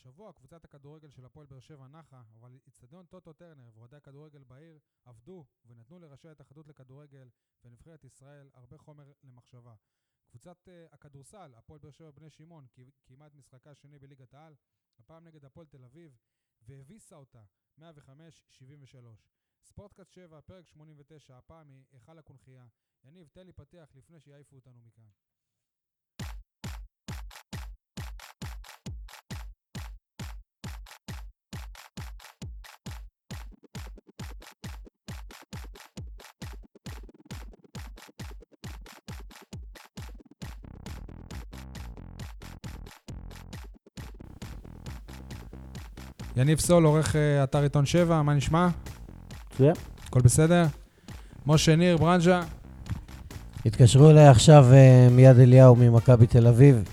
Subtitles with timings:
[0.00, 4.78] השבוע קבוצת הכדורגל של הפועל באר שבע נחה, אבל אצטדיון טוטו טרנר ואוהדי הכדורגל בעיר
[5.04, 7.28] עבדו ונתנו לראשי ההתאחדות לכדורגל
[7.64, 9.74] ונבחרת ישראל הרבה חומר למחשבה.
[10.26, 12.66] קבוצת uh, הכדורסל, הפועל באר שבע בני שמעון,
[13.04, 14.54] קיימה את משחקה השני בליגת העל,
[14.98, 16.16] הפעם נגד הפועל תל אביב,
[16.62, 17.44] והביסה אותה
[17.78, 17.82] 105-73.
[19.62, 22.66] ספורטקאסט 7, פרק 89, הפעם היא היכל הקונכייה.
[23.04, 25.08] יניב, תן לי פתיח לפני שיעיפו אותנו מכאן.
[46.36, 48.68] יניב סול, עורך אה, אתר עיתון 7, מה נשמע?
[49.52, 49.74] מצוין.
[50.06, 50.66] הכל בסדר?
[51.46, 52.40] משה ניר, ברנז'ה.
[53.66, 56.84] התקשרו אליי עכשיו אה, מיד אליהו ממכבי תל אביב,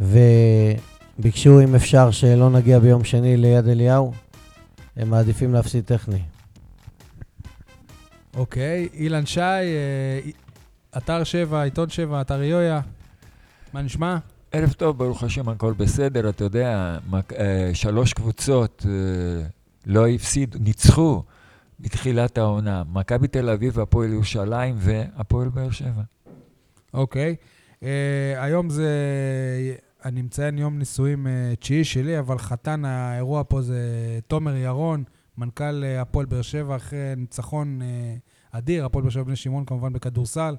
[0.00, 4.12] וביקשו אם אפשר שלא נגיע ביום שני ליד אליהו.
[4.96, 6.22] הם מעדיפים להפסיד טכני.
[8.36, 10.20] אוקיי, אילן שי, אה,
[10.96, 12.80] אתר 7, עיתון 7, אתר יויה,
[13.72, 14.16] מה נשמע?
[14.54, 16.28] ערב טוב, ברוך השם, הכל בסדר.
[16.28, 16.98] אתה יודע,
[17.38, 19.46] אה, שלוש קבוצות אה,
[19.86, 21.22] לא הפסידו, ניצחו
[21.80, 22.82] מתחילת העונה.
[22.92, 26.02] מכבי תל אביב, הפועל ירושלים והפועל באר שבע.
[26.94, 27.36] אוקיי.
[27.80, 27.84] Uh,
[28.36, 28.88] היום זה,
[30.04, 33.78] אני מציין יום נישואים uh, תשיעי שלי, אבל חתן האירוע פה זה
[34.26, 35.04] תומר ירון,
[35.38, 39.92] מנכ"ל uh, הפועל באר שבע, אחרי ניצחון uh, אדיר, הפועל באר שבע בני שמעון כמובן
[39.92, 40.56] בכדורסל.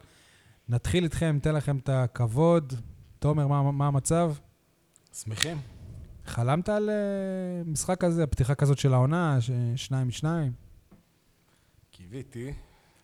[0.69, 2.73] נתחיל איתכם, ניתן לכם את הכבוד.
[3.25, 4.33] תומר, מה, מה המצב?
[5.13, 5.57] שמחים.
[6.25, 9.37] חלמת על uh, משחק כזה, פתיחה כזאת של העונה,
[9.75, 10.51] שניים משניים?
[11.91, 12.53] קיוויתי.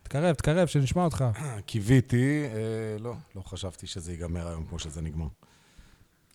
[0.03, 1.25] תקרב, תקרב, שנשמע אותך.
[1.65, 5.27] קיוויתי, אה, לא, לא חשבתי שזה ייגמר היום כמו שזה נגמר.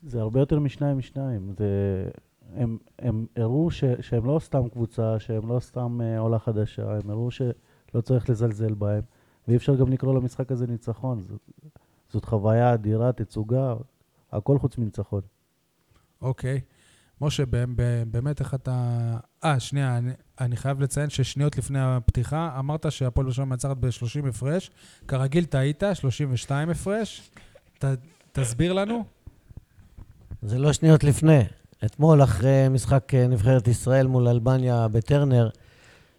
[0.03, 1.55] זה הרבה יותר משניים משניים.
[1.59, 1.67] זה...
[2.55, 7.11] הם, הם הראו ש, שהם לא סתם קבוצה, שהם לא סתם אה, עולה חדשה, הם
[7.11, 9.03] הראו שלא צריך לזלזל בהם,
[9.48, 11.23] ואי אפשר גם לקרוא למשחק הזה ניצחון.
[11.23, 11.51] זאת,
[12.12, 13.74] זאת חוויה אדירה, תצוגה,
[14.33, 15.20] הכל חוץ מניצחון.
[16.22, 16.61] אוקיי.
[17.20, 17.44] משה,
[18.11, 19.17] באמת איך אתה...
[19.44, 24.70] אה, שנייה, אני, אני חייב לציין ששניות לפני הפתיחה, אמרת שהפועל באר מנצחת ב-30 הפרש.
[25.08, 27.30] כרגיל טעית, 32 הפרש.
[27.78, 27.84] ת,
[28.33, 29.05] תסביר לנו.
[30.42, 31.42] זה לא שניות לפני.
[31.84, 35.48] אתמול, אחרי משחק אה, נבחרת ישראל מול אלבניה בטרנר,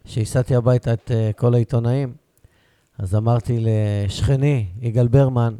[0.05, 2.13] שהסעתי הביתה את אה, כל העיתונאים,
[2.97, 5.55] אז אמרתי לשכני, יגאל ברמן,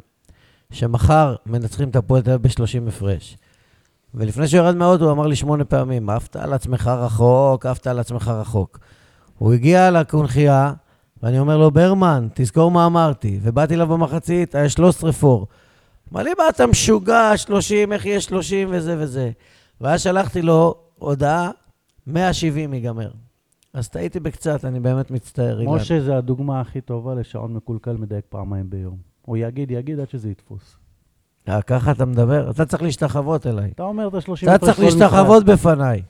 [0.72, 3.36] שמחר מנצחים את הפועל תל אביב ב-30 הפרש.
[4.14, 7.98] ולפני שהוא ירד מהאוטו, הוא אמר לי שמונה פעמים, עפת על עצמך רחוק, עפת על
[7.98, 8.78] עצמך רחוק.
[9.38, 10.72] הוא הגיע לקונכייה,
[11.22, 13.38] ואני אומר לו, ברמן, תזכור מה אמרתי.
[13.42, 15.46] ובאתי אליו במחצית, היה 13 פור.
[16.12, 19.30] אמר לי, מה אתה משוגע, 30, איך יהיה 30 וזה וזה.
[19.80, 21.50] ואז שלחתי לו הודעה,
[22.06, 23.10] 170 ייגמר.
[23.74, 25.60] אז טעיתי בקצת, אני באמת מצטער.
[25.66, 29.07] משה זה הדוגמה הכי טובה לשעון מקולקל מדייק פעמיים ביום.
[29.28, 30.76] הוא יגיד, יגיד עד שזה יתפוס.
[31.48, 32.50] אה, ככה אתה מדבר?
[32.50, 33.70] אתה צריך להשתחוות אליי.
[33.74, 36.02] אתה אומר את ה-30 אתה צריך להשתחוות בפניי.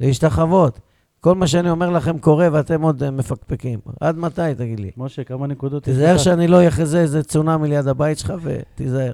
[0.00, 0.80] להשתחוות.
[1.20, 3.78] כל מה שאני אומר לכם קורה ואתם עוד אה, מפקפקים.
[4.00, 4.90] עד מתי, תגיד לי?
[4.96, 5.82] משה, כמה נקודות...
[5.82, 9.12] תיזהר שאני לא אחזה איזה צונאמי ליד הבית שלך ותיזהר.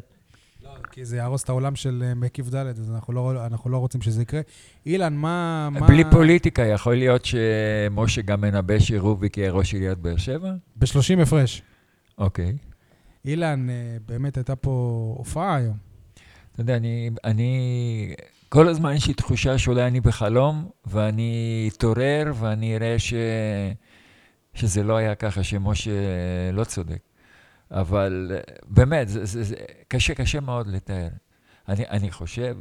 [0.64, 3.78] לא, כי זה יהרוס את העולם של אה, מקיף ד', אז אנחנו לא, אנחנו לא
[3.78, 4.40] רוצים שזה יקרה.
[4.86, 5.68] אילן, מה...
[5.86, 6.10] בלי מה...
[6.10, 10.52] פוליטיקה, יכול להיות שמשה גם מנבא שרוביק יהיה ראש עיריית באר שבע?
[10.76, 11.62] ב-30 הפרש.
[12.18, 12.56] אוקיי.
[13.24, 14.70] אילן, אה, באמת הייתה פה
[15.18, 15.76] הופעה היום.
[16.52, 18.14] אתה יודע, אני, אני,
[18.48, 23.14] כל הזמן יש לי תחושה שאולי אני בחלום, ואני אתעורר ואני אראה ש,
[24.54, 25.90] שזה לא היה ככה, שמשה
[26.52, 27.00] לא צודק.
[27.70, 28.30] אבל
[28.66, 29.56] באמת, זה, זה, זה
[29.88, 31.08] קשה, קשה מאוד לתאר.
[31.68, 32.56] אני, אני חושב,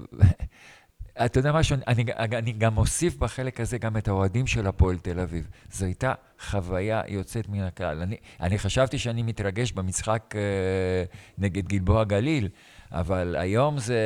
[1.26, 5.20] אתה יודע משהו, אני, אני גם מוסיף בחלק הזה גם את האוהדים של הפועל תל
[5.20, 5.48] אביב.
[5.72, 8.02] זו הייתה חוויה יוצאת מן הכלל.
[8.02, 11.04] אני, אני חשבתי שאני מתרגש במשחק אה,
[11.38, 12.50] נגד גלבוע גליל,
[12.92, 14.00] אבל היום זה...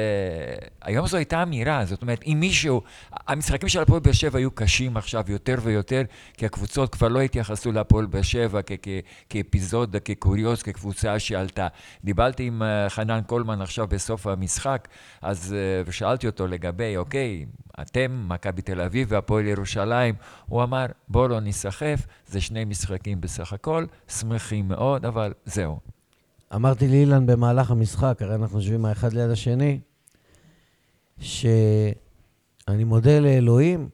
[0.81, 2.81] היום זו הייתה אמירה, זאת אומרת, אם מישהו...
[3.27, 6.01] המשחקים של הפועל באר שבע היו קשים עכשיו יותר ויותר,
[6.33, 8.59] כי הקבוצות כבר לא התייחסו להפועל באר שבע
[9.29, 11.67] כאפיזודה, כקוריוז, כקבוצה שעלתה.
[12.03, 14.87] דיברתי עם אה, חנן קולמן עכשיו בסוף המשחק,
[15.21, 15.55] אז...
[15.57, 17.45] אה, ושאלתי אותו לגבי, אוקיי,
[17.81, 20.15] אתם, מכבי תל אביב והפועל ירושלים,
[20.45, 25.94] הוא אמר, בואו לא ניסחף, זה שני משחקים בסך הכל, שמחים מאוד, אבל זהו.
[26.55, 29.79] אמרתי לאילן במהלך המשחק, הרי אנחנו יושבים האחד ליד השני,
[31.19, 31.93] שאני
[32.85, 33.89] מודה לאלוהים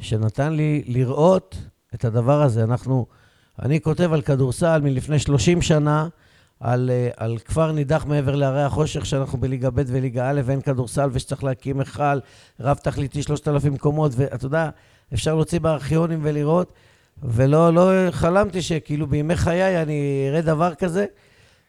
[0.00, 1.56] שנתן לי לראות
[1.94, 2.64] את הדבר הזה.
[2.64, 3.06] אנחנו,
[3.62, 6.08] אני כותב על כדורסל מלפני 30 שנה,
[6.60, 11.08] על, אה, על כפר נידח מעבר להרי החושך, שאנחנו בליגה ב' וליגה א', ואין כדורסל,
[11.12, 12.18] ושצריך להקים היכל
[12.60, 14.70] רב-תכליתי, 3,000 קומות, ואתה יודע,
[15.14, 16.72] אפשר להוציא בארכיונים ולראות,
[17.22, 21.06] ולא לא חלמתי שכאילו בימי חיי אני אראה דבר כזה.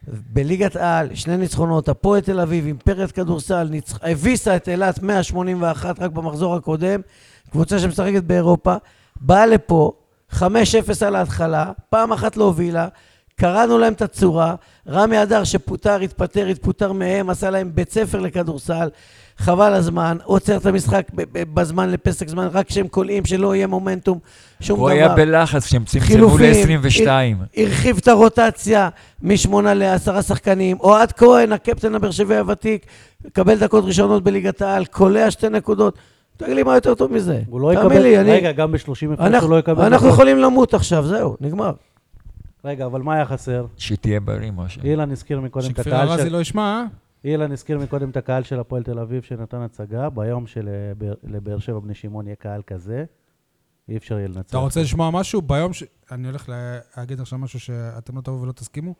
[0.08, 3.98] בליגת העל, שני ניצחונות, הפועל תל אביב, אימפריית כדורסל, ניצח...
[4.02, 7.00] הביסה את אילת 181 רק במחזור הקודם,
[7.50, 8.74] קבוצה שמשחקת באירופה,
[9.20, 9.92] באה לפה,
[10.32, 10.42] 5-0
[11.06, 12.88] על ההתחלה, פעם אחת לא הובילה,
[13.40, 14.54] קראנו להם את הצורה,
[14.88, 18.88] רמי אדר שפוטר, התפטר, התפוטר מהם, עשה להם בית ספר לכדורסל,
[19.38, 21.06] חבל הזמן, עוצר את המשחק
[21.54, 24.18] בזמן לפסק זמן, רק כשהם קולעים, שלא יהיה מומנטום,
[24.60, 24.96] שום הוא דבר.
[24.98, 27.08] היה בלחץ כשהם צמצמו חילופים, ל-22.
[27.56, 28.88] הרחיב את הרוטציה
[29.22, 30.76] משמונה לעשרה שחקנים.
[30.80, 32.86] אוהד כהן, הקפטן הבאר שבעי הוותיק,
[33.24, 35.98] מקבל דקות ראשונות בליגת העל, קולע שתי נקודות.
[36.36, 37.40] תגיד לי מה יותר טוב מזה.
[37.48, 39.84] הוא לא תאמין יקבל, לי, אני- רגע, גם ב-30 הפרש הוא אנחנו, לא יקבל.
[39.84, 40.08] אנחנו.
[40.08, 41.72] יכולים למות עכשיו, זהו, נגמר.
[42.64, 43.66] רגע, אבל מה היה חסר?
[43.76, 44.80] שתהיה בריא, משה.
[44.84, 46.32] אילן הזכיר מקודם את שכפיר הקהל ארזי של...
[46.32, 46.84] לא ישמע, אה?
[47.24, 51.94] אילן הזכיר מקודם את הקהל של הפועל תל אביב שנתן הצגה, ביום שלבאר שבע בני
[51.94, 53.04] שמעון יהיה קהל כזה,
[53.88, 54.50] אי אפשר יהיה לנצח.
[54.50, 55.42] אתה רוצה לשמוע משהו?
[55.42, 55.84] ביום ש...
[56.10, 56.48] אני הולך
[56.96, 58.94] להגיד עכשיו משהו שאתם לא תבואו ולא תסכימו.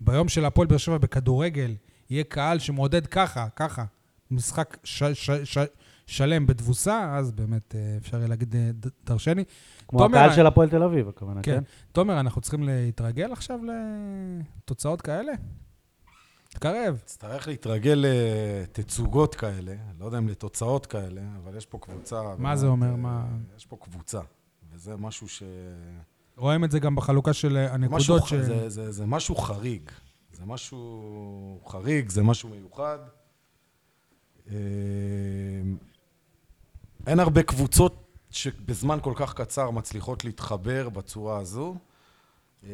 [0.00, 1.74] ביום של הפועל באר שבע בכדורגל,
[2.10, 3.84] יהיה קהל שמעודד ככה, ככה,
[4.30, 5.02] משחק ש...
[5.04, 5.30] ש...
[5.30, 5.58] ש...
[6.08, 8.70] שלם בתבוסה, אז באמת אה, אפשר יהיה להגיד אה,
[9.06, 9.44] דרשני.
[9.88, 11.56] כמו תומר, הקהל אני- של הפועל תל אביב, הכוונה, כן.
[11.56, 11.62] כן?
[11.92, 13.58] תומר, אנחנו צריכים להתרגל עכשיו
[14.64, 15.32] לתוצאות כאלה?
[16.48, 17.00] תקרב.
[17.04, 22.22] תצטרך להתרגל לתצוגות כאלה, לא יודע אם לתוצאות כאלה, אבל יש פה קבוצה.
[22.38, 22.90] מה זה אומר?
[22.90, 23.26] אה, מה-
[23.56, 24.20] יש פה קבוצה,
[24.72, 25.42] וזה משהו ש...
[26.36, 28.28] רואים את זה גם בחלוקה של אה, משהו, הנקודות.
[28.28, 28.34] ש...
[28.34, 29.90] זה, זה, זה משהו חריג.
[30.32, 32.98] זה משהו חריג, זה משהו מיוחד.
[34.50, 34.54] אה,
[37.06, 41.74] אין הרבה קבוצות שבזמן כל כך קצר מצליחות להתחבר בצורה הזו.
[42.64, 42.70] אה,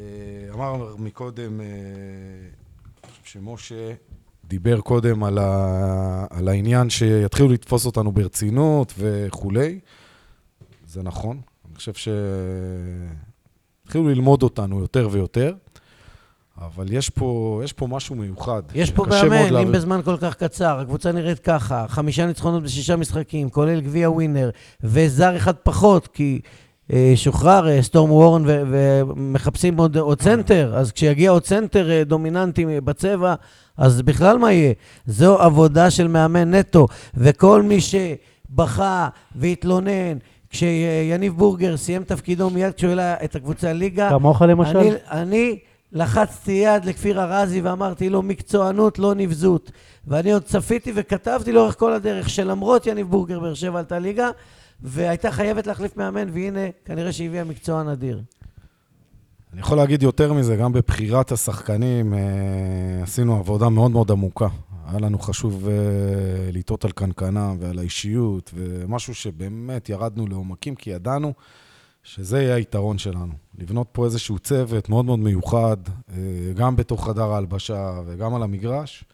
[0.55, 1.67] אמר מקודם, אה,
[3.25, 3.93] שמשה
[4.45, 9.81] דיבר קודם על, ה, על העניין שיתחילו לתפוס אותנו ברצינות וכולי.
[10.87, 11.41] זה נכון.
[11.69, 11.93] אני חושב
[13.85, 15.55] שהתחילו ללמוד אותנו יותר ויותר.
[16.61, 18.63] אבל יש פה, יש פה משהו מיוחד.
[18.75, 19.73] יש פה מאמן, אם.
[19.73, 25.37] בזמן כל כך קצר, הקבוצה נראית ככה, חמישה ניצחונות בשישה משחקים, כולל גביע ווינר, וזר
[25.37, 26.41] אחד פחות, כי
[26.93, 32.05] אה, שוחרר אה, סטורם וורן ו- ומחפשים עוד, עוד צנטר, אז כשיגיע עוד צנטר אה,
[32.05, 33.35] דומיננטי בצבע,
[33.77, 34.73] אז בכלל מה יהיה?
[35.07, 40.19] זו עבודה של מאמן נטו, וכל מי שבכה והתלונן,
[40.51, 44.79] כשיניב בורגר סיים תפקידו מיד כשהוא העלה את הקבוצה ליגה, כמוך למשל?
[44.79, 45.59] אני, אני
[45.95, 49.71] לחצתי יד לכפיר ארזי ואמרתי לו, מקצוענות, לא נבזות.
[50.07, 54.31] ואני עוד צפיתי וכתבתי לאורך כל הדרך שלמרות יניב בורגר, באר שבע עלתה ליגה,
[54.81, 58.23] והייתה חייבת להחליף מאמן, והנה, כנראה שהביאה מקצוען אדיר.
[59.53, 62.19] אני יכול להגיד יותר מזה, גם בבחירת השחקנים אה,
[63.03, 64.49] עשינו עבודה מאוד מאוד עמוקה.
[64.87, 65.75] היה לנו חשוב אה,
[66.53, 71.33] לטעות על קנקנה ועל האישיות, ומשהו שבאמת ירדנו לעומקים, כי ידענו
[72.03, 73.44] שזה יהיה היתרון שלנו.
[73.59, 75.77] לבנות פה איזשהו צוות מאוד מאוד מיוחד,
[76.11, 79.05] אה, גם בתוך חדר ההלבשה וגם על המגרש.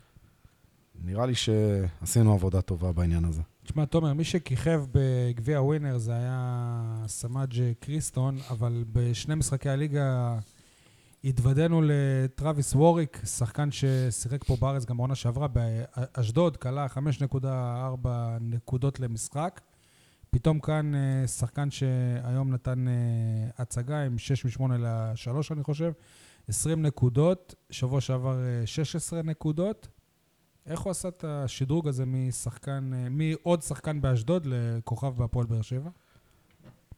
[1.04, 3.42] נראה לי שעשינו עבודה טובה בעניין הזה.
[3.64, 10.38] תשמע, תומר, מי שכיכב בגביע ווינר זה היה סמאג' קריסטון, אבל בשני משחקי הליגה
[11.24, 18.08] התוודענו לטרוויס ווריק, שחקן ששיחק פה בארץ גם בעונה שעברה באשדוד, כלה 5.4
[18.40, 19.60] נקודות למשחק.
[20.30, 22.92] פתאום כאן אה, שחקן שהיום נתן אה,
[23.58, 25.92] הצגה עם 6 מ-8 ל-3, אני חושב,
[26.48, 29.88] 20 נקודות, שבוע שעבר אה, 16 נקודות.
[30.66, 35.90] איך הוא עשה את השדרוג הזה משחקן, אה, מעוד שחקן באשדוד לכוכב בהפועל באר שבע?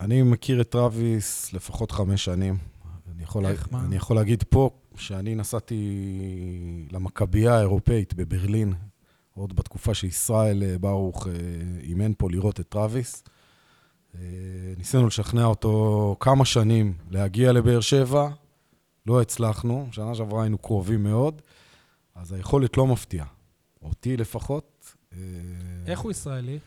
[0.01, 2.59] אני מכיר את טראביס לפחות חמש שנים.
[3.15, 3.81] אני יכול, איך, לה...
[3.81, 8.75] אני יכול להגיד פה שאני נסעתי למכבייה האירופאית בברלין,
[9.35, 11.33] עוד בתקופה שישראל אה, ברוך אה,
[11.83, 13.25] אימן פה לראות את טראביס.
[14.15, 14.21] אה,
[14.77, 18.29] ניסינו לשכנע אותו כמה שנים להגיע לבאר שבע,
[19.07, 21.43] לא הצלחנו, שנה שעברה היינו קרובים מאוד,
[22.15, 23.27] אז היכולת לא מפתיעה.
[23.83, 24.95] אותי לפחות.
[25.87, 26.59] איך הוא ישראלי?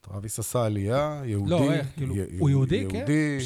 [0.00, 1.50] טרוויס עשה עלייה, יהודי.
[1.50, 1.86] לא, איך?
[1.96, 2.96] כאילו, הוא יהודי, כן?
[2.96, 3.38] יהודי,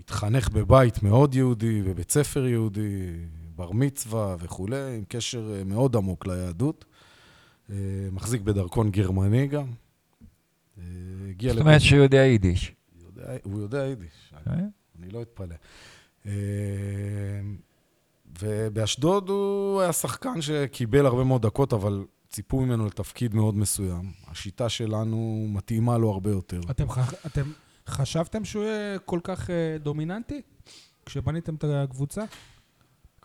[0.00, 3.12] התחנך בבית מאוד יהודי, בבית ספר יהודי,
[3.56, 6.84] בר מצווה וכולי, עם קשר אה, מאוד עמוק ליהדות.
[7.70, 7.76] אה,
[8.12, 9.66] מחזיק בדרכון גרמני גם.
[10.78, 10.84] אה,
[11.30, 12.72] הגיע זאת אומרת שהוא יודע יידיש.
[13.06, 14.52] יודע, הוא יודע יידיש, אה?
[14.98, 15.54] אני לא אתפלא.
[18.40, 24.12] ובאשדוד הוא היה שחקן שקיבל הרבה מאוד דקות, אבל ציפו ממנו לתפקיד מאוד מסוים.
[24.26, 26.60] השיטה שלנו מתאימה לו הרבה יותר.
[26.70, 27.14] אתם, ח...
[27.26, 27.52] אתם
[27.88, 30.42] חשבתם שהוא יהיה כל כך דומיננטי
[31.06, 32.24] כשבניתם את הקבוצה?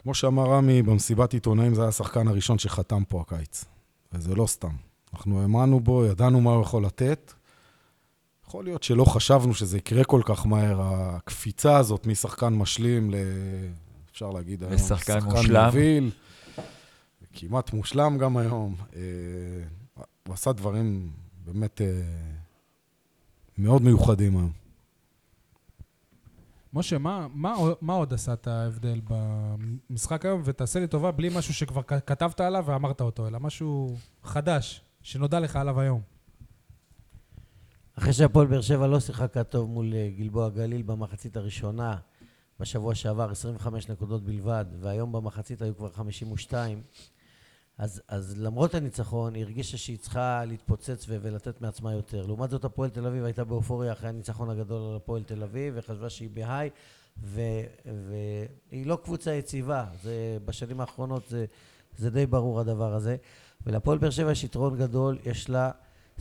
[0.04, 3.66] כמו שאמר רמי, במסיבת עיתונאים זה היה השחקן הראשון שחתם פה הקיץ.
[4.14, 4.72] וזה לא סתם.
[5.14, 7.34] אנחנו האמנו בו, ידענו מה הוא יכול לתת.
[8.48, 13.16] יכול להיות שלא חשבנו שזה יקרה כל כך מהר, הקפיצה הזאת משחקן משלים ל...
[14.12, 15.66] אפשר להגיד היום, לשחקן מושלם.
[15.66, 16.12] מוביל,
[17.34, 18.76] כמעט מושלם גם היום.
[18.96, 19.02] אה,
[20.28, 21.12] הוא עשה דברים
[21.46, 22.02] באמת אה,
[23.58, 24.61] מאוד מיוחדים היום.
[26.74, 30.42] משה, מה, מה, מה עוד עשה את ההבדל במשחק היום?
[30.46, 35.56] ותעשה לי טובה, בלי משהו שכבר כתבת עליו ואמרת אותו, אלא משהו חדש, שנודע לך
[35.56, 36.02] עליו היום.
[37.98, 41.98] אחרי שהפועל באר שבע לא שיחקה טוב מול אה, גלבוע גליל במחצית הראשונה,
[42.60, 46.82] בשבוע שעבר 25 נקודות בלבד, והיום במחצית היו כבר 52,
[47.82, 52.26] אז, אז למרות הניצחון, היא הרגישה שהיא צריכה להתפוצץ ו- ולתת מעצמה יותר.
[52.26, 56.10] לעומת זאת, הפועל תל אביב הייתה באופוריה אחרי הניצחון הגדול על הפועל תל אביב, וחשבה
[56.10, 56.70] שהיא בהיי,
[57.24, 59.86] והיא לא קבוצה יציבה.
[60.04, 61.46] זה, בשנים האחרונות זה,
[61.98, 63.18] זה די ברור הדבר הזה.
[63.66, 65.72] ולפועל באר שבע יש יתרון גדול, יש לה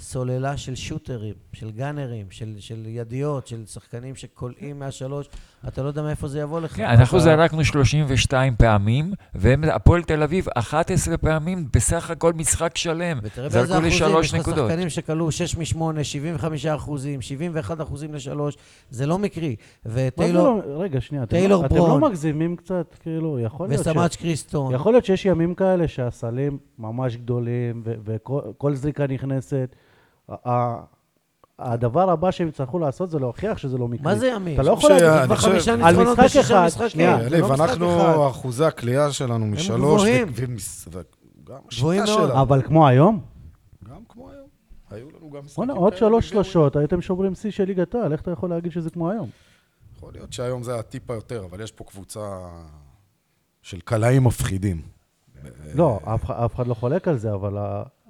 [0.01, 5.29] סוללה של שוטרים, של גאנרים, של, של ידיות, של שחקנים שקולעים מהשלוש,
[5.69, 6.77] אתה לא יודע מאיפה זה יבוא לך.
[6.77, 13.19] כן, אנחנו זרקנו 32 פעמים, והפועל תל אביב 11 פעמים בסך הכל משחק שלם.
[13.23, 14.69] ותראה באיזה זרקו לי אחוזים, שלוש יש לך נקודות.
[14.71, 18.57] שחקנים שכלו 6 מ-8, 75 אחוזים, 71 אחוזים לשלוש,
[18.91, 19.57] זה לא מקרי.
[19.87, 22.01] וטיילור, לא- רגע, שנייה, אתם טיילור לא- אתם ברון.
[22.01, 22.97] לא מגזימים קצת?
[23.01, 23.87] כאילו, יכול להיות ש...
[23.87, 24.75] וסמאץ' קריסטון.
[24.75, 29.77] יכול להיות שיש ימים כאלה שהסלים ממש גדולים, וכל כל זריקה נכנסת.
[31.59, 34.05] הדבר הבא שהם יצטרכו לעשות זה להוכיח שזה לא מקרי.
[34.05, 34.55] מה זה ימים?
[34.55, 36.89] אתה לא יכול זה להגיד, כבר אני חושב- חמישה על ניצחונות משחק בשישה אחד, משחקים.
[36.89, 38.31] שנייה, זה לא משחק אנחנו, אחד.
[38.31, 40.29] אחוזי הקליעה שלנו משלוש, וגם
[41.73, 42.29] גבוהים השיטה מאוד.
[42.31, 42.41] שלנו.
[42.43, 43.21] אבל כמו היום,
[43.91, 44.49] גם כמו היום.
[44.91, 48.13] היו לנו גם משחקים בוא'נה, עוד כאלה שלוש שלושות, הייתם שוברים שיא של ליגת העל,
[48.13, 49.29] איך אתה יכול להגיד שזה כמו היום?
[49.97, 52.39] יכול להיות שהיום זה הטיפה יותר, אבל יש פה קבוצה
[53.63, 54.83] של קלעים מפחידים.
[55.75, 57.57] לא, אף אחד לא חולק על זה, אבל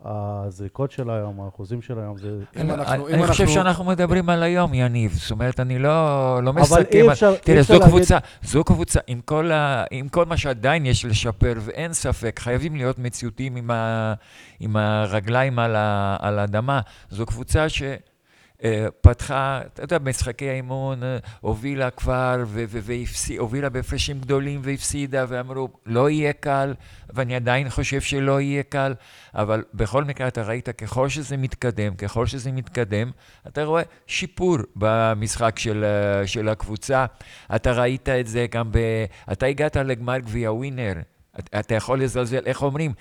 [0.05, 2.29] הזריקות של היום, האחוזים של היום, זה...
[2.61, 5.13] אם אנחנו- אני חושב אנחנו- שאנחנו מדברים על היום, יניב.
[5.13, 5.89] זאת אומרת, אני לא,
[6.43, 6.83] לא אבל מסכם.
[6.93, 10.09] אי על- אפשר- אי תראה, אפשר זו להגיד- קבוצה, זו קבוצה, עם כל, ה, עם
[10.09, 14.15] כל מה שעדיין יש לשפר, ואין ספק, חייבים להיות מציאותיים עם, ה,
[14.61, 16.81] עם הרגליים על, ה, על האדמה.
[17.11, 17.83] זו קבוצה ש...
[18.65, 26.11] אה, פתחה, אתה יודע, במשחקי האימון, אה, הובילה כבר, והובילה בהפרשים גדולים והפסידה, ואמרו, לא
[26.11, 26.75] יהיה קל,
[27.15, 28.95] ואני עדיין חושב שלא יהיה קל,
[29.35, 33.11] אבל בכל מקרה אתה ראית, ככל שזה מתקדם, ככל שזה מתקדם,
[33.47, 37.07] אתה רואה שיפור במשחק של, אה, של הקבוצה.
[37.55, 38.79] אתה ראית את זה גם ב...
[39.33, 40.95] אתה הגעת לגמר גביע ווינר.
[41.61, 42.93] אתה- יכול לזלזל, איך אומרים?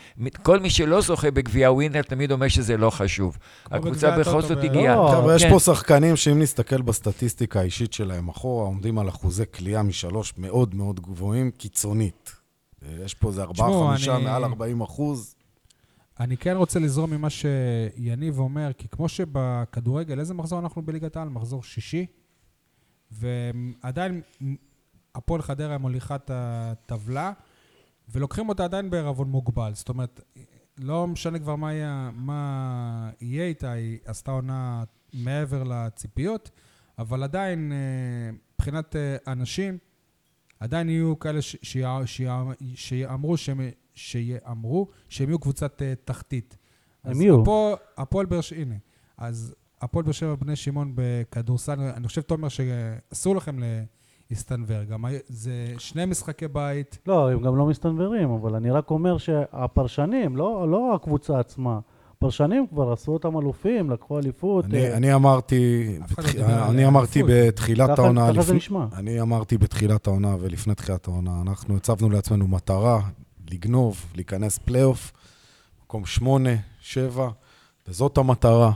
[0.43, 3.37] כל מי שלא זוכה בגביע ווינר תמיד אומר שזה לא חשוב.
[3.65, 4.95] הקבוצה בכל זאת הגיעה.
[4.95, 5.49] לא, חבר'ה, יש כן.
[5.49, 10.99] פה שחקנים שאם נסתכל בסטטיסטיקה האישית שלהם אחורה, עומדים על אחוזי קליעה משלוש מאוד מאוד
[10.99, 12.31] גבוהים, קיצונית.
[13.05, 15.35] יש פה איזה ארבעה, חמישה, אני- מעל 40 אחוז.
[16.19, 21.29] אני כן רוצה לזרום ממה שיניב אומר, כי כמו שבכדורגל, איזה מחזור אנחנו בליגת העל?
[21.29, 22.05] מחזור שישי,
[23.11, 24.21] ועדיין
[25.15, 27.31] הפועל חדרה מוליכה את הטבלה,
[28.11, 29.71] ולוקחים אותה עדיין בערבון מוגבל.
[29.73, 30.21] זאת אומרת,
[30.77, 36.51] לא משנה כבר מה יהיה, מה יהיה איתה, היא עשתה עונה מעבר לציפיות,
[36.99, 37.77] אבל עדיין, אה,
[38.55, 39.77] מבחינת אה, אנשים,
[40.59, 42.43] עדיין יהיו כאלה ש- שיע- שיע-
[42.75, 43.59] שיאמרו שהם,
[43.95, 46.57] שיאמרו שהם יהיו קבוצת אה, תחתית.
[47.03, 47.35] הם יהיו.
[47.97, 48.75] הפועל באר שבע, הנה,
[49.17, 53.55] אז הפועל באר שבע בני שמעון בכדורסל, אני חושב, תומר, שאסור לכם
[54.29, 54.83] להסתנוור.
[54.83, 56.97] גם זה שני משחקי בית.
[57.07, 61.79] לא, הם גם לא מסתנוורים, אבל אני רק אומר שהפרשנים, לא, לא הקבוצה עצמה,
[62.17, 64.65] הפרשנים כבר עשו אותם אלופים, לקחו אליפות.
[64.65, 66.35] אני, אה, אני אמרתי, לא בתח...
[66.69, 67.23] אני אמרתי.
[67.27, 68.85] בתחילת ככה- העונה, ככה זה לפני- נשמע.
[68.93, 72.99] אני אמרתי בתחילת העונה ולפני תחילת העונה, אנחנו הצבנו לעצמנו מטרה
[73.51, 75.11] לגנוב, להיכנס פלייאוף,
[75.83, 77.29] מקום שמונה, שבע,
[77.87, 78.71] וזאת המטרה.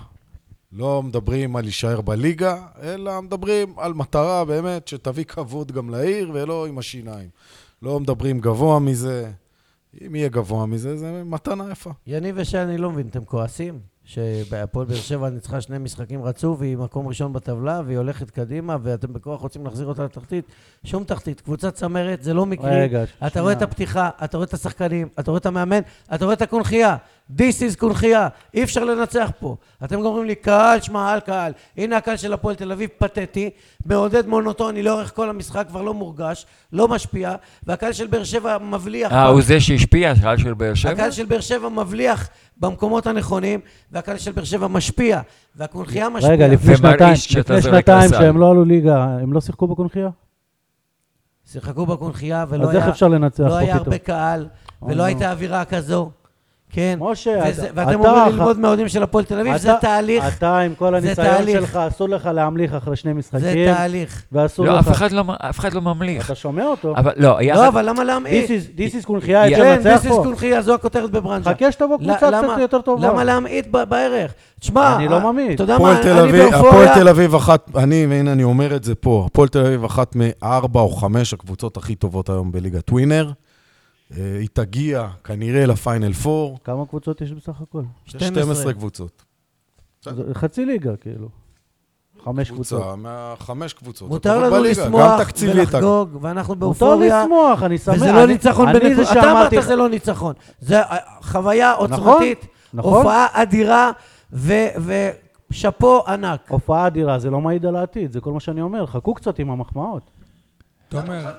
[0.75, 6.68] לא מדברים על להישאר בליגה, אלא מדברים על מטרה באמת שתביא כבוד גם לעיר ולא
[6.68, 7.30] עם השיניים.
[7.82, 9.32] לא מדברים גבוה מזה,
[10.06, 11.92] אם יהיה גבוה מזה, זה מתנה יפה.
[12.08, 13.80] יניב ושי, אני לא מבין, אתם כועסים?
[14.06, 19.13] שהפועל באר שבע ניצחה שני משחקים רצוף, והיא מקום ראשון בטבלה, והיא הולכת קדימה, ואתם
[19.13, 20.46] בכוח רוצים להחזיר אותה לתחתית?
[20.84, 21.42] שום תחתית.
[21.42, 22.82] קבוצת צמרת, זה לא מקרי.
[22.82, 23.42] רגע, אתה שנייה.
[23.44, 25.80] רואה את הפתיחה, אתה רואה את השחקנים, אתה רואה את המאמן,
[26.13, 26.96] אתה רואה את הקונכייה.
[27.32, 29.56] This is קונכייה, אי אפשר לנצח פה.
[29.84, 31.51] אתם אומרים לי, קהל, שמע, אל קהל.
[31.77, 33.50] הנה הקהל של הפועל תל אביב, פתטי,
[33.86, 37.36] מעודד מונוטוני לאורך כל המשחק, כבר לא מורגש, לא משפיע,
[37.68, 39.12] והקהל של באר שבע מבליח.
[39.12, 40.92] אה, הוא זה שהשפיע, הקהל של באר שבע?
[40.92, 43.60] הקהל של באר שבע מבליח במקומות הנכונים,
[43.92, 45.22] והקהל של באר שבע משפיע,
[45.56, 46.34] והקונכייה משפיעה.
[46.34, 48.10] רגע, לפני שנתיים, לפני שנתיים.
[48.10, 50.10] שהם לא עלו ליגה, הם לא שיחקו בקונכייה?
[51.51, 53.84] שיחקו בקונכייה ולא אז איך היה, אפשר לנצח לא פה היה פתאום?
[53.86, 54.48] הרבה קהל,
[54.82, 55.03] ולא נו.
[55.03, 56.12] הייתה אווירה כזו.
[56.74, 56.98] כן.
[57.01, 60.58] משה, וזה- אתה- ואתם אח- ללמוד מהאוהדים של הפועל תל אביב, זה אתה- תהליך, אתה
[60.60, 61.60] עם כל זה הניסיון תהליך.
[61.60, 64.24] שלך, אסור לך להמליך אחרי שני זה משחקים, תהליך.
[64.32, 64.88] ואסור לא, לך...
[64.88, 66.25] אף אחד לא, אף אחד לא ממליך.
[66.25, 66.94] אתה שומע אותו?
[66.98, 67.60] אבל לא, יחד...
[67.62, 68.50] לא, אבל למה This להמעיט?
[68.50, 70.22] is- This is קונכייה, אפשר כן, לנצח this is פה.
[70.24, 71.50] קונכייה, זו הכותרת בברנז'ה.
[71.53, 73.08] חכה שתבוא קבוצה למה- קצת יותר טובה.
[73.08, 74.34] למה להמעיט בערך?
[74.60, 75.56] תשמע, אני לא ממעיט.
[75.56, 76.94] אתה יודע מה, אני אביב, הפועל באופוריה.
[76.96, 80.80] תל אביב אחת, אני, והנה אני אומר את זה פה, הפועל תל אביב אחת מארבע
[80.80, 83.32] או חמש הקבוצות הכי טובות היום בליגת ווינר.
[84.17, 86.60] אה, היא תגיע כנראה לפיינל פור.
[86.63, 87.84] כמה קבוצות יש בסך הכל?
[88.08, 88.43] יש 12.
[88.43, 89.24] 12 קבוצות.
[90.34, 91.27] חצי ליגה, כאילו.
[92.24, 92.82] חמש קבוצות.
[92.82, 94.10] קבוצה, מהחמש קבוצות.
[94.10, 95.22] מותר לנו לשמוח.
[95.41, 97.24] ולחגוג, ואנחנו מותר באופוריה.
[97.24, 97.96] לשמוח, אני שמח.
[97.96, 98.67] וזה לא ניצחון.
[98.96, 100.34] זה אתה אמרת זה לא ניצחון.
[100.60, 102.93] זה אה, חוויה נכון, עוצמתית, נכון.
[102.93, 103.91] הופעה אדירה,
[104.34, 104.93] ו-
[105.51, 106.51] ושאפו ענק.
[106.51, 108.86] הופעה אדירה, זה לא מעיד על העתיד, זה כל מה שאני אומר.
[108.86, 110.03] חכו קצת עם המחמאות.
[110.89, 111.32] תומר,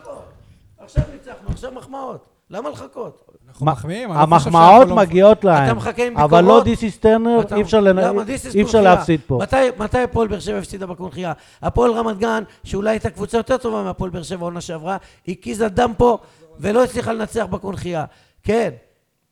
[0.79, 2.34] עכשיו ניצחנו, עכשיו מחמאות.
[2.55, 3.25] למה לחכות?
[3.49, 5.65] אנחנו מחמיאים, אני לא חושב המחמאות שאנחנו לא- מגיעות להם.
[5.65, 6.65] אתה מחכה עם אבל לא ביקורות?
[6.65, 8.23] דיס is טרנר, אתה- אי אפשר לנ- למה?
[8.23, 8.83] This is אי אפשר קונכייה.
[8.83, 9.39] להפסיד פה.
[9.43, 11.33] מתי, מתי הפועל באר שבע הפסידה בקונכייה?
[11.63, 14.97] הפועל רמת גן, שאולי הייתה קבוצה יותר טובה מהפועל באר שבע עונה שעברה,
[15.29, 16.19] הקיזה דם פה
[16.61, 18.05] ולא הצליחה לנצח בקונכייה.
[18.43, 18.71] כן.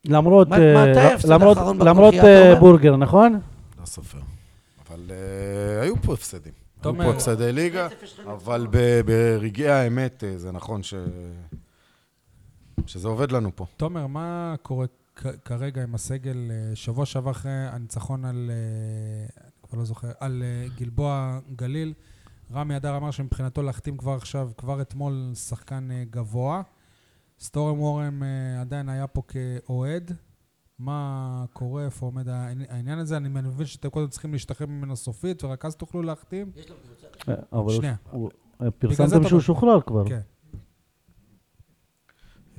[0.05, 2.61] למרות, אה, מתי ההפסד למרות- האחרון למרות אה, אומר?
[2.61, 3.41] בורגר, נכון?
[3.81, 4.19] לא סופר.
[4.89, 6.53] אבל אה, היו פה הפסדים.
[6.53, 7.05] היו תומר.
[7.05, 7.89] פה הפסדי ליגה,
[8.27, 10.95] אבל ב- ברגעי האמת אה, זה נכון ש...
[12.87, 13.67] שזה עובד לנו פה.
[13.77, 14.87] תומר, מה קורה
[15.45, 16.51] כרגע עם הסגל?
[16.51, 21.93] אה, שבוע שעבר אחרי הניצחון על, אה, אני כבר לא זוכר, על אה, גלבוע גליל,
[22.53, 26.63] רמי אדר אמר שמבחינתו להחתים כבר עכשיו, כבר אתמול, שחקן גבוה.
[27.41, 28.23] סטורם וורם
[28.61, 30.13] עדיין היה פה כאוהד.
[30.79, 33.17] מה קורה, איפה עומד העני- העניין הזה?
[33.17, 36.51] אני מבין שאתם קודם צריכים להשתחרר ממנו סופית, ורק אז תוכלו להחתים?
[37.29, 37.95] אה, אבל הוא- שנייה.
[38.79, 39.41] פרסמתם שהוא.
[39.41, 40.09] שוחרר כבר.
[40.09, 40.21] כן.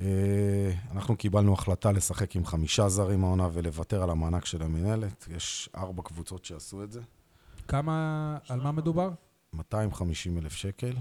[0.03, 5.27] אה, אנחנו קיבלנו החלטה לשחק עם חמישה זרים העונה ולוותר על המענק של המינהלת.
[5.35, 7.01] יש ארבע קבוצות שעשו את זה.
[7.67, 9.09] כמה, על מה מדובר?
[9.53, 10.93] 250 אלף שקל.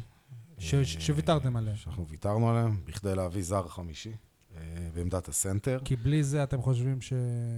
[0.58, 1.76] ש- אה, שוויתרתם עליהם.
[1.76, 4.12] שאנחנו ויתרנו עליהם, בכדי להביא זר חמישי
[4.56, 4.60] אה,
[4.94, 5.78] בעמדת הסנטר.
[5.84, 7.12] כי בלי זה אתם חושבים ש...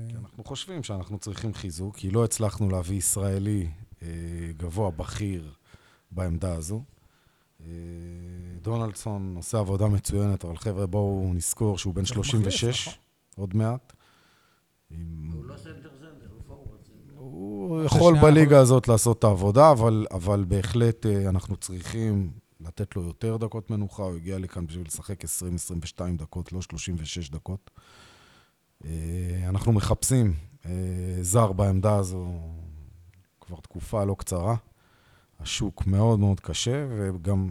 [0.08, 3.68] כי אנחנו חושבים שאנחנו צריכים חיזוק, כי לא הצלחנו להביא ישראלי
[4.56, 5.52] גבוה, בכיר,
[6.10, 6.82] בעמדה הזו.
[8.62, 13.00] דונלדסון עושה עבודה מצוינת, אבל חבר'ה, בואו נזכור שהוא בן צריך מחליף, 36, נכון.
[13.36, 13.92] עוד מעט.
[15.32, 16.78] הוא לא סנטר סנטר, הוא פורוורד.
[17.14, 22.96] הוא אחרי יכול בליגה הזאת לעשות את העבודה, אבל, אבל בהחלט אה, אנחנו צריכים לתת
[22.96, 24.02] לו יותר דקות מנוחה.
[24.02, 25.26] הוא הגיע לכאן בשביל לשחק 20-22
[26.18, 27.70] דקות, לא 36 דקות.
[28.84, 28.90] אה,
[29.48, 30.34] אנחנו מחפשים
[30.66, 30.70] אה,
[31.20, 32.26] זר בעמדה הזו
[33.40, 34.54] כבר תקופה לא קצרה.
[35.40, 37.50] השוק מאוד מאוד קשה, וגם,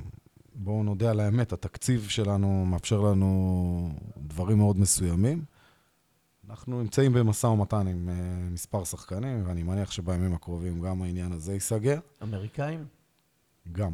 [0.56, 5.46] בואו נודה על האמת, התקציב שלנו מאפשר לנו דברים מאוד מסוימים.
[6.50, 11.54] אנחנו נמצאים במשא ומתן עם uh, מספר שחקנים, ואני מניח שבימים הקרובים גם העניין הזה
[11.54, 12.00] ייסגר.
[12.24, 12.86] אמריקאים?
[13.72, 13.92] גם.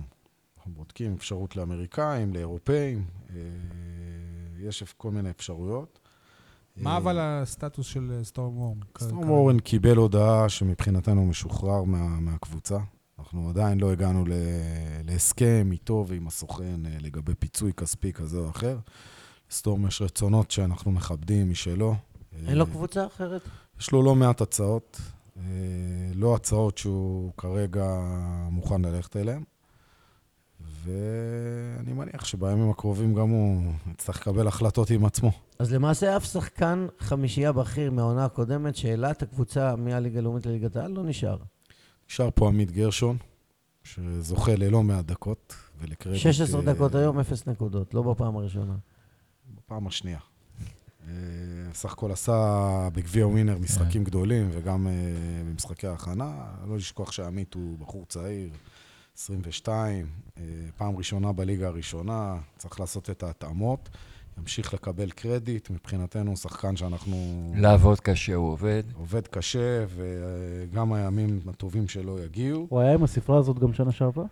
[0.57, 3.31] אנחנו בודקים אפשרות לאמריקאים, לאירופאים, uh,
[4.59, 5.99] יש כל מיני אפשרויות.
[6.77, 8.77] מה אה, אבל הסטטוס של סטורם וורם?
[8.97, 12.77] סטורם אורן קיבל הודעה שמבחינתנו משוחרר מה, מהקבוצה.
[13.29, 14.25] אנחנו עדיין לא הגענו
[15.03, 18.77] להסכם איתו ועם הסוכן אה, לגבי פיצוי כספי כזה או אחר.
[19.51, 21.95] לסטורם יש רצונות שאנחנו מכבדים משלו.
[22.47, 23.41] אין לו אה, קבוצה אחרת?
[23.79, 25.01] יש לו לא מעט הצעות,
[25.37, 25.43] אה,
[26.15, 27.85] לא הצעות שהוא כרגע
[28.51, 29.43] מוכן ללכת אליהן,
[30.83, 35.31] ואני מניח שבימים הקרובים גם הוא יצטרך לקבל החלטות עם עצמו.
[35.59, 40.91] אז למעשה אף שחקן חמישייה בכיר מהעונה הקודמת שהעלה את הקבוצה מהליגה הלאומית לליגת העל
[40.91, 41.37] לא נשאר.
[42.09, 43.17] נשאר פה עמית גרשון,
[43.83, 46.21] שזוכה ללא מעט דקות, ולקרדיט...
[46.21, 48.75] 16 אה, דקות היום, 0 נקודות, לא בפעם הראשונה.
[49.55, 50.19] בפעם השנייה.
[51.07, 51.13] אה,
[51.73, 54.93] סך הכל עשה בגביע ווינר משחקים גדולים, וגם אה,
[55.49, 56.31] במשחקי ההכנה.
[56.67, 58.49] לא לשכוח שעמית הוא בחור צעיר,
[59.17, 60.43] 22, אה,
[60.77, 63.89] פעם ראשונה בליגה הראשונה, צריך לעשות את ההתאמות.
[64.41, 67.15] ימשיך לקבל קרדיט, מבחינתנו שחקן שאנחנו...
[67.55, 68.83] לעבוד קשה הוא עובד.
[68.99, 72.65] עובד קשה, וגם הימים הטובים שלו יגיעו.
[72.69, 74.25] הוא היה עם הספרה הזאת גם שנה שעברה?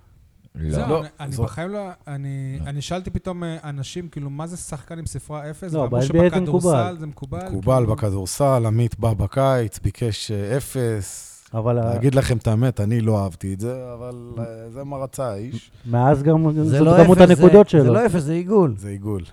[0.70, 1.00] זהו, לא.
[1.00, 1.80] אני- אני זו- בחיים לא...
[2.08, 5.74] אני אני שאלתי פתאום אה, אנשים, כאילו, מה זה שחקן עם ספרה אפס?
[5.74, 6.02] לא, ב-NBA
[6.36, 6.98] זה מקובל.
[7.00, 7.48] זה מקובל.
[7.50, 11.34] מקובל כאילו, בכדורסל, עמית בא בקיץ, ביקש אה, אפס.
[11.54, 15.28] אבל להגיד לכם את האמת, אני לא אהבתי את זה, אבל אה, זה מה רצה
[15.32, 15.72] האיש.
[15.86, 17.94] מאז גם זה זאת לא כמות אפס, הנקודות זה- זה שלו.
[17.94, 18.74] לא אפס, זה עיגול.
[18.78, 19.24] זה עיגול.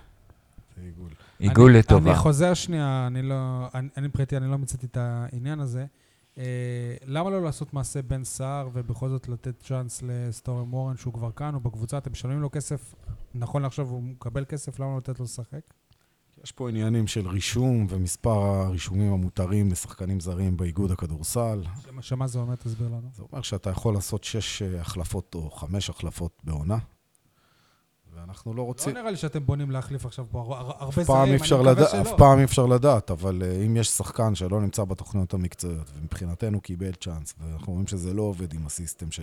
[1.39, 1.77] עיגול.
[1.77, 2.11] לטובה.
[2.11, 3.67] אני חוזר שנייה, אני לא...
[3.73, 5.85] אני מבחינתי, אני לא מצאתי את העניין הזה.
[6.37, 6.43] אה,
[7.05, 11.53] למה לא לעשות מעשה בן סער ובכל זאת לתת צ'אנס לסטורם וורן שהוא כבר כאן,
[11.53, 12.93] הוא בקבוצה, אתם משלמים לו כסף
[13.35, 15.59] נכון לעכשיו הוא מקבל כסף, למה לא לתת לו לשחק?
[16.43, 21.63] יש פה עניינים של רישום ומספר הרישומים המותרים לשחקנים זרים באיגוד הכדורסל.
[21.85, 22.55] שמה- שמה זה אומר?
[22.55, 23.09] תסביר לנו.
[23.15, 26.77] זה אומר שאתה יכול לעשות שש אה, החלפות או חמש החלפות בעונה,
[28.25, 28.93] ואנחנו לא לא רוצים...
[28.93, 32.01] נראה לי שאתם בונים להחליף עכשיו פה הר- הר- הרבה זרים, אני מקווה לדעת, שלא.
[32.01, 36.61] אף פעם אי אפשר לדעת, אבל אה, אם יש שחקן שלא נמצא בתוכניות המקצועיות, ומבחינתנו
[36.61, 39.19] קיבל צ'אנס, ואנחנו רואים שזה לא עובד עם הסיסטם ש...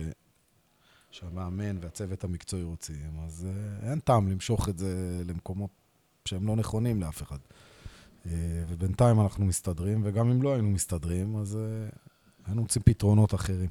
[1.11, 5.69] שהמאמן והצוות המקצועי רוצים, אז אה, אין טעם למשוך את זה למקומות
[6.25, 7.37] שהם לא נכונים לאף אחד.
[8.25, 8.31] אה,
[8.67, 11.89] ובינתיים אנחנו מסתדרים, וגם אם לא היינו מסתדרים, אז אה,
[12.45, 13.69] היינו מוצאים פתרונות אחרים.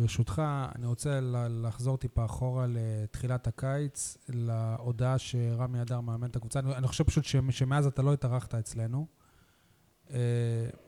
[0.00, 0.42] ברשותך,
[0.74, 1.20] אני רוצה
[1.62, 6.58] לחזור טיפה אחורה לתחילת הקיץ, להודעה שרמי אדר מאמן את הקבוצה.
[6.58, 9.06] אני, אני חושב פשוט שמאז אתה לא התארחת אצלנו.
[10.10, 10.18] אה,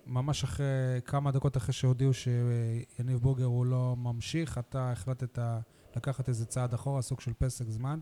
[0.06, 0.66] ממש אחרי,
[1.04, 5.38] כמה דקות אחרי שהודיעו שיניב בוגר הוא לא ממשיך, אתה החלטת
[5.96, 7.98] לקחת איזה צעד אחורה, סוג של פסק זמן.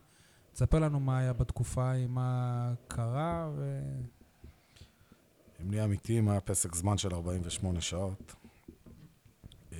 [0.52, 3.80] תספר לנו מה היה בתקופה ההיא, מה קרה, ו...
[5.62, 8.39] אם נהיה אמיתיים, היה פסק זמן של 48 שעות.
[9.72, 9.78] אה,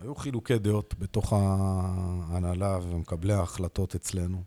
[0.00, 4.42] היו חילוקי דעות בתוך ההנהלה ומקבלי ההחלטות אצלנו.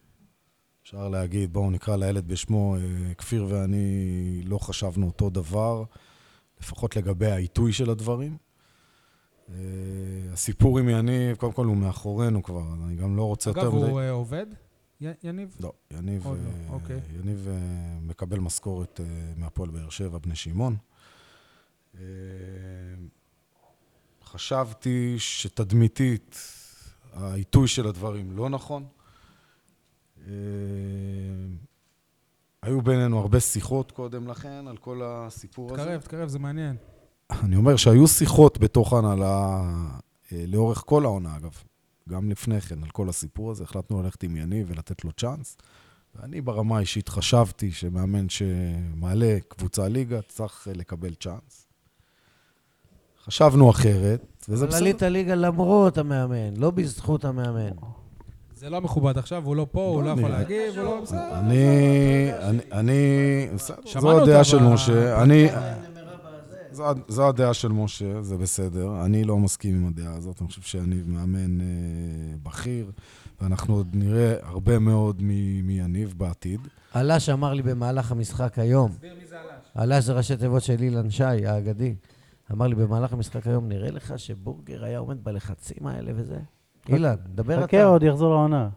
[0.84, 4.02] אפשר להגיד, בואו נקרא לילד בשמו, אה, כפיר ואני
[4.46, 5.84] לא חשבנו אותו דבר,
[6.62, 8.38] לפחות לגבי העיתוי של הדברים.
[9.50, 9.56] אה,
[10.34, 13.76] הסיפור עם יניב, קודם כל הוא מאחורינו כבר, אני גם לא רוצה אגב, יותר...
[13.78, 14.46] מדי- הוא אה, עובד,
[15.02, 15.56] י- יניב?
[15.60, 17.00] לא, יניב, לא, אה, אוקיי.
[17.20, 17.48] יניב
[18.02, 19.00] מקבל משכורת
[19.38, 20.76] מהפועל באר שבע, בני שמעון.
[24.36, 26.38] חשבתי שתדמיתית
[27.14, 28.86] העיתוי של הדברים לא נכון.
[30.28, 30.34] אה,
[32.62, 35.84] היו בינינו הרבה שיחות קודם לכן על כל הסיפור הזה.
[35.84, 36.76] תקרב, תקרב, זה מעניין.
[37.30, 39.62] אני אומר שהיו שיחות בתוך ההנהלה
[40.32, 41.54] אה, לאורך כל העונה, אגב.
[42.10, 43.64] גם לפני כן, על כל הסיפור הזה.
[43.64, 45.58] החלטנו ללכת עם יניב ולתת לו צ'אנס.
[46.16, 51.68] ואני ברמה האישית חשבתי שמאמן שמעלה קבוצה ליגה צריך לקבל צ'אנס.
[53.28, 54.78] חשבנו אחרת, וזה אבל בסדר.
[54.86, 57.70] עלית ליגה למרות המאמן, לא בזכות המאמן.
[58.56, 61.02] זה לא מכובד עכשיו, הוא לא פה, הוא לא אני- יכול להגיב, הוא לא...
[61.02, 61.40] בסדר.
[61.40, 61.66] אני,
[62.72, 63.02] אני,
[64.00, 65.24] זו הדעה של משה.
[65.24, 65.48] אני,
[67.08, 69.06] זו, הדעה של משה, זה בסדר.
[69.06, 70.42] אני לא מסכים עם הדעה הזאת.
[70.42, 71.66] אני חושב שיניב מאמן אה,
[72.44, 72.92] בכיר,
[73.42, 76.60] ואנחנו עוד נראה הרבה מאוד מיניב בעתיד.
[76.96, 78.92] אלש אמר לי במהלך המשחק היום,
[79.80, 81.96] אלש זה ראשי תיבות של אילן שי, האגדי.
[82.52, 86.38] אמר לי במהלך המשחק היום, נראה לך שבורגר היה עומד בלחצים האלה וזה?
[86.90, 87.86] אילן, דבר חכה, אתה.
[87.86, 88.70] עוד יחזור לעונה.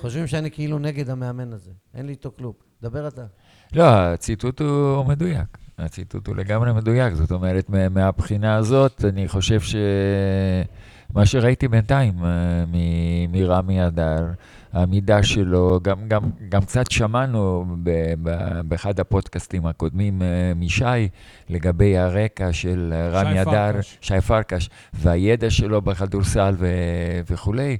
[0.00, 1.70] חושבים שאני כאילו נגד המאמן הזה.
[1.94, 2.52] אין לי איתו כלום.
[2.82, 3.24] דבר אתה.
[3.72, 5.58] לא, הציטוט הוא מדויק.
[5.78, 7.14] הציטוט הוא לגמרי מדויק.
[7.14, 14.26] זאת אומרת, מה- מהבחינה הזאת, אני חושב שמה שראיתי בינתיים אה, מ- מרמי אדר,
[14.72, 17.90] העמידה שלו, גם, גם, גם קצת שמענו ב-
[18.22, 20.26] ב- באחד הפודקאסטים הקודמים אה,
[20.56, 20.84] משי,
[21.50, 23.72] לגבי הרקע של אה, רמי אדר.
[24.00, 26.66] שי פרקש, והידע שלו בכדורסל ו-
[27.30, 27.76] וכולי.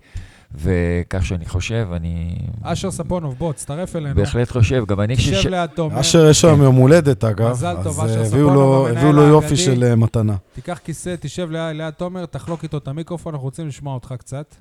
[0.55, 4.15] וכך שאני חושב, אני אשר ספונוב, בוא, תצטרף אלינו.
[4.15, 5.47] בהחלט חושב, גם אני תשב כשש...
[5.47, 7.51] ליד תומר, אשר יש היום יום הולדת, אגב.
[7.51, 9.57] מזל טוב, אז אשר אה, ספונוב, הביאו לו- המנהל הביאו לו יופי.
[9.57, 10.37] של אה, מתנה.
[10.55, 14.55] תיקח כיסא, תשב ליד, ליד תומר, תחלוק איתו את המיקרופון, אנחנו רוצים לשמוע אותך קצת.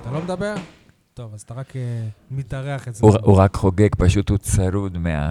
[0.00, 0.54] אתה לא מדבר?
[1.14, 3.12] טוב, אז אתה רק אה, מתארח אצלנו.
[3.12, 5.30] הוא, הוא רק חוגג, פשוט הוא צרוד מה,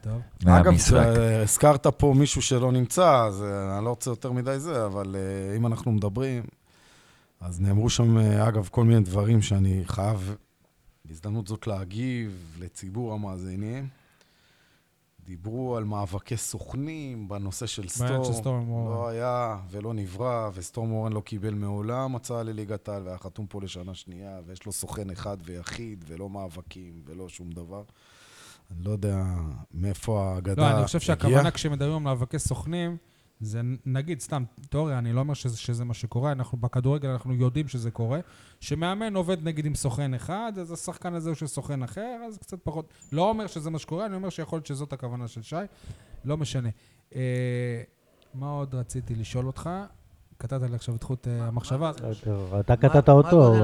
[0.00, 0.20] טוב.
[0.44, 0.90] אגב, מהמשחק.
[1.14, 5.16] זה- הזכרת פה מישהו שלא נמצא, אז אה, אני לא רוצה יותר מדי זה, אבל
[5.18, 6.42] אה, אם אנחנו מדברים,
[7.40, 10.36] אז נאמרו שם, אגב, כל מיני דברים שאני חייב
[11.04, 13.88] בהזדמנות זאת להגיב לציבור המאזינים.
[15.24, 18.40] דיברו על מאבקי סוכנים בנושא של בעניין של סטור.
[18.40, 19.10] סטורם לא וורן.
[19.10, 23.94] היה ולא נברא, וסטורם וורן לא קיבל מעולם הצעה לליגת העל, והיה חתום פה לשנה
[23.94, 27.82] שנייה, ויש לו סוכן אחד ויחיד, ולא מאבקים, ולא שום דבר.
[28.70, 29.24] אני לא יודע
[29.74, 31.18] מאיפה האגדה לא, אני חושב הגיעה.
[31.18, 32.96] שהכוונה כשמדברים על מאבקי סוכנים,
[33.40, 37.68] זה נגיד, סתם, תיאוריה, אני לא אומר שזה, שזה מה שקורה, אנחנו בכדורגל, אנחנו יודעים
[37.68, 38.20] שזה קורה,
[38.60, 42.58] שמאמן עובד נגיד עם סוכן אחד, אז השחקן הזה הוא של סוכן אחר, אז קצת
[42.62, 45.56] פחות, לא אומר שזה מה שקורה, אני אומר שיכול להיות שזאת הכוונה של שי,
[46.24, 46.68] לא משנה.
[47.14, 47.82] אה,
[48.34, 49.70] מה עוד רציתי לשאול אותך?
[50.36, 51.90] קטעת לי עכשיו את חוט אה, המחשבה.
[52.60, 53.54] אתה מה- קטעת אותו,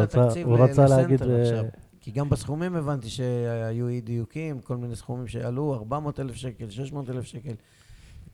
[0.44, 1.22] הוא רצה- להגיד...
[1.22, 1.62] אה?
[2.00, 7.10] כי גם בסכומים הבנתי שהיו אי דיוקים, כל מיני סכומים שעלו, 400 אלף שקל, 600
[7.10, 7.54] אלף שקל.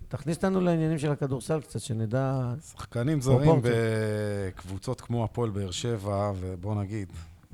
[0.08, 2.52] תכניס אותנו לעניינים של הכדורסל קצת, שנדע...
[2.72, 3.60] שחקנים זרים.
[3.62, 7.12] בקבוצות כמו הפועל באר שבע, ובוא נגיד,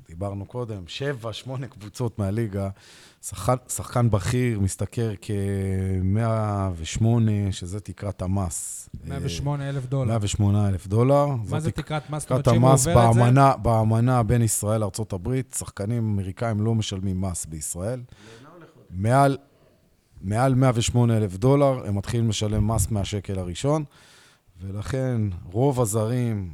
[0.09, 2.69] דיברנו קודם, שבע, שמונה קבוצות מהליגה.
[3.23, 7.05] שחקן, שחקן בכיר משתכר כ-108,
[7.51, 8.88] שזה תקרת המס.
[9.05, 10.09] 108 אלף דולר.
[10.11, 11.27] 108 אלף דולר.
[11.27, 12.25] מה זה תק- תקרת מס?
[12.25, 12.87] תקרת המס.
[12.87, 18.01] באמנה, באמנה בין ישראל לארה"ב, שחקנים אמריקאים לא משלמים מס בישראל.
[18.91, 19.38] מעל,
[20.23, 23.85] מעל 108 אלף דולר, הם מתחילים לשלם מס מהשקל הראשון,
[24.61, 26.51] ולכן רוב הזרים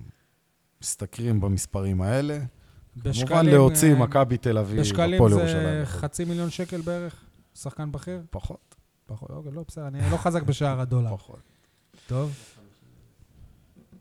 [0.81, 2.39] משתכרים במספרים האלה.
[2.39, 5.83] כמובן בשקלים, להוציא אה, מכבי תל אביב, בשקלים הפועל זה ירושלים.
[5.83, 5.99] וכו'.
[5.99, 7.25] חצי מיליון שקל בערך?
[7.55, 8.23] שחקן בכיר?
[8.31, 8.75] פחות,
[9.07, 11.17] פחות, אוקיי, לא, בסדר, אני לא חזק בשער הדולר.
[11.17, 11.41] פחות.
[12.07, 12.33] טוב.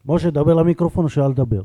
[0.05, 1.61] משה, דבר למיקרופון או שאל לדבר?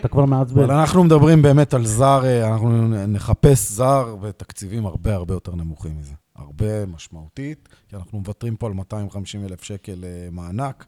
[0.00, 0.62] אתה כבר מעצבן.
[0.62, 5.98] אבל אנחנו מדברים באמת על זר, אה, אנחנו נחפש זר בתקציבים הרבה הרבה יותר נמוכים
[5.98, 6.14] מזה.
[6.36, 10.84] הרבה משמעותית, כי אנחנו מוותרים פה על 250 אלף שקל אה, מענק,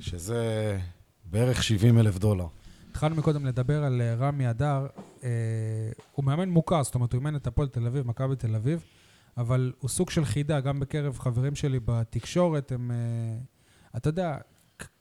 [0.00, 0.78] שזה
[1.24, 2.46] בערך 70 אלף דולר.
[2.90, 4.86] התחלנו מקודם לדבר על אה, רמי אדר.
[5.24, 5.28] אה,
[6.12, 8.84] הוא מאמן מוכר, זאת אומרת, הוא אימן את הפועל תל אביב, מכבי תל אביב,
[9.36, 12.90] אבל הוא סוג של חידה, גם בקרב חברים שלי בתקשורת, הם...
[12.90, 12.96] אה,
[13.96, 14.36] אתה יודע,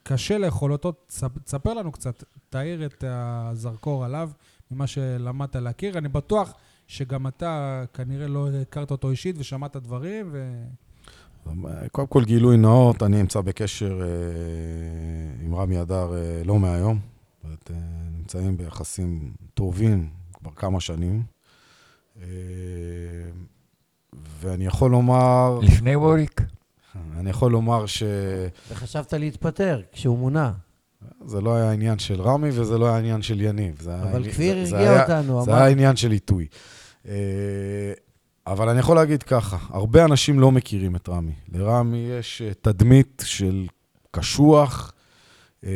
[0.04, 0.94] קשה לאכול אותו.
[1.10, 4.30] תספ- תספר לנו קצת, תאיר את הזרקור עליו,
[4.72, 5.98] ממה שלמדת להכיר.
[5.98, 6.54] אני בטוח
[6.92, 10.64] שגם אתה כנראה לא הכרת אותו אישית ושמעת דברים, ו...
[11.92, 17.00] קודם כל גילוי נאות, אני נמצא בקשר אה, עם רמי אדר אה, לא מהיום.
[17.00, 17.78] זאת אומרת, אה,
[18.18, 21.24] נמצאים ביחסים טובים כבר כמה שנים.
[22.22, 22.28] אה,
[24.42, 26.42] ואני יכול לומר, לפני ווריק?
[27.18, 28.04] אני יכול לומר ש...
[28.72, 30.54] וחשבת להתפטר כשהוא מונה.
[31.26, 33.88] זה לא היה עניין של רמי וזה לא היה עניין של יניב.
[33.90, 35.60] היה אבל כפיר הרגיע אותנו, זה אמר...
[35.60, 36.48] היה עניין של עיתוי.
[37.08, 37.14] אה,
[38.48, 41.34] אבל אני יכול להגיד ככה, הרבה אנשים לא מכירים את רמי.
[41.52, 43.68] לרמי יש אה, תדמית של
[44.12, 44.94] קשוח.
[45.66, 45.72] אה,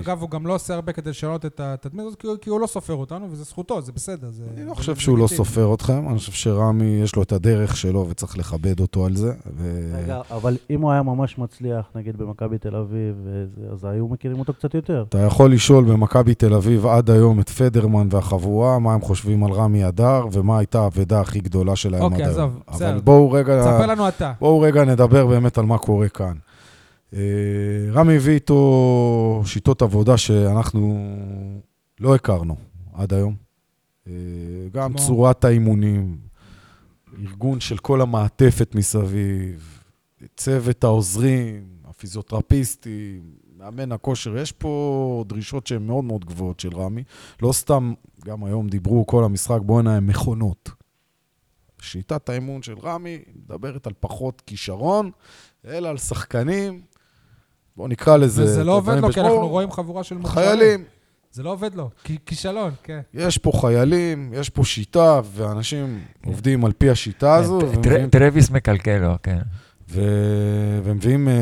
[0.00, 2.94] אגב, הוא גם לא עושה הרבה כדי לשנות את התדמית הזאת, כי הוא- לא סופר
[2.94, 4.30] אותנו, וזה זכותו, זה בסדר.
[4.30, 5.26] זה- אני לא חושב שהוא לא.
[5.26, 9.32] סופר אתכם, אני חושב שרמי יש לו את הדרך שלו וצריך לכבד אותו על זה.
[9.94, 13.14] רגע, אבל אם הוא היה ממש מצליח, נגיד במכבי תל אביב,
[13.72, 15.04] אז היו מכירים אותו קצת יותר.
[15.08, 19.52] אתה יכול לשאול במכבי תל אביב עד היום את פדרמן והחבורה, מה הם חושבים על
[19.52, 22.50] רמי אדר, ומה הייתה האבדה הכי גדולה שלהם אוקיי, עד היום.
[22.50, 22.90] עזוב, בסדר.
[22.90, 23.62] אבל בואו רגע...
[23.62, 24.32] ספר לנו אתה.
[24.40, 26.34] בואו רגע נדבר באמת על מה קורה כאן.
[27.14, 27.20] אה,
[27.92, 31.08] רמי הביא איתו שיטות עבודה שאנחנו
[32.00, 32.56] לא הכרנו
[32.92, 33.34] עד היום.
[34.06, 34.12] אה,
[34.72, 35.06] גם כמו?
[35.06, 36.18] צורת האימונים,
[37.22, 39.82] ארגון של כל המעטפת מסביב,
[40.36, 43.22] צוות העוזרים, הפיזיותרפיסטים,
[43.56, 47.04] מאמן הכושר, יש פה דרישות שהן מאוד מאוד גבוהות של רמי.
[47.42, 47.92] לא סתם,
[48.24, 50.70] גם היום דיברו כל המשחק, בואנה, הם מכונות.
[51.82, 55.10] שיטת האימון של רמי מדברת על פחות כישרון,
[55.64, 56.80] אלא על שחקנים,
[57.80, 58.44] בואו נקרא לזה...
[58.44, 59.20] וזה לא עובד לו, כי.
[59.20, 60.46] אנחנו רואים חבורה של מוכשרים.
[60.46, 60.84] חיילים,
[61.32, 61.90] זה לא עובד לו.
[62.26, 63.00] כישלון, כן.
[63.14, 68.50] יש פה חיילים, יש פה שיטה, ואנשים עובדים על פי השיטה הזו, כן, טר- טרוויס
[68.50, 69.38] מקלקל לו, כן.
[69.90, 71.34] ו- ומביאים אה,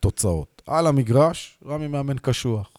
[0.00, 0.62] תוצאות.
[0.66, 2.70] על המגרש, רמי מאמן קשוח.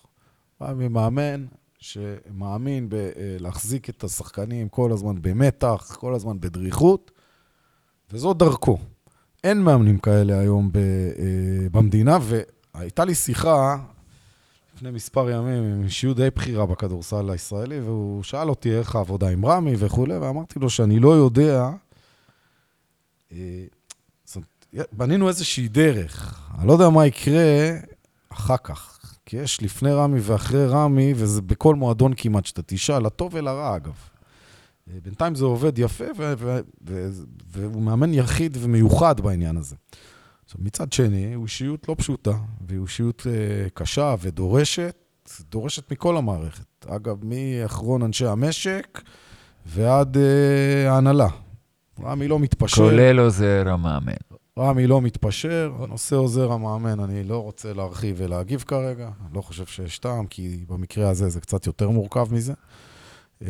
[0.61, 1.45] רמי מאמן
[1.79, 7.11] שמאמין בלהחזיק את השחקנים כל הזמן במתח, כל הזמן בדריכות,
[8.11, 8.77] וזו דרכו.
[9.43, 10.83] אין מאמנים כאלה היום ב, אה,
[12.77, 13.77] והייתה לי שיחה
[14.75, 19.45] לפני מספר ימים עם אישיות די בכירה בכדורסל הישראלי, והוא שאל אותי איך העבודה עם
[19.45, 21.69] רמי וכולי, ואמרתי לו שאני לא יודע...
[23.31, 23.65] אה,
[24.91, 26.41] בנינו איזושהי דרך.
[26.59, 27.77] אני לא יודע מה יקרה
[28.29, 28.99] אחר כך.
[29.25, 33.95] כי יש לפני רמי ואחרי רמי, וזה בכל מועדון כמעט שאתה תשאל, לטוב ולרע אגב.
[34.89, 36.05] אה, בינתיים זה עובד יפה,
[37.51, 39.75] והוא מאמן יחיד ומיוחד בעניין הזה.
[40.47, 42.31] עכשיו, מצד שני, הוא אישיות לא פשוטה,
[42.67, 44.95] והוא אישיות אה, קשה ודורשת,
[45.51, 46.85] דורשת מכל המערכת.
[46.87, 49.01] אגב, מאחרון אנשי המשק
[49.65, 51.27] ועד אה, ההנהלה.
[52.03, 52.75] רמי לא מתפשר.
[52.75, 54.13] כולל עוזר המאמן.
[54.59, 59.65] רמי לא מתפשר, נושא עוזר המאמן, אני לא רוצה להרחיב ולהגיב כרגע, אני לא חושב
[59.65, 62.53] שיש טעם, כי במקרה הזה זה קצת יותר מורכב מזה.
[63.41, 63.49] אה,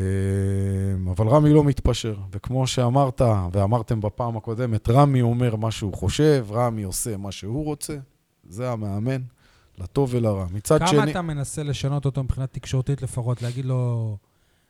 [1.12, 3.22] אבל רמי לא מתפשר, וכמו שאמרת,
[3.52, 7.96] ואמרתם בפעם הקודמת, רמי אומר מה שהוא חושב, רמי עושה מה שהוא רוצה,
[8.50, 9.22] זה המאמן,
[9.78, 10.46] לטוב ולרע.
[10.54, 11.12] מצד כמה שני...
[11.12, 13.42] אתה מנסה לשנות אותו מבחינה תקשורתית לפחות?
[13.42, 14.18] להגיד לו,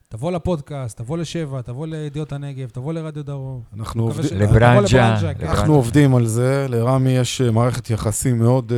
[0.09, 3.61] תבוא לפודקאסט, תבוא לשבע, תבוא לידיעות הנגב, תבוא לרדיו דרום.
[3.73, 4.29] אנחנו עובדים...
[4.29, 4.79] ש- לברנג'ה.
[4.79, 5.47] לברנג'ה, כן.
[5.47, 8.77] אנחנו עובדים על זה, לרמי יש אה, מערכת יחסים מאוד אה,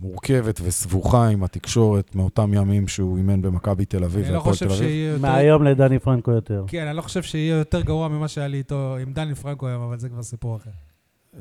[0.00, 4.68] מורכבת וסבוכה עם התקשורת מאותם ימים שהוא אימן במכבי תל אביב אני לא והפועל חושב
[4.68, 5.20] תל אביב.
[5.22, 6.64] מהיום לדני פרנקו יותר.
[6.66, 9.82] כן, אני לא חושב שיהיה יותר גרוע ממה שהיה לי איתו עם דני פרנקו היום,
[9.82, 10.70] אבל זה כבר סיפור אחר.
[11.36, 11.40] אה,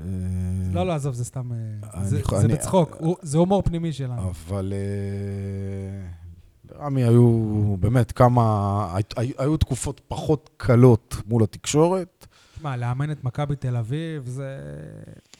[0.73, 1.51] לא, לא, עזוב, זה סתם...
[1.51, 1.57] אה,
[1.93, 4.31] אני זה בצחוק, זה הומור פנימי שלנו.
[4.31, 6.07] אבל אה,
[6.71, 12.27] לרמי היו באמת כמה, היו, היו תקופות פחות קלות מול התקשורת.
[12.61, 14.57] מה, לאמן את מכבי תל אביב, זה...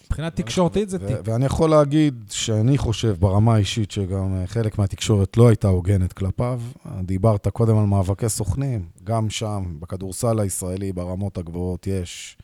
[0.08, 1.18] מבחינה תקשורתית זה ו- תיק.
[1.24, 6.62] ואני יכול להגיד שאני חושב ברמה האישית שגם אה, חלק מהתקשורת לא הייתה הוגנת כלפיו.
[7.02, 12.38] דיברת קודם על מאבקי סוכנים, גם שם, בכדורסל הישראלי, ברמות הגבוהות, יש,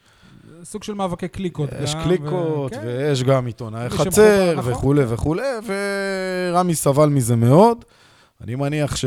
[0.64, 1.84] סוג של מאבקי קליקות גם.
[1.84, 2.82] יש ו- קליקות, כן.
[2.86, 4.60] ויש גם עיתונאי חצר.
[4.64, 5.44] וכולי וכולי,
[6.52, 7.86] ורמי סבל מזה מאוד.
[8.42, 9.06] אני מניח ש...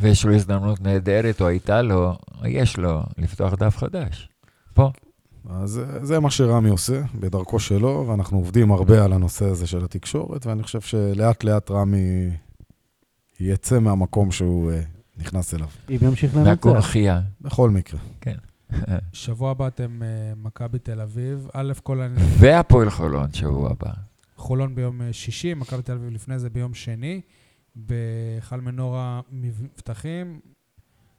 [0.00, 2.12] ויש לו הזדמנות נהדרת, או הייתה לו,
[2.44, 4.28] יש לו, לפתוח דף חדש.
[4.74, 4.90] פה.
[5.48, 9.84] אז אה, זה מה שרמי עושה, בדרכו שלו, ואנחנו עובדים הרבה על הנושא הזה של
[9.84, 12.30] התקשורת, ואני חושב שלאט לאט רמי
[13.40, 14.80] יצא מהמקום שהוא אה,
[15.16, 16.48] נכנס אליו, אם ימשיך לנצח.
[16.48, 17.20] מהקונכייה.
[17.40, 18.00] בכל מקרה.
[19.12, 21.48] שבוע הבא אתם אה, מכבי תל אביב.
[21.54, 22.00] א', כל.
[22.16, 23.90] והפועל חולון שבוע הבא.
[24.36, 27.20] חולון ביום שישי, מכבי תל אביב לפני זה ביום שני.
[27.76, 30.40] בהיכל מנורה מבטחים.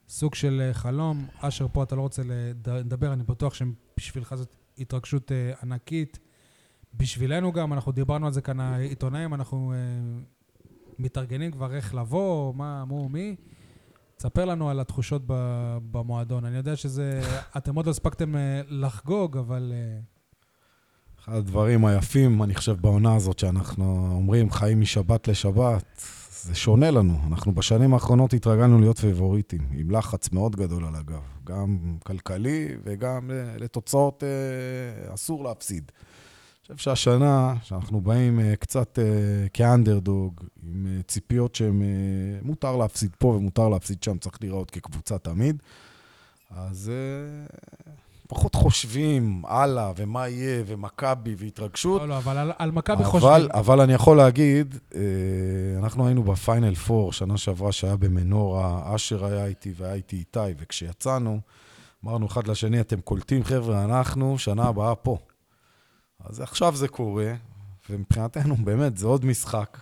[0.10, 1.26] סוג של חלום.
[1.40, 3.54] אשר, פה אתה לא רוצה לד- לדבר, אני בטוח
[4.02, 6.20] שבשבילך זאת התרגשות אה, ענקית.
[6.94, 9.78] בשבילנו גם, אנחנו דיברנו על זה כאן, העיתונאים, אנחנו אה,
[11.00, 13.36] מתארגנים כבר איך לבוא, מה, מו, מי.
[14.16, 15.22] תספר לנו על התחושות
[15.92, 16.46] במועדון.
[16.46, 17.22] אני יודע שזה,
[17.58, 19.74] אתם עוד לא הספקתם אה, לחגוג, אבל...
[19.76, 20.00] אה,
[21.20, 26.02] אחד הדברים היפים, אני חושב, בעונה הזאת, שאנחנו אומרים חיים משבת לשבת,
[26.42, 27.20] זה שונה לנו.
[27.28, 33.32] אנחנו בשנים האחרונות התרגלנו להיות פיבוריטים, עם לחץ מאוד גדול על הגב, גם כלכלי וגם
[33.32, 35.92] אה, לתוצאות אה, אסור להפסיד.
[36.70, 39.00] אני חושב שהשנה, שאנחנו באים אה, קצת
[39.54, 41.82] כאנדרדוג, עם ציפיות שהן,
[42.42, 45.64] מותר להפסיד פה ומותר להפסיד שם, צריך להיראות כקבוצה תמיד.
[46.50, 46.92] אז
[48.32, 52.02] פחות חושבים הלאה, ומה יהיה, ומכבי, והתרגשות.
[52.02, 53.52] לא, לא, אבל על, על מכבי חושבים.
[53.54, 55.02] אבל אני יכול להגיד, אה,
[55.78, 61.40] אנחנו היינו בפיינל פור שנה שעברה שהיה במנורה, אשר היה איתי והיה איתי איתי, וכשיצאנו,
[62.06, 65.18] אמרנו אחד לשני, אתם קולטים, חבר'ה, אנחנו שנה הבאה פה.
[66.20, 67.34] אז עכשיו זה קורה,
[67.90, 69.78] ומבחינתנו, באמת, זה עוד משחק.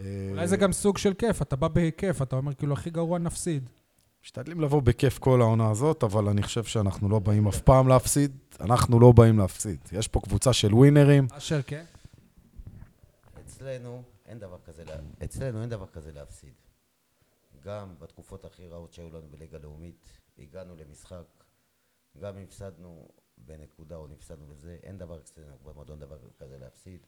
[0.00, 3.18] אה, אולי זה גם סוג של כיף, אתה בא בכיף, אתה אומר כאילו הכי גרוע
[3.18, 3.70] נפסיד.
[4.22, 8.36] משתדלים לבוא בכיף כל העונה הזאת, אבל אני חושב שאנחנו לא באים אף פעם להפסיד.
[8.60, 9.80] אנחנו לא באים להפסיד.
[9.92, 11.26] יש פה קבוצה של ווינרים.
[11.32, 11.84] אשר, כן?
[13.40, 16.52] אצלנו אין דבר כזה, לה- אצלנו אין דבר כזה להפסיד.
[17.64, 20.06] גם בתקופות הכי רעות שהיו לנו בליגה לאומית,
[20.38, 21.24] הגענו למשחק,
[22.20, 27.00] גם אם הפסדנו בנקודה או נפסדנו בזה, אין דבר אצלנו במועדון דבר כזה להפסיד.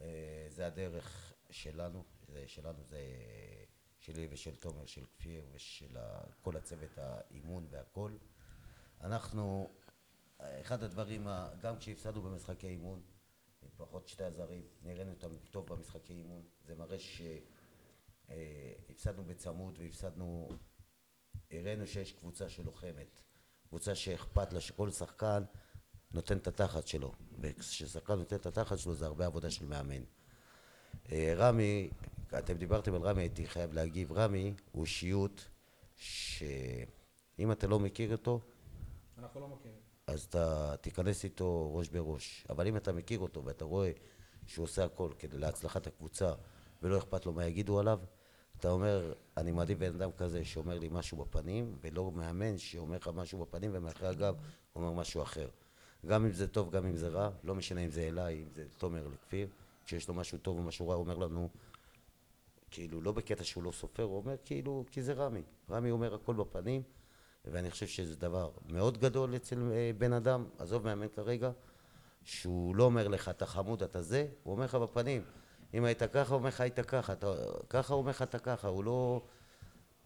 [0.00, 0.04] אה,
[0.48, 2.98] זה הדרך שלנו, זה שלנו, זה
[4.12, 5.96] שלי ושל תומר, של כפיר ושל
[6.42, 8.12] כל הצוות האימון והכל.
[9.00, 9.70] אנחנו,
[10.38, 11.26] אחד הדברים,
[11.60, 13.02] גם כשהפסדנו במשחקי אימון,
[13.62, 16.96] עם פחות שתי הזרים, נראינו אותם טוב במשחקי אימון, זה מראה
[18.28, 20.48] שהפסדנו בצמוד והפסדנו,
[21.50, 23.20] הראינו שיש קבוצה שלוחמת,
[23.68, 25.42] קבוצה שאכפת לה שכל שחקן
[26.10, 30.02] נותן את התחת שלו, וכששחקן נותן את התחת שלו זה הרבה עבודה של מאמן.
[31.12, 31.90] אה, רמי,
[32.38, 35.48] אתם דיברתם על רמי, הייתי חייב להגיב, רמי הוא אישיות
[35.96, 38.40] שאם אתה לא מכיר אותו,
[39.18, 39.78] אנחנו לא מכירים.
[40.06, 42.46] אז אתה תיכנס איתו ראש בראש.
[42.50, 43.92] אבל אם אתה מכיר אותו ואתה רואה
[44.46, 46.32] שהוא עושה הכל כדי להצלחת הקבוצה
[46.82, 48.00] ולא אכפת לו מה יגידו עליו,
[48.56, 53.10] אתה אומר, אני מעדיף בן אדם כזה שאומר לי משהו בפנים, ולא מאמן שאומר לך
[53.14, 54.34] משהו בפנים ומאחורי הגב
[54.74, 55.48] אומר משהו אחר.
[56.06, 58.64] גם אם זה טוב, גם אם זה רע, לא משנה אם זה אליי, אם זה
[58.78, 59.48] תומר לכפיר,
[59.84, 61.48] כשיש לו משהו טוב או משהו רע, הוא אומר לנו,
[62.70, 65.42] כאילו, לא בקטע שהוא לא סופר, הוא אומר כאילו, כי זה רמי.
[65.70, 66.82] רמי אומר הכל בפנים,
[67.44, 71.50] ואני חושב שזה דבר מאוד גדול אצל אה, בן אדם, עזוב מאמן כרגע,
[72.24, 75.22] שהוא לא אומר לך, אתה חמוד, אתה זה, הוא אומר לך בפנים.
[75.74, 77.34] אם היית ככה, הוא אומר לך, היית ככה, אתה,
[77.68, 79.22] ככה הוא אומר לך, אתה ככה, הוא לא,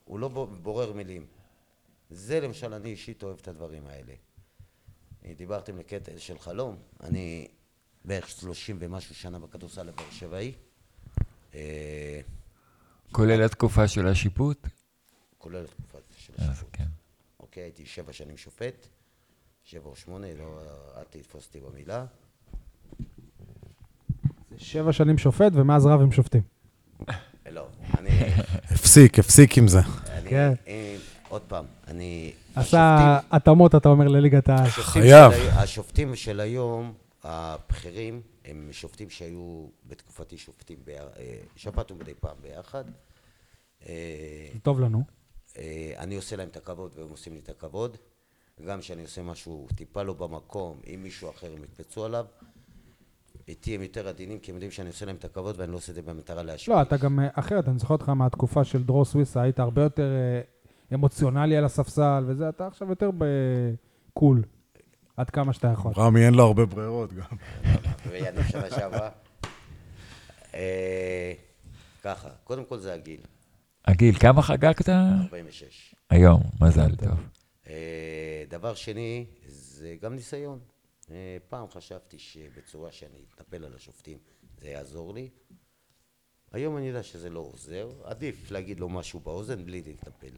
[0.05, 0.29] הוא לא
[0.62, 1.27] בורר מילים.
[2.11, 4.14] זה למשל, אני אישית אוהב את הדברים האלה.
[5.25, 7.48] אה, דיברתם לקטע של חלום, אני
[8.05, 10.53] בערך שלושים ומשהו שנה בכדורסל לבאר שבעי.
[13.12, 14.66] אה, כולל התקופה של השיפוט?
[15.38, 16.68] כולל התקופה של אז השיפוט.
[16.72, 16.85] כן.
[17.40, 18.87] אוקיי, הייתי שבע שנים שופט,
[19.64, 20.61] שבע או שמונה, לא,
[20.96, 22.05] אל תתפוס אותי במילה.
[24.51, 26.42] זה שבע שנים שופט, ומאז רב עם שופטים.
[27.51, 27.66] לא,
[27.98, 28.11] אני,
[28.75, 29.79] הפסיק, הפסיק עם זה.
[30.12, 30.53] אני, כן.
[30.66, 30.96] אה,
[31.29, 34.48] עוד פעם, אני, עשה השופטים- התאמות, אתה אומר, לליגת.
[34.48, 35.33] השופטים חייב.
[35.53, 36.93] השופטים של היום,
[37.24, 41.03] הבכירים, הם שופטים שהיו בתקופתי שופטים, אה,
[41.57, 42.84] שפטנו מדי פעם ביחד.
[43.89, 45.03] אה, זה טוב לנו.
[45.59, 47.97] אה, אני עושה להם את הכבוד והם עושים לי את הכבוד.
[48.66, 52.26] גם כשאני עושה משהו טיפה לא במקום, אם מישהו אחר הם יקפצו עליו.
[53.49, 55.91] איתי הם יותר עדינים, כי הם יודעים שאני עושה להם את הכבוד ואני לא עושה
[55.91, 56.74] את זה במטרה להשפיע.
[56.74, 60.03] לא, אתה גם אה, אחרת, אני זוכר אותך מהתקופה של דרור סוויסה, היית הרבה יותר
[60.03, 60.41] אה,
[60.95, 64.43] אמוציונלי על הספסל וזה, אתה עכשיו יותר בקול,
[65.16, 65.93] עד כמה שאתה יכול.
[65.97, 67.37] רמי אין לו הרבה ברירות גם.
[68.11, 69.09] ויניב שנה שעברה.
[70.55, 71.33] אה,
[72.03, 73.20] ככה, קודם כל זה הגיל,
[73.85, 74.89] הגיל, כמה חגגת?
[74.89, 75.95] 46.
[76.11, 77.28] היום, מזל טוב.
[77.68, 80.59] אה, דבר שני, זה גם ניסיון.
[81.11, 84.18] אה, פעם חשבתי שבצורה שאני אתנפל על השופטים
[84.61, 85.28] זה יעזור לי.
[86.53, 90.37] היום אני יודע שזה לא עוזר, עדיף להגיד לו משהו באוזן בלי להתנפל.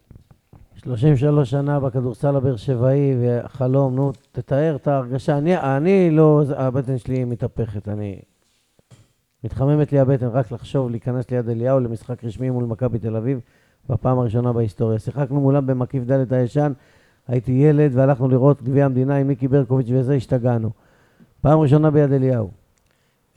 [0.77, 5.39] 33 שנה בכדורסל הבאר שבעי, וחלום, נו, תתאר את ההרגשה.
[5.39, 8.21] אני, אני לא, הבטן שלי מתהפכת, אני...
[9.45, 13.41] מתחממת לי הבטן רק לחשוב להיכנס ליד אליהו למשחק רשמי מול מכבי תל אביב
[13.89, 14.99] בפעם הראשונה בהיסטוריה.
[14.99, 16.73] שיחקנו מולם במקיף ד' הישן,
[17.29, 20.71] הייתי ילד והלכנו לראות גביע המדינה עם מיקי ברקוביץ' וזה, השתגענו.
[21.41, 22.51] פעם ראשונה ביד אליהו.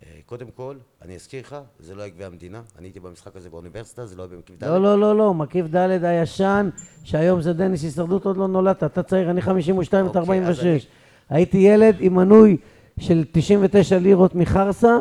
[0.04, 3.50] אה, קודם כל, אני אזכיר לך, זה לא היה גביע המדינה, אני הייתי במשחק הזה
[3.50, 4.64] באוניברסיטה, זה לא היה במקיף ד'.
[4.64, 6.70] לא, לא, לא, לא, מקיף ד' הישן,
[7.04, 10.88] שהיום זה דניס הישרדות, עוד לא נולדת, אתה צעיר, אני 52, אתה אוקיי, אז 46.
[11.30, 12.58] הייתי ילד עם מנוי
[13.00, 14.98] של 99 לירות מחרסה,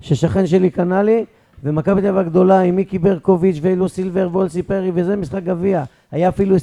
[0.00, 1.24] ששכן שלי קנה לי,
[1.62, 5.84] ומכבי תל אביב הגדולה עם מיקי ברקוביץ' ואילו סילבר ואולסי פרי, וזה משחק גביע.
[6.10, 6.60] היה אפילו 20-20,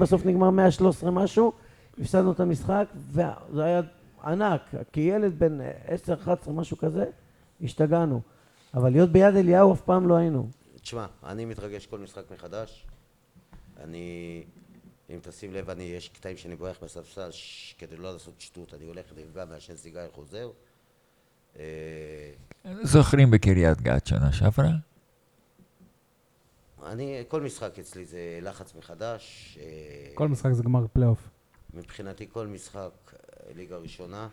[0.00, 1.52] בסוף נגמר 113 משהו,
[2.00, 3.80] הפסדנו את המשחק, וזה היה
[4.24, 4.60] ענק,
[4.92, 5.58] כי ילד בן
[6.46, 7.04] 10-11, משהו כזה,
[7.62, 8.20] השתגענו.
[8.74, 10.48] אבל להיות ביד אליהו אף פעם לא היינו.
[10.82, 12.86] תשמע, אני מתרגש כל משחק מחדש.
[13.80, 14.42] אני,
[15.10, 17.30] אם תשים לב, אני, יש קטעים שאני בורח בספסל
[17.78, 20.50] כדי לא לעשות שטות, אני הולך נרגע, מעשן סיגר, חוזר.
[21.58, 22.32] אה,
[22.82, 24.70] זוכרים בקריית גת שנה שעברה?
[26.86, 29.58] אני, כל משחק אצלי זה לחץ מחדש.
[29.60, 31.28] אה, כל משחק זה גמר פלייאוף.
[31.74, 34.28] מבחינתי כל משחק אה, ליגה ראשונה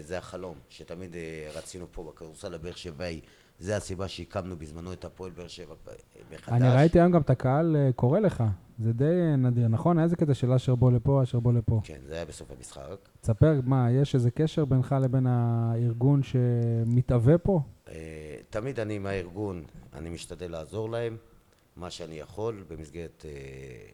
[0.00, 1.16] זה החלום, שתמיד
[1.54, 3.20] רצינו פה בכדורסל הבאר שבעי.
[3.60, 5.74] זה הסיבה שהקמנו בזמנו את הפועל באר שבע
[6.32, 6.48] מחדש.
[6.48, 8.44] אני ראיתי היום גם את הקהל אה, קורא לך,
[8.78, 9.98] זה די אה, נדיר, נכון?
[9.98, 11.80] היה איזה קטע של אשר בוא לפה, אשר בוא לפה.
[11.84, 12.96] כן, זה היה בסוף המשחק.
[13.20, 17.60] תספר, מה, יש איזה קשר בינך לבין הארגון שמתהווה פה?
[17.88, 21.16] אה, תמיד אני עם הארגון, אני משתדל לעזור להם,
[21.76, 23.24] מה שאני יכול במסגרת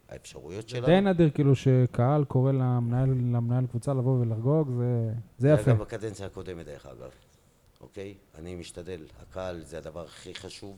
[0.08, 1.10] האפשרויות זה די שלנו.
[1.10, 5.70] נדיר כאילו שקהל קורא למנהל, למנהל קבוצה לבוא ולחגוג, זה, זה היה יפה.
[5.70, 7.10] גם בקדנציה הקודמת דרך אגב,
[7.80, 8.14] אוקיי?
[8.34, 10.76] אני משתדל, הקהל זה הדבר הכי חשוב,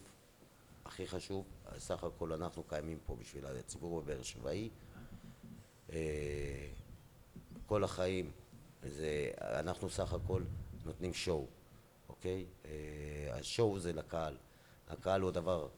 [0.84, 1.44] הכי חשוב,
[1.78, 4.70] סך הכל אנחנו קיימים פה בשביל הציבור בבאר שבעי.
[5.92, 6.68] אה,
[7.66, 8.30] כל החיים,
[8.82, 10.42] זה, אנחנו סך הכל
[10.84, 11.46] נותנים שואו,
[12.08, 12.46] אוקיי?
[12.64, 12.70] אה,
[13.32, 14.36] השואו זה לקהל.
[14.88, 15.68] הקהל הוא הדבר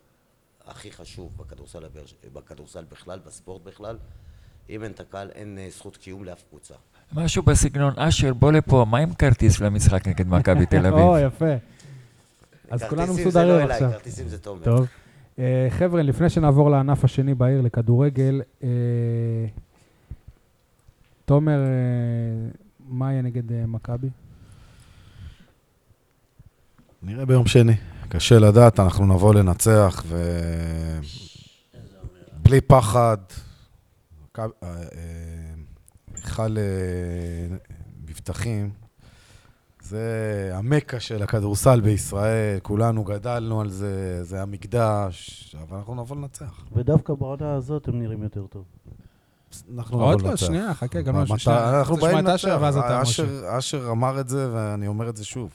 [0.60, 1.88] הכי חשוב בכדורסל,
[2.32, 3.98] בכדורסל בכלל, בספורט בכלל.
[4.68, 6.74] אם אין את הקהל, אין אה, זכות קיום לאף קבוצה.
[7.12, 11.04] משהו בסגנון, אשר, בוא לפה, מה עם כרטיס למשחק נגד מכבי תל אביב?
[11.04, 11.54] או, יפה.
[12.70, 13.90] אז כולנו כרטיסים מסודרים זה לא אליי, עכשיו.
[13.92, 14.64] כרטיסים זה תומר.
[14.64, 14.86] טוב.
[15.38, 18.68] אה, חבר'ה, לפני שנעבור לענף השני בעיר, לכדורגל, אה,
[21.24, 22.50] תומר, אה,
[22.88, 24.08] מה יהיה נגד מכבי?
[27.02, 27.74] נראה ביום שני.
[28.08, 30.16] קשה לדעת, אנחנו נבוא לנצח, ו...
[32.42, 33.16] בלי פחד.
[36.24, 37.56] היכל אה,
[38.08, 38.70] מבטחים,
[39.82, 40.00] זה
[40.54, 46.64] המקה של הכדורסל בישראל, כולנו גדלנו על זה, זה המקדש, אבל אנחנו נבוא לנצח.
[46.72, 48.64] ודווקא בעונה הזאת הם נראים יותר טוב.
[49.76, 50.46] אנחנו נבוא עוד לא, לנצח.
[50.46, 51.78] שנייה, חכה, גם לא, המטרה- שנייה.
[51.78, 52.58] אנחנו באים לנצח.
[52.60, 53.22] ואז אתה, משה.
[53.24, 55.50] אשר- אשר אמר את זה, ואני אומר את זה שוב.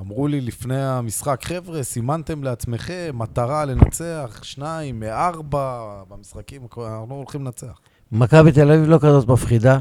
[0.00, 7.78] אמרו לי לפני המשחק, חבר'ה, סימנתם לעצמכם מטרה לנצח שניים מארבע במשחקים, אנחנו הולכים לנצח.
[8.12, 9.78] מכבי תל אביב לא כזאת מפחידה.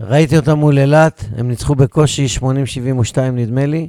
[0.00, 2.42] ראיתי אותם מול אילת, הם ניצחו בקושי 80-72
[3.32, 3.88] נדמה לי,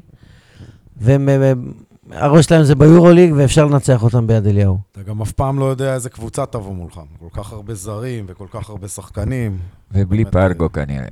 [0.98, 4.78] והראש שלהם זה ביורוליג ואפשר לנצח אותם ביד אליהו.
[4.92, 7.02] אתה גם אף פעם לא יודע איזה קבוצה תבוא מולך.
[7.20, 9.60] כל כך הרבה זרים וכל כך הרבה שחקנים.
[9.92, 11.08] ובלי באמת, פרגו כנראה.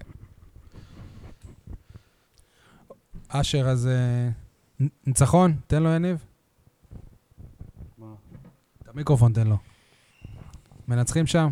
[3.30, 4.30] אשר, אז אה,
[5.08, 6.24] ניצחון, תן לו יניב.
[7.98, 8.08] מה?
[8.84, 9.58] את המיקרופון תן לו.
[10.88, 11.50] מנצחים שם?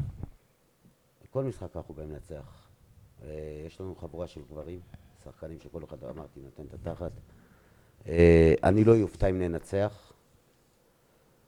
[1.30, 2.57] כל משחק אנחנו באים לנצח.
[3.24, 4.80] אה, יש לנו חבורה של גברים,
[5.24, 7.12] שחקנים שכל אחד אמרתי נותן את התחת.
[8.08, 10.14] אה, אני לא יופתע אם ננצח,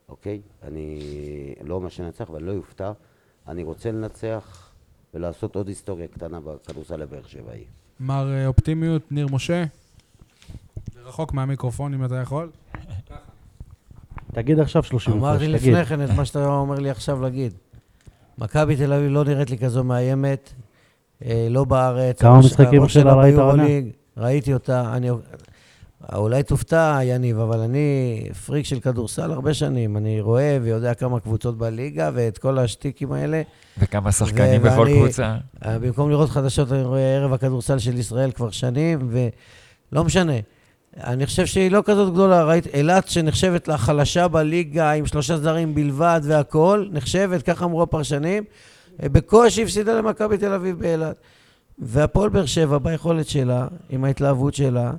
[0.10, 0.42] אוקיי?
[0.64, 1.00] אני
[1.64, 2.92] לא אומר שננצח, אבל לא יופתע.
[3.48, 4.72] אני רוצה לנצח
[5.14, 7.64] ולעשות עוד היסטוריה קטנה בכדורסל הבאר שבעי.
[8.00, 9.64] מר אה, אופטימיות, ניר משה.
[10.96, 12.52] רחוק מהמיקרופון אם אתה יכול.
[14.34, 15.74] תגיד עכשיו 30 הפרש, אמרתי תגיד.
[15.74, 17.54] לפני כן את מה שאתה אומר לי עכשיו להגיד.
[18.38, 20.54] מכבי תל אביב לא נראית לי כזו מאיימת,
[21.50, 22.22] לא בארץ.
[22.22, 23.64] כמה משחקים שלה ראית העונה?
[24.18, 24.94] ראיתי אותה.
[24.96, 25.10] אני...
[26.16, 29.98] אולי תופתע, יניב, אבל אני פריק של כדורסל הרבה שנים.
[29.98, 33.42] אני רואה ויודע כמה קבוצות בליגה ואת כל השטיקים האלה.
[33.78, 35.36] וכמה שחקנים ו- בכל ואני- קבוצה.
[35.66, 39.10] אה, במקום לראות חדשות, אני רואה ערב הכדורסל של ישראל כבר שנים,
[39.92, 40.34] ולא משנה.
[41.04, 42.44] אני חושב שהיא לא כזאת גדולה.
[42.44, 48.50] ראית, אילת שנחשבת לחלשה בליגה עם שלושה זרים בלבד והכול, נחשבת, ככה אמרו הפרשנים, אה,
[49.04, 51.16] בקושי הפסידה למכבי תל אביב באילת.
[51.80, 54.92] והפועל באר שבע, ביכולת שלה, עם ההתלהבות שלה,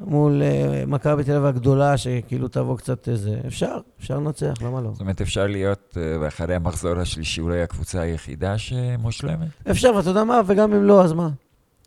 [0.00, 3.40] מול אה, מכבי תל אביב הגדולה, שכאילו תבוא קצת איזה...
[3.46, 4.90] אפשר, אפשר לנצח, למה לא?
[4.92, 9.48] זאת אומרת, אפשר להיות, אה, אחרי המחזור השלישי, אולי הקבוצה היחידה שמושלמת?
[9.70, 10.40] אפשר, ואתה יודע מה?
[10.46, 11.28] וגם אם לא, אז מה?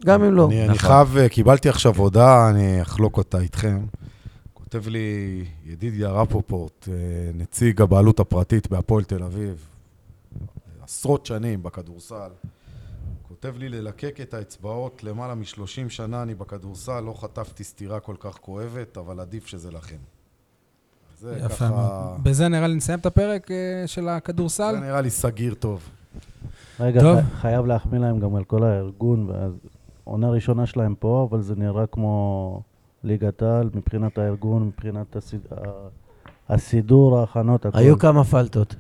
[0.06, 0.48] גם אם לא.
[0.48, 0.90] אני, אני נכון.
[0.90, 3.80] חייב, אה, קיבלתי עכשיו הודעה, אני אחלוק אותה איתכם.
[4.54, 6.88] כותב לי ידידיה רפופורט,
[7.34, 9.68] נציג הבעלות הפרטית בהפועל תל אביב,
[10.92, 12.30] עשרות שנים בכדורסל.
[13.28, 18.38] כותב לי ללקק את האצבעות, למעלה מ-30 שנה אני בכדורסל, לא חטפתי סטירה כל כך
[18.42, 19.96] כואבת, אבל עדיף שזה לכם.
[21.20, 21.70] זה יפה ככה...
[21.70, 22.24] מאוד.
[22.24, 24.72] בזה נראה לי נסיים את הפרק אה, של הכדורסל.
[24.76, 25.90] זה נראה לי סגיר טוב.
[26.80, 27.18] רגע, טוב.
[27.20, 29.52] חי- חייב להחמיא להם גם על כל הארגון, ואז
[30.04, 32.62] עונה ראשונה שלהם פה, אבל זה נראה כמו
[33.04, 35.42] ליגת העל מבחינת הארגון, מבחינת הסיד...
[36.50, 37.80] הסידור, ההכנות, הכול.
[37.82, 38.76] היו כמה פלטות.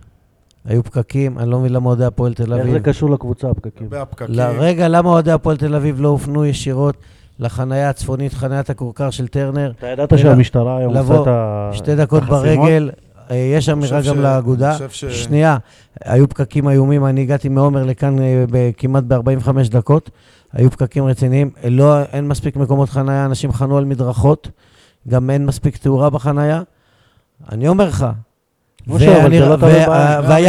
[0.65, 2.73] היו פקקים, אני לא מבין למה אוהדי הפועל תל איך אביב.
[2.73, 3.87] זה קשור לקבוצה, הפקקים?
[3.93, 6.95] הפקקים, רגע, למה אוהדי הפועל תל אביב לא הופנו ישירות
[7.39, 9.71] לחנייה הצפונית, חניית הכורכר של טרנר?
[9.77, 11.69] אתה ידעת שהמשטרה היום עושה את ה...
[11.73, 12.43] שתי דקות החסימות?
[12.45, 12.91] ברגל,
[13.31, 14.77] אה, יש אמירה גם ש- לאגודה.
[14.89, 15.57] ש- שנייה,
[16.05, 20.09] היו פקקים איומים, אני הגעתי מעומר לכאן אה, ב- כמעט ב-45 דקות,
[20.53, 24.49] היו פקקים רציניים, לא, אין מספיק מקומות חנייה, אנשים חנו על מדרכות,
[25.07, 26.61] גם אין מספיק תאורה בחנייה.
[27.51, 28.05] אני אומר לך,
[28.87, 29.25] והיה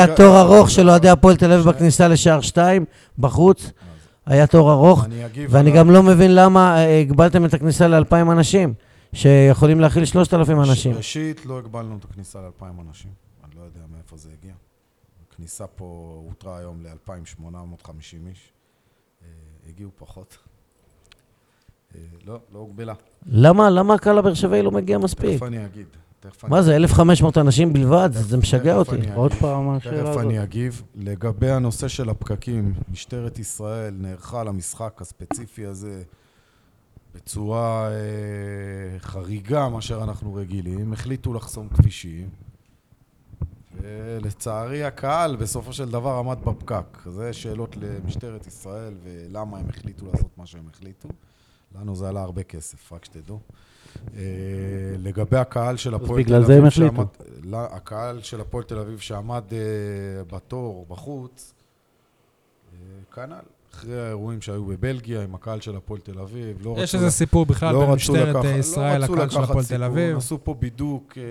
[0.05, 0.75] רגע, תור רגע, ארוך רגע.
[0.75, 2.85] של אוהדי הפועל תל אביב בכניסה לשער 2,
[3.19, 3.71] בחוץ,
[4.27, 5.07] היה תור ארוך,
[5.49, 8.75] ואני גם לא מבין למה אה, הגבלתם את הכניסה ל-2,000 אנשים,
[9.13, 10.97] שיכולים להכיל 3,000 אנשים.
[10.97, 13.11] ראשית, לא הגבלנו את הכניסה ל-2,000 אנשים.
[13.45, 14.53] אני לא יודע מאיפה זה הגיע.
[15.33, 18.53] הכניסה פה הותרה היום ל-2,850 איש.
[19.23, 19.29] אה,
[19.69, 20.39] הגיעו פחות.
[21.95, 22.95] אה, לא, לא הוגבלה.
[23.27, 25.35] למה, למה הקהל הבאר שבעי לא מגיע מספיק?
[25.35, 25.87] תכף אני אגיד.
[26.23, 28.11] תכף מה זה, 1,500 אנשים בלבד?
[28.13, 29.13] זה משגע תכף אותי.
[29.15, 29.33] עוד.
[29.33, 30.25] פעם השאלה תכף הזאת.
[30.25, 30.83] אני אגיב.
[30.95, 36.03] לגבי הנושא של הפקקים, משטרת ישראל נערכה למשחק הספציפי הזה
[37.15, 40.93] בצורה אה, חריגה מאשר אנחנו רגילים.
[40.93, 42.29] החליטו לחסום כבישים.
[43.81, 46.99] ולצערי הקהל בסופו של דבר עמד בפקק.
[47.07, 51.09] זה שאלות למשטרת ישראל ולמה הם החליטו לעשות מה שהם החליטו.
[51.81, 53.41] לנו זה עלה הרבה כסף, רק שתדעו.
[54.17, 54.23] אה,
[54.99, 56.95] לגבי הקהל של הפועל תל אביב, בגלל זה הם החליטו.
[56.97, 57.07] שעמד-
[57.45, 59.59] לא, הקהל של הפועל תל אביב שעמד אה,
[60.37, 61.55] בתור בחוץ,
[62.73, 62.79] אה,
[63.15, 63.35] כנ"ל,
[63.75, 67.75] אחרי האירועים שהיו בבלגיה עם הקהל של הפועל תל אביב, לא יש איזה סיפור בכלל
[67.75, 70.17] לא בין משטרת לא ישראל לקהל של הפועל תל אביב.
[70.17, 71.23] עשו פה בידוק אה,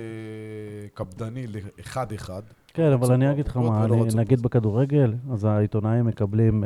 [0.93, 2.41] קפדני לאחד-אחד.
[2.73, 4.41] כן, אבל אני אגיד לך מה, נגיד.
[4.41, 6.63] בכדורגל, אז העיתונאים מקבלים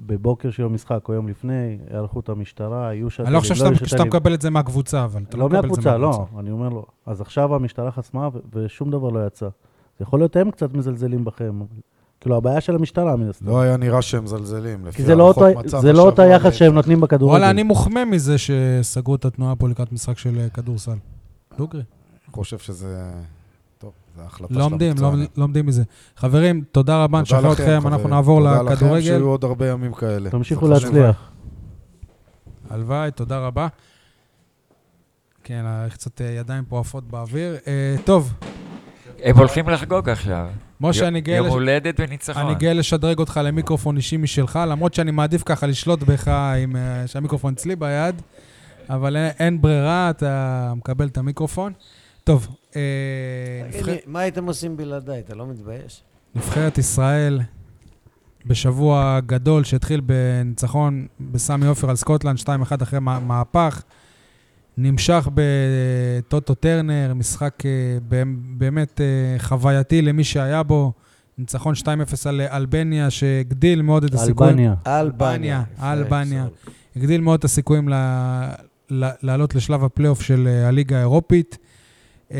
[0.00, 3.88] בבוקר של המשחק או יום לפני, היערכות המשטרה, היו שאטלים, אני לא חושב שאתה- שאתה
[3.88, 4.06] שאטלים.
[4.08, 6.40] מקבל את זה מהקבוצה, אבל אתה לא מקבל את זה מהקבוצה, לא, מהקבוצה.
[6.40, 6.84] אני אומר לו.
[7.06, 9.48] אז עכשיו המשטרה חסמה ו- ושום דבר לא יצא.
[9.98, 11.60] זה יכול להיות הם קצת מזלזלים בכם.
[12.20, 13.46] כאילו, הבעיה של המשטרה, מן הסתם.
[13.46, 14.82] לא היה נראה שהם מזלזלים.
[14.82, 17.30] כי לפי זה לא אותו- מצב זה לא אותו יחס שהם נותנים בכדורגל.
[17.32, 20.96] וואלה, אני מוחמא מזה שסגרו את התנועה פה לקראת משחק של אה, כדורסל.
[21.58, 21.82] דוגרי.
[22.26, 23.10] אני חושב שזה...
[24.18, 25.26] זו החלטה של לא עומדים, לא המקצוענים.
[25.36, 25.82] לא עומדים מזה.
[26.16, 28.14] חברים, תודה רבה, תודה נשחרר לכם, אתכם, אנחנו חברים.
[28.14, 29.00] נעבור תודה לכם, לכדורגל.
[29.02, 30.30] שיהיו עוד הרבה ימים כאלה.
[30.30, 30.68] תמשיכו.
[30.68, 31.30] להצליח.
[32.70, 33.68] הלוואי, תודה רבה.
[35.44, 37.56] כן, אה, קצת אה, ידיים פה עפות באוויר.
[37.66, 38.32] אה, טוב,
[39.22, 40.48] הם הולכים לחגוג עכשיו.
[40.80, 42.42] משה, אני גאה יום הולדת וניצחון.
[42.42, 46.28] אני גאה לשדרג אותך למיקרופון אישי משלך, למרות שאני מעדיף ככה לשלוט בך
[46.62, 48.22] עם אה, שהמיקרופון אצלי ביד,
[48.90, 51.72] אבל אין, ברירה, אתה מקבל את המיקרופון.
[52.24, 52.48] טוב,
[53.70, 55.20] תגיד נבחר, לי, מה הייתם עושים בלעדיי?
[55.20, 56.02] אתה לא מתבייש?
[56.34, 57.40] נבחרת ישראל
[58.46, 62.46] בשבוע גדול שהתחיל בניצחון בסמי עופר על סקוטלנד 2-1
[62.82, 63.82] אחרי מה- מהפך,
[64.76, 67.70] נמשך בטוטו טרנר, משחק אה,
[68.58, 69.06] באמת- אה,
[69.38, 70.92] חווייתי למי שהיה בו.
[71.38, 71.86] ניצחון 2-0
[72.26, 74.50] על אלבניה, שהגדיל מאוד את הסיכויים.
[74.58, 74.74] אלבניה.
[74.86, 75.62] אלבניה.
[75.82, 76.46] אלבניה.
[76.96, 77.88] הגדיל מאוד את הסיכויים
[79.22, 81.58] לעלות לשלב הפלייאוף של אה, הליגה האירופית.
[82.32, 82.38] אה,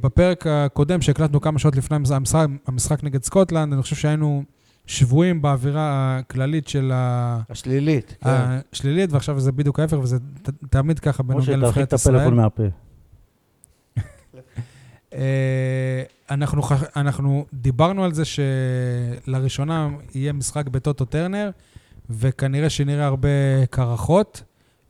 [0.00, 4.42] בפרק הקודם, שהקלטנו כמה שעות לפני המשחק, המשחק נגד סקוטלנד, אני חושב שהיינו
[4.86, 5.82] שבויים באווירה
[6.18, 8.16] הכללית של ה- השלילית.
[8.24, 8.30] כן.
[8.72, 12.20] השלילית, ועכשיו זה בדיוק ההפך, וזה ת- תמיד ככה בנוגע משה, תרחיק לנבחרת את הפלאפון
[12.20, 12.34] ישראל.
[12.34, 12.62] מהפה.
[15.14, 16.62] אה, אנחנו,
[16.96, 18.22] אנחנו דיברנו על זה
[19.26, 21.50] שלראשונה יהיה משחק בטוטו טרנר,
[22.10, 23.28] וכנראה שנראה הרבה
[23.70, 24.42] קרחות.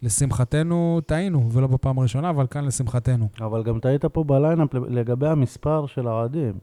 [0.06, 3.28] לשמחתנו טעינו, ולא בפעם הראשונה, אבל כאן לשמחתנו.
[3.40, 6.58] אבל גם טעית פה בליינאפ לגבי המספר של האוהדים.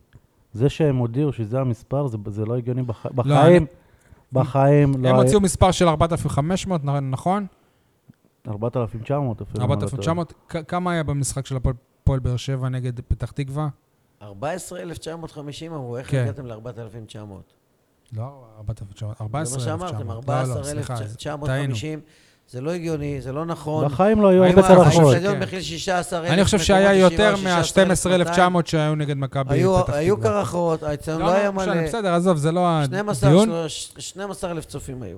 [0.53, 3.05] זה שהם הודיעו שזה המספר, זה, זה לא הגיוני בח...
[3.05, 3.57] בחיים.
[3.63, 3.65] אני-
[4.33, 5.15] בחיים לא הם.
[5.15, 7.45] הוציאו מספר של 4,500, נ- נכון?
[8.47, 9.65] 4,900 אפילו.
[9.65, 9.91] אם אני לא טועה.
[9.91, 10.33] 4,900.
[10.49, 13.67] כ- כמה היה במשחק של הפועל- באר שבע נגד פתח תקווה?
[14.21, 16.21] 14,950 אמרו, איך כן.
[16.21, 17.17] הגעתם ל-4,900?
[18.13, 19.81] לא, 4,900, זה 14,900.
[19.81, 20.07] מה שאמרתם,
[20.53, 21.09] לא, לא, סליחה, טעינו.
[21.11, 21.99] 14,950.
[22.49, 23.85] זה לא הגיוני, זה לא נכון.
[23.85, 25.15] בחיים לא היו האם הרבה צלחות.
[25.21, 25.39] כן.
[25.39, 30.31] מכיל 16,000 אני חושב שהיה יותר מה-12,900 שהיו נגד מכבי היו פתח היו תקווה.
[30.31, 31.83] קרחות, האצטדיון לא, לא היה לא, משנה, מלא.
[31.83, 35.17] בסדר, עזוב, זה לא 12 הדיון, שלוש- 12,000 צופים היו.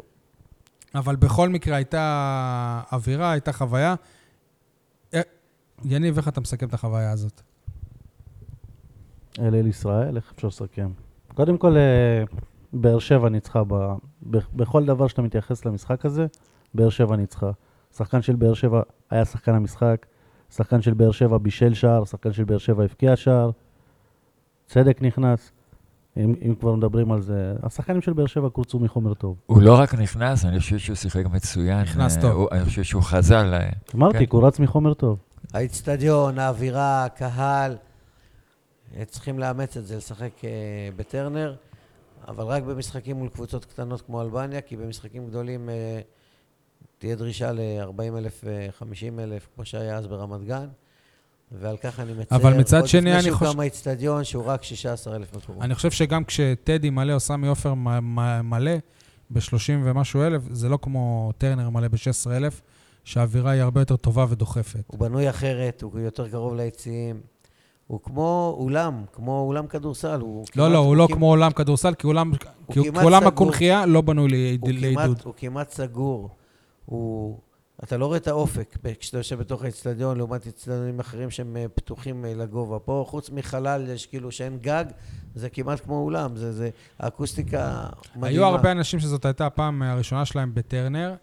[0.96, 3.96] אבל בכל מקרה הייתה אווירה, הייתה חוויה.
[5.14, 5.22] אה,
[5.86, 7.42] יניב, איך אתה מסכם את החוויה הזאת?
[9.40, 10.90] אל אל ישראל, איך אפשר לסכם?
[11.34, 12.24] קודם כל, אה,
[12.74, 13.62] באר שבע ניצחה.
[14.54, 16.26] בכל דבר שאתה מתייחס למשחק הזה,
[16.76, 17.52] באר שבע ניצחה.
[17.98, 20.06] שחקן של באר שבע היה שחקן המשחק,
[20.56, 23.52] שחקן של באר שבע בישל שער, שחקן של באר שבע הבקיע שער,
[24.66, 25.52] צדק נכנס.
[26.18, 29.36] אם, אם כבר מדברים על זה, השחקנים של באר שבע קורצו מחומר טוב.
[29.46, 31.82] הוא לא רק נכנס, אני חושב שהוא שיחק מצוין.
[31.82, 32.32] נכנס אה, טוב.
[32.32, 33.54] הוא- אני חושב שהוא חזר ל...
[33.96, 34.26] אמרתי, כן.
[34.26, 35.20] קורץ מחומר טוב.
[35.54, 37.78] האיצטדיון, האווירה, הקהל,
[38.98, 40.50] אה, צריכים לאמץ את זה, לשחק אה,
[40.96, 41.56] בטרנר,
[42.28, 45.70] אבל רק במשחקים מול קבוצות קטנות כמו אלבניה, כי במשחקים גדולים
[47.06, 48.44] תהיה דרישה ל-40 אלף,
[48.80, 50.68] 50 אלף, כמו שהיה אז ברמת גן,
[51.52, 52.36] ועל כך אני מצר.
[52.36, 55.62] אבל מצד שני, עוד אני לפני חושב- שהוקם האיצטדיון, שהוא רק 16 אלף מקומות.
[55.64, 57.74] אני חושב שגם כשטדי מלא או סמי עופר
[58.44, 58.72] מלא
[59.30, 59.42] ב-30
[59.84, 62.62] ומשהו אלף, זה לא כמו טרנר מלא ב-16 אלף,
[63.04, 64.84] שהאווירה היא הרבה יותר טובה ודוחפת.
[64.88, 67.20] הוא בנוי אחרת, הוא יותר קרוב ליציעים.
[67.88, 70.20] הוא כמו אולם, כמו אולם כדורסל.
[70.22, 72.32] הוא לא, כמעט- לא, הוא לא כמעט- כמו עולם כדורסל, כי עולם
[72.74, 73.16] סגור.
[73.28, 75.22] הקונכייה לא בנוי הוא לעידוד.
[75.24, 76.30] הוא כמעט סגור.
[76.86, 77.40] הוא...
[77.84, 82.26] אתה לא רואה את האופק כשאתה יושב בתוך האצטדיון, לעומת אצטדיונים אחרים שהם אה, פתוחים
[82.26, 82.80] אה, לגובה.
[82.80, 84.86] פה, חוץ מחלל, יש כאילו שאין גג,
[85.36, 86.36] זה כמעט כמו אולם.
[86.36, 86.70] זה, זה
[87.00, 88.28] האקוסטיקה מדהימה.
[88.28, 91.16] היו הרבה אנשים שזאת הייתה הפעם הראשונה שלהם בטרנר,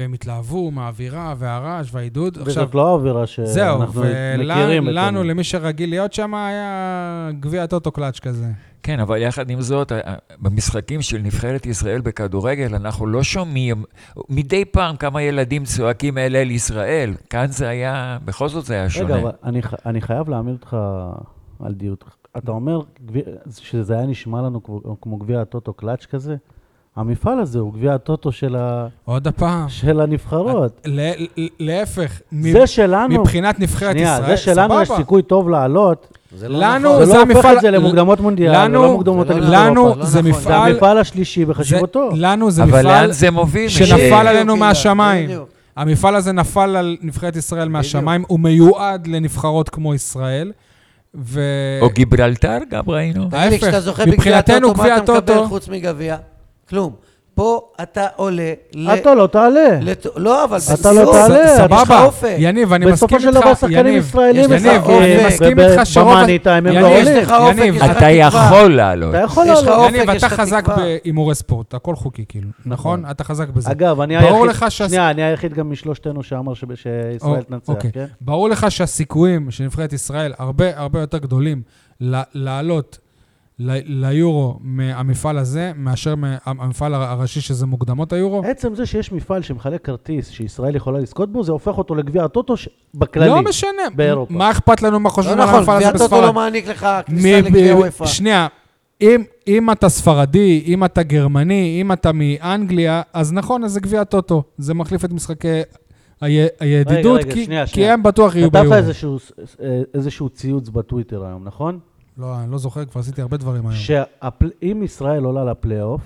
[0.00, 2.38] והם התלהבו מהאווירה והרעש והעידוד.
[2.38, 3.78] עכשיו, וזאת לא האווירה שאנחנו זהו,
[4.38, 4.82] מכירים.
[4.84, 5.24] את ולנו.
[5.24, 8.46] למי שרגיל להיות שם, היה גביע טוטו קלאץ' כזה.
[8.82, 9.92] כן, אבל יחד עם זאת,
[10.40, 13.84] במשחקים של נבחרת ישראל בכדורגל, אנחנו לא שומעים
[14.28, 17.14] מדי פעם כמה ילדים צועקים אל אל ישראל.
[17.30, 19.14] כאן זה היה, בכל זאת זה היה שונה.
[19.14, 20.76] רגע, אבל אני, ח- אני חייב להעמיד אותך
[21.60, 22.04] על דיוט.
[22.38, 22.80] אתה אומר
[23.50, 26.36] שזה היה נשמע לנו כמו, כמו גביע הטוטו קלאץ' כזה?
[26.96, 29.68] המפעל הזה הוא גביע הטוטו של, ה, עוד הפעם.
[29.68, 30.80] של הנבחרות.
[30.86, 31.10] ל-
[31.40, 32.20] ל- להפך,
[32.52, 35.00] זה שלנו, מבחינת נבחרת שנייה, ישראל, זה שלנו יש סבבה.
[35.00, 36.98] סיכוי טוב לעלות, זה לא לנו- נכון.
[36.98, 39.54] זה זה לא הופך המפעל- את זה למוקדמות מונדיאל, לנו- ולא מוקדמות זה לא אליפות
[39.54, 40.00] לנו אירופה.
[40.00, 40.32] לא זה נכון.
[40.32, 42.10] זה מפעל, המפעל השלישי בחשיבותו.
[42.14, 43.68] זה- לנו זה אבל מפעל לאן זה מוביל?
[43.68, 44.26] שנפל?
[44.26, 45.30] עלינו מהשמיים.
[45.76, 50.52] המפעל הזה נפל על נבחרת ישראל מהשמיים, הוא מיועד לנבחרות כמו ישראל,
[51.14, 51.40] ו...
[51.80, 53.24] או גיברלטר, גם ראינו.
[53.24, 56.16] תגיד לי, ההפך, כשאתה זוכה בגביע מבחינתנו הטוטו, מה גביע אתה מקבל הטוטו- חוץ מגביע?
[56.70, 56.92] כלום.
[57.34, 58.42] פה אתה עולה
[58.74, 58.88] ל...
[58.90, 59.78] אתה לא תעלה.
[59.80, 62.36] לת- לא, אבל אתה לא תעלה, יש לך סבבה, אופק.
[62.38, 65.58] יניב, אני מסכים בסופו איתך, של דבר שחקנים יניב, ישראלים יניב, משחקים, אני וב- מסכים
[65.60, 66.08] איתך שרוב...
[66.12, 67.16] במאני טיים הם לא יניב, עולים.
[67.16, 68.10] יש לך אופק, יניב, יש לך אתה תקווה.
[68.10, 69.14] יכול לעלות.
[69.14, 69.78] אתה יכול יש לך לעלות.
[69.84, 70.76] אופק, יניב, יש אתה לך חזק תקווה.
[71.02, 73.04] בהימורי ספורט, הכל חוקי כאילו, נכון?
[73.10, 73.70] אתה חזק בזה.
[73.70, 77.68] אגב, אני ברור היחיד, לך שה- שנייה, אני היחיד גם משלושתנו שאמר שישראל או, תנצח,
[77.68, 77.92] אוקיי.
[77.92, 78.06] כן?
[78.20, 81.62] ברור לך שהסיכויים של נבחרת ישראל הרבה הרבה יותר גדולים
[82.34, 82.98] לעלות
[83.84, 88.42] ליורו מהמפעל הזה, מאשר מהמפעל הראשי שזה מוקדמות היורו.
[88.44, 92.56] עצם זה שיש מפעל שמחלק כרטיס שישראל יכולה לזכות בו, זה הופך אותו לגביע הטוטו
[92.56, 93.28] ש- בכללי.
[93.28, 94.34] לא משנה, באירופה.
[94.34, 96.34] מה אכפת לנו מה לא חושבים על נכון, המפעל גביע הזה הטוטו לא בספרד?
[96.34, 98.06] מעניק לך כניסה לגביע וופא.
[98.06, 98.46] שנייה,
[99.00, 104.00] אם, אם אתה ספרדי, אם אתה גרמני, אם אתה מאנגליה, אז נכון, אז זה גביע
[104.00, 104.42] הטוטו.
[104.58, 105.60] זה מחליף את משחקי
[106.60, 107.92] הידידות, רגע, כי, שנייה, כי שנייה.
[107.92, 108.74] הם בטוח יהיו כתבת ביורו.
[108.76, 109.18] איזשהו,
[109.62, 111.78] אה, איזשהו ציוץ בטוויטר היום, נכון?
[112.20, 113.74] לא, אני לא זוכר, כבר עשיתי הרבה דברים היום.
[113.74, 116.00] שאם ישראל עולה לפלייאוף,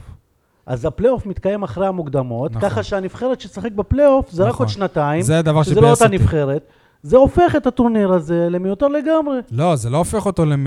[0.66, 2.70] אז הפלייאוף מתקיים אחרי המוקדמות, נכון.
[2.70, 4.66] ככה שהנבחרת שתשחק בפלייאוף זה רק נכון.
[4.66, 6.08] עוד שנתיים, זה הדבר שזה לא אותה.
[6.08, 6.62] נבחרת.
[7.02, 9.38] זה הופך את הטורניר הזה למיותר לגמרי.
[9.50, 10.66] לא, זה לא הופך אותו למ...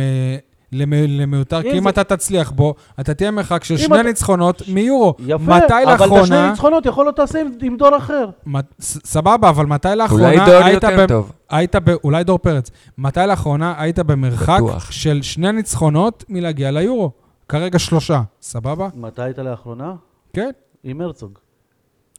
[0.72, 0.94] למ...
[0.94, 5.14] למיותר, כי אם זה- אתה תצליח בו, אתה תהיה מרחק של שני אתה- ניצחונות מיורו.
[5.20, 5.54] יפה, מתי
[5.84, 6.50] אבל את השני לאחרונה...
[6.50, 8.30] ניצחונות יכול להיות תעשה עם- עם דור אחר.
[8.46, 11.32] מת- סבבה, אבל מתי לאחרונה אולי דור היית יותר ב- טוב.
[11.50, 11.90] היית ב...
[12.04, 12.72] אולי דור פרץ.
[12.98, 14.92] מתי לאחרונה היית במרחק בטוח.
[14.92, 17.12] של שני ניצחונות מלהגיע ליורו?
[17.50, 18.88] כרגע שלושה, סבבה?
[18.96, 19.94] מתי היית לאחרונה?
[20.34, 20.50] כן,
[20.84, 21.32] עם הרצוג.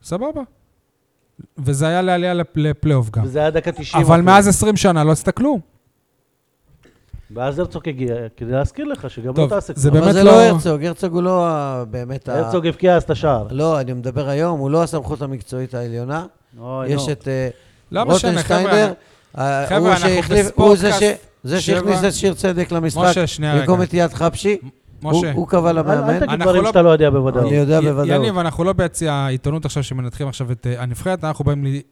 [0.03, 0.40] סבבה.
[1.59, 3.22] וזה היה לעלייה לפ- לפלייאוף גם.
[3.24, 4.05] וזה היה דקה 90.
[4.07, 4.20] אבל.
[4.20, 5.61] מאז 20 שנה לא עשית כלום.
[7.37, 9.95] ואז הרצוג הגיע, כדי להזכיר לך שגם טוב, לא תעשה זה כלום.
[9.95, 11.47] באמת אבל זה לא- לא הרצוג, הרצוג הוא לא
[11.91, 12.39] באמת ה...
[12.39, 13.47] הרצוג הבקיע אז את השער.
[13.51, 16.26] לא, אני מדבר היום, הוא לא הסמכות המקצועית העליונה.
[16.61, 17.09] אוי, יש.
[17.09, 17.49] את אה,
[17.93, 18.59] לא משנה, חבר'ה.
[18.61, 18.93] רוטנשטיינדר.
[19.39, 21.61] אה, חבר'ה, הוא אנחנו שהחליף- הוא זה ש- בספורטקאסט זה.
[21.61, 23.01] שהכניס את שיר צדק למשחק.
[23.61, 24.11] במקום את יד.
[25.03, 25.33] הוא משה.
[25.33, 26.18] הוא קבע אל- אל למאמן.
[26.26, 27.47] תגיד דברים לא- שאתה לא יודע בוודאות.
[27.47, 28.09] אני יודע בוודאות.
[28.22, 31.83] יניב, אנחנו לא ביציע העיתונות עכשיו שמנתחים עכשיו את אה, הנבחרת, אנחנו באים ל- י-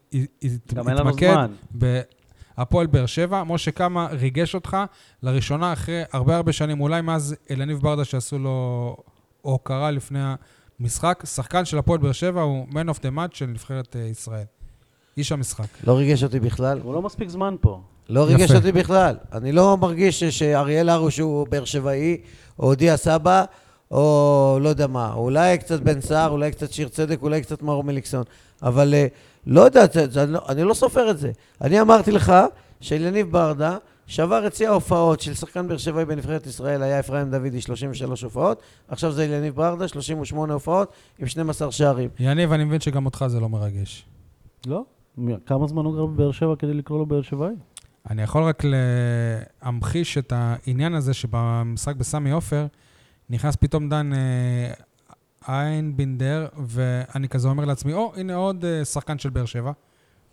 [0.42, 1.36] י- גם אין לנו להתמקד
[2.56, 2.64] זמן.
[2.64, 3.44] בהפועל באר שבע.
[3.44, 4.76] משה, כמה ריגש אותך
[5.22, 8.96] לראשונה אחרי הרבה הרבה שנים, אולי מאז אלניב ברדה שעשו לו
[9.42, 10.18] הוקרה לפני
[10.80, 14.44] המשחק, שחקן של הפועל באר שבע הוא man of the match של נבחרת אה, ישראל.
[15.16, 15.66] איש המשחק.
[15.86, 16.80] לא ריגש אותי בכלל.
[16.82, 17.80] הוא לא מספיק זמן פה.
[18.08, 18.54] לא ריגש יפה.
[18.54, 19.16] אותי בכלל.
[19.32, 22.16] אני לא מרגיש ש- שאריאל הרוש הוא באר שבעי,
[22.58, 23.44] או דיה סבא,
[23.90, 25.12] או לא יודע מה.
[25.14, 28.22] אולי קצת בן סער, אולי קצת שיר צדק, אולי קצת מאור מליקסון.
[28.62, 29.06] אבל אה,
[29.46, 31.32] לא יודע, זה- זה- אני לא- אני לא סופר את זה.
[31.60, 32.32] אני אמרתי לך
[32.80, 33.76] שאליניב ברדה
[34.06, 38.60] שבר את שיא ההופעות של שחקן באר שבעי בנבחרת ישראל, היה אפרים דוידי 33 הופעות,
[38.88, 42.10] עכשיו זה אליניב ברדה, 38 הופעות עם 12 שערים.
[42.18, 44.04] יניב, אני מבין שגם אותך זה לא מרגש.
[44.66, 44.84] לא?
[45.46, 47.54] כמה זמן הוא גר בבאר שבע כדי לקרוא לו באר שבעי?
[48.10, 48.62] אני יכול רק
[49.62, 52.66] להמחיש את העניין הזה שבמשחק בסמי עופר
[53.30, 54.72] נכנס פתאום דן אה,
[55.48, 59.72] איינבינדר, ואני כזה אומר לעצמי, או, הנה עוד אה, שחקן של באר שבע.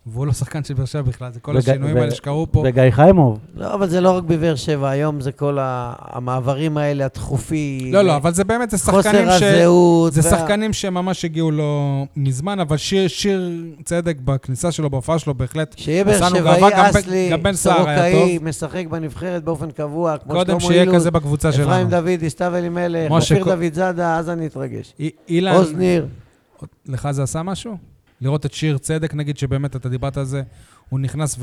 [0.07, 2.63] והוא לא שחקן של באר שבע בכלל, זה כל וג- השינויים ו- האלה שקרו פה.
[2.67, 3.39] וגיא חיימוב.
[3.55, 7.93] לא, אבל זה לא רק בבאר שבע, היום זה כל ה- המעברים האלה, התכופים.
[7.93, 9.43] לא, לא, אבל זה באמת, זה שחקנים חוסר ש...
[9.43, 10.13] הזהות.
[10.13, 13.51] זה וה- שחקנים שממש הגיעו לו מזמן, אבל שיר, שיר
[13.85, 18.39] צדק בכניסה שלו, בהופעה שלו, בהחלט שיהיה באר שבעי, אסלי, סורוקאי.
[18.41, 21.89] משחק בנבחרת באופן קבוע, כמו קודם שלמה שיהיה אילוז, כזה בקבוצה אפרים שלנו.
[21.89, 24.93] דודי, סתיו אלימלך, משה, אופיר דוד זאדה, אז אני אתרגש.
[24.99, 26.07] אי- אילן, עוז ניר.
[26.85, 27.92] לך זה עשה משהו?
[28.23, 30.41] לראות את שיר צדק, נגיד, שבאמת אתה דיברת על זה,
[30.89, 31.39] הוא נכנס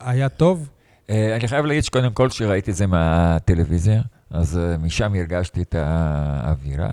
[0.00, 0.68] והיה טוב?
[1.10, 5.74] אה, אני חייב להגיד שקודם כל שראיתי את זה מהטלוויזיה, אז אה, משם הרגשתי את
[5.78, 6.90] האווירה.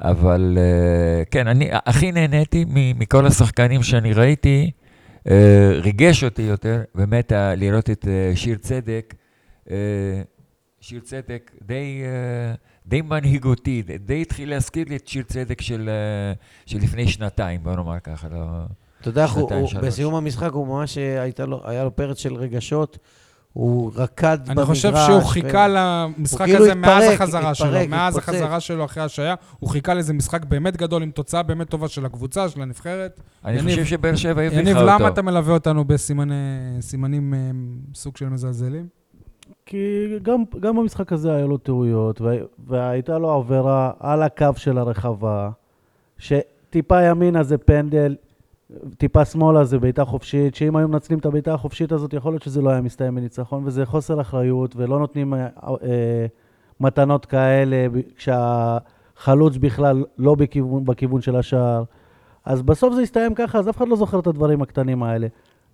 [0.00, 4.70] אבל אה, כן, אני הכי נהניתי מכל השחקנים שאני ראיתי,
[5.82, 9.14] ריגש אותי יותר, באמת לראות את שיר צדק.
[10.82, 12.54] שיר צדק די, אה,
[12.86, 16.32] די מנהיגותי, די- די התחיל להזכיר לי את שיר צדק של, אה,
[16.66, 18.38] של לפני שנתיים, בוא נאמר ככה, לא...
[19.00, 19.50] אתה יודע איך הוא.
[19.82, 22.98] בסיום המשחק הוא ממש, אה, לו- היה לו פרץ של רגשות,
[23.52, 24.58] הוא רקד במגרש.
[24.58, 27.66] אני חושב שהוא חיכה למשחק הוא כאילו הזה מאז התפרק, החזרה שלו.
[27.68, 28.34] התפרק, מאז התפוצץ.
[28.34, 32.06] החזרה שלו אחרי השעיה, הוא חיכה לאיזה משחק באמת גדול עם תוצאה באמת טובה של
[32.06, 33.20] הקבוצה, של הנבחרת.
[33.44, 34.88] אני יניב- חושב שבאר שבע הבליחה יניב, אותו.
[34.88, 37.38] למה אתה מלווה אותנו בסימנים אה,
[37.94, 39.01] סוג של מזלזלים?
[39.72, 42.34] כי גם, גם במשחק הזה היה לו טעויות, וה-
[42.66, 45.50] והייתה לו עבירה על הקו של הרחבה,
[46.18, 48.16] שטיפה ימינה זה פנדל,
[48.98, 52.62] טיפה שמאלה זה בעיטה חופשית, שאם היו מנצלים את הבעיטה החופשית הזאת, יכול להיות שזה
[52.62, 55.48] לא היה מסתיים בניצחון, וזה חוסר אחריות, ולא נותנים אה,
[55.82, 56.26] אה,
[56.80, 61.84] מתנות כאלה, כשהחלוץ בכלל לא בכיוון, בכיוון של השער.
[62.44, 65.26] אז בסוף זה הסתיים ככה, אז אף אחד לא זוכר את הדברים הקטנים האלה.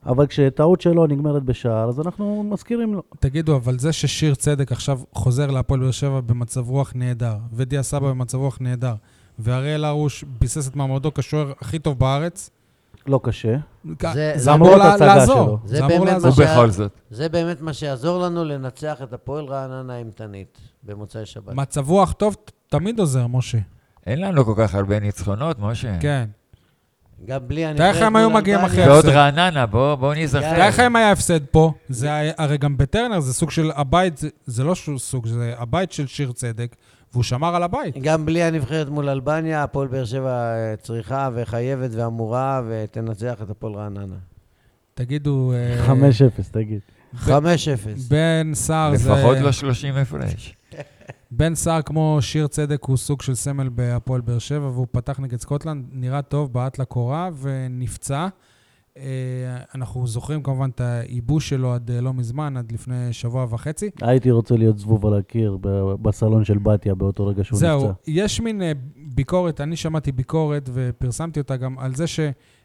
[0.06, 3.02] אבל כשטעות שלו נגמרת בשער, אז אנחנו מזכירים לו.
[3.20, 8.08] תגידו, אבל זה ששיר צדק עכשיו חוזר להפועל באר שבע במצב רוח נהדר, ודיה סבא
[8.10, 8.94] במצב רוח נהדר,
[9.38, 12.50] ואריאל הרוש ביסס את מעמדו כשוער הכי טוב בארץ,
[13.06, 13.56] לא קשה.
[14.12, 15.36] זה- אמור לעזור.
[15.44, 15.58] שלו.
[15.64, 16.30] זה זה אמור באמת לעזור.
[16.32, 16.92] ובכל זאת.
[17.10, 21.54] זה באמת מה שיעזור לנו לנצח את הפועל רעננה אימתנית במוצאי שבת.
[21.54, 22.36] מצב רוח טוב
[22.68, 23.58] תמיד עוזר, משה.
[24.06, 25.98] אין לנו כל כך הרבה ניצחונות, משה.
[26.00, 26.28] כן.
[27.26, 28.60] גם בלי הנבחרת תאר לך הם היו מגיעים.
[28.60, 29.08] אחרי ועוד הפסד.
[29.16, 30.42] רעננה, בואו בוא ניזכר.
[30.42, 30.56] יאללה.
[30.56, 32.08] תאר לך אם היה הפסד פה, זה
[32.38, 36.32] הרי גם בטרנר זה סוג של הבית, זה- לא שהוא סוג, זה הבית של שיר
[36.32, 36.76] צדק,
[37.12, 37.98] והוא שמר על הבית.
[38.02, 43.74] גם בלי הנבחרת מול אלבניה, הפועל באר שבע אה, צריכה וחייבת ואמורה ותנצח את הפועל
[43.74, 44.16] רעננה.
[44.94, 45.90] תגידו, אה, 5-0,
[46.50, 46.80] תגיד.
[47.16, 47.28] 5-0.
[48.08, 49.12] בן סער זה...
[49.12, 50.54] לפחות לא 30 הפרש.
[51.30, 55.40] בן סער, כמו שיר צדק, הוא סוג של סמל בהפועל באר שבע, והוא פתח נגד
[55.40, 58.28] סקוטלנד, נראה טוב, בעט לקורה ונפצע.
[58.96, 59.02] אה,
[59.74, 63.90] אנחנו זוכרים כמובן את הייבוש שלו עד אה, לא מזמן, עד לפני שבוע וחצי.
[64.02, 65.58] הייתי רוצה להיות זבוב על הקיר
[66.02, 67.92] בסלון של בתיה באותו רגע שהוא זהו, נפצע.
[68.06, 72.06] יש מין אה, ביקורת, אני שמעתי ביקורת ופרסמתי אותה גם על זה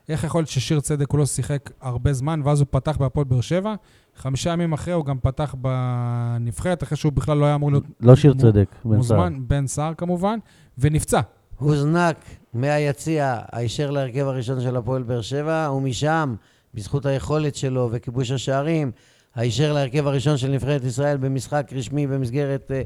[0.08, 3.42] שאיך יכול להיות ששיר צדק הוא לא שיחק הרבה זמן, ואז הוא פתח בהפועל באר
[3.42, 3.76] שבע.
[4.16, 8.16] חמישה ימים אחרי הוא גם פתח בנבחרת, אחרי שהוא בכלל לא היה אמור להיות לא
[8.16, 9.18] שיר מו- צדק, בן סער.
[9.18, 10.40] מוזמן, בן סער כמובן,
[10.78, 11.22] ונפצע.
[11.58, 12.18] הוזנק
[12.54, 16.36] מהיציע הישר להרכב הראשון של הפועל באר שבע, ומשם,
[16.74, 18.92] בזכות היכולת שלו וכיבוש השערים,
[19.36, 22.82] הישר להרכב הראשון של נבחרת ישראל במשחק רשמי במסגרת אה,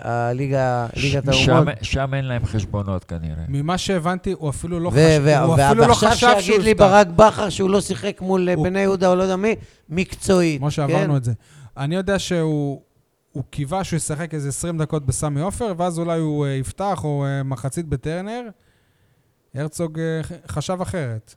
[0.00, 1.68] הליגה, ליגת האומות.
[1.82, 3.44] שם אין להם חשבונות כנראה.
[3.48, 6.74] ממה שהבנתי, הוא אפילו לא, לא ועכשיו חשב שהוא שיגיד לי.
[6.74, 9.54] ברק בכר שהוא לא שיחק מול אה, בני יהודה או לא יודע מי,
[9.88, 10.58] מקצועית.
[10.58, 10.70] כמו כן?
[10.70, 11.32] שעברנו את זה.
[11.76, 12.80] אני יודע שהוא
[13.36, 17.24] הוא קיווה שהוא ישחק איזה 20 דקות בסמי עופר, ואז אולי הוא אה, יפתח, או
[17.26, 18.42] אה, מחצית בטרנר.
[19.54, 21.34] הרצוג אה, חשב אחרת.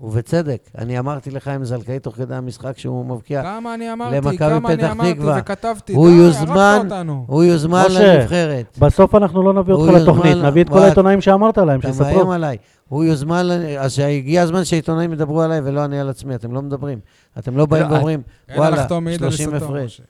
[0.00, 0.70] ובצדק.
[0.78, 4.90] אני אמרתי לחיים זלקאי תוך כדי המשחק שהוא מבקיע, כמה אני אמרתי, כמה אני פתח
[4.90, 5.40] אמרתי.
[5.40, 5.92] וכתבתי.
[5.92, 7.24] הוא די, יוזמן, הרגת אותנו.
[7.28, 8.78] הוא יוזמן משה, לנבחרת.
[8.78, 10.78] בסוף אנחנו לא נביא אותך לתוכנית, נביא את כל.
[10.78, 12.06] העיתונאים שאמרת להם, אתה שיספרו.
[12.06, 12.56] מאיים עליי.
[12.88, 13.46] הוא יוזמן,
[13.78, 16.98] אז שהגיע הזמן שהעיתונאים ידברו עליי ולא אני על עצמי, אתם לא מדברים.
[17.38, 18.22] אתם לא באים לא, ואומרים,
[18.56, 20.00] וואלה, לחתום מעיד על 30 עיסתו, הפרש.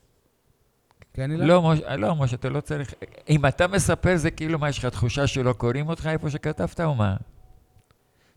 [1.15, 1.31] כן?
[1.31, 2.95] לא, משה, לא, משה, אתה לא צריך...
[3.29, 6.95] אם אתה מספר, זה כאילו, מה, יש לך תחושה שלא קוראים אותך איפה שכתבת, או
[6.95, 7.17] מה?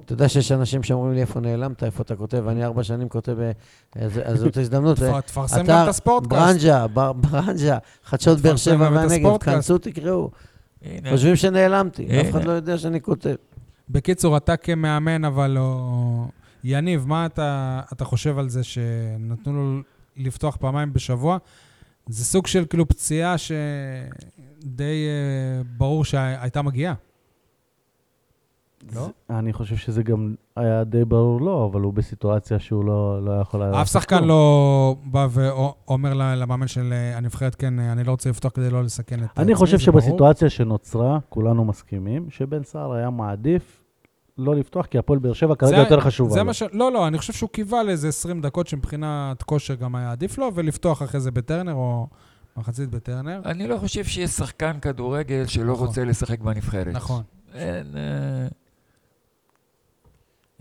[0.06, 3.38] אתה יודע שיש אנשים שאומרים לי איפה נעלמת, איפה אתה כותב, ואני ארבע שנים כותב,
[3.39, 3.52] אה,
[4.26, 4.97] אז זאת הזדמנות.
[4.99, 6.32] תפ- תפרסם גם את הספורטקאסט.
[6.41, 9.38] ברנז'ה, בר- ברנז'ה, חדשות באר שבע והנגב.
[9.38, 10.32] כנסו, תקראו.
[11.10, 12.43] חושבים שנעלמתי, אף אחד.
[12.43, 13.36] לא יודע שאני כותב.
[13.89, 15.89] בקיצור, אתה כמאמן, אבל לא...
[16.64, 19.82] יניב, מה אתה, אתה חושב על זה שנתנו לו
[20.18, 21.38] לפתוח פעמיים בשבוע?
[22.10, 26.93] זה סוג של כאילו פציעה שדי אה, ברור שהייתה מגיעה.
[28.95, 29.09] לא?
[29.29, 33.61] אני חושב שזה גם היה די ברור לו, אבל הוא בסיטואציה שהוא לא לא יכול
[33.63, 33.82] היה...
[33.82, 34.23] אף שחקן.
[34.23, 38.84] לא בא ואומר למאמן של אה, הנבחרת, כן, אה, אני לא רוצה לפתוח כדי לא
[38.84, 40.01] לסכן את אני חושב זה ברור.
[40.01, 43.77] שבסיטואציה שנוצרה, כולנו מסכימים, שבן סער היה מעדיף
[44.38, 46.45] לא לפתוח, כי הפועל באר שבע כרגע זה- יותר חשובה זה לו.
[46.45, 46.63] מה ש...
[46.73, 50.51] לא, לא, אני חושב שהוא קיווה לאיזה 20 דקות שמבחינת כושר גם היה עדיף לו,
[50.55, 52.07] ולפתוח אחרי זה בטרנר או
[52.57, 53.41] מחצית בטרנר.
[53.45, 55.88] אני לא חושב שיש שחקן כדורגל שלא נכון.
[55.88, 56.88] רוצה לשחק בנבחרת.
[56.93, 57.23] נכון.
[57.53, 57.86] אין...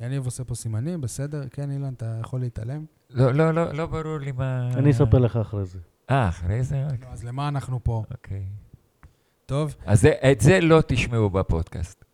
[0.00, 1.42] יניב עושה פה סימנים, בסדר?
[1.50, 2.84] כן, אילן, אתה יכול להתעלם?
[3.10, 4.70] לא, לא, לא, לא ברור לי מה...
[4.74, 5.78] אני אספר לך אחרי זה.
[6.10, 6.76] אה, אחרי זה?
[7.02, 8.02] לא, אז למה אנחנו פה?
[8.10, 8.44] אוקיי.
[9.46, 12.04] טוב, אז זה- את זה לא תשמעו בפודקאסט.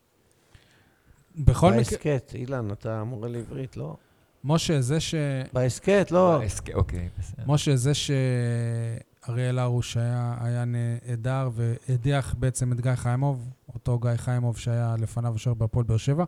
[1.38, 3.96] בכל מקרה, בהסכת, אילן, אתה מורה לעברית, לא?
[4.44, 5.14] משה, זה ש...
[5.52, 6.40] בהסכת, לא.
[6.42, 7.42] ההסכ- אוקיי, בסדר.
[7.46, 14.58] משה, זה שאריאל הרוש היה, היה נהדר והדיח בעצם את גיא חיימוב, אותו גיא חיימוב
[14.58, 16.24] שהיה לפניו השוער בהפועל באר שבע.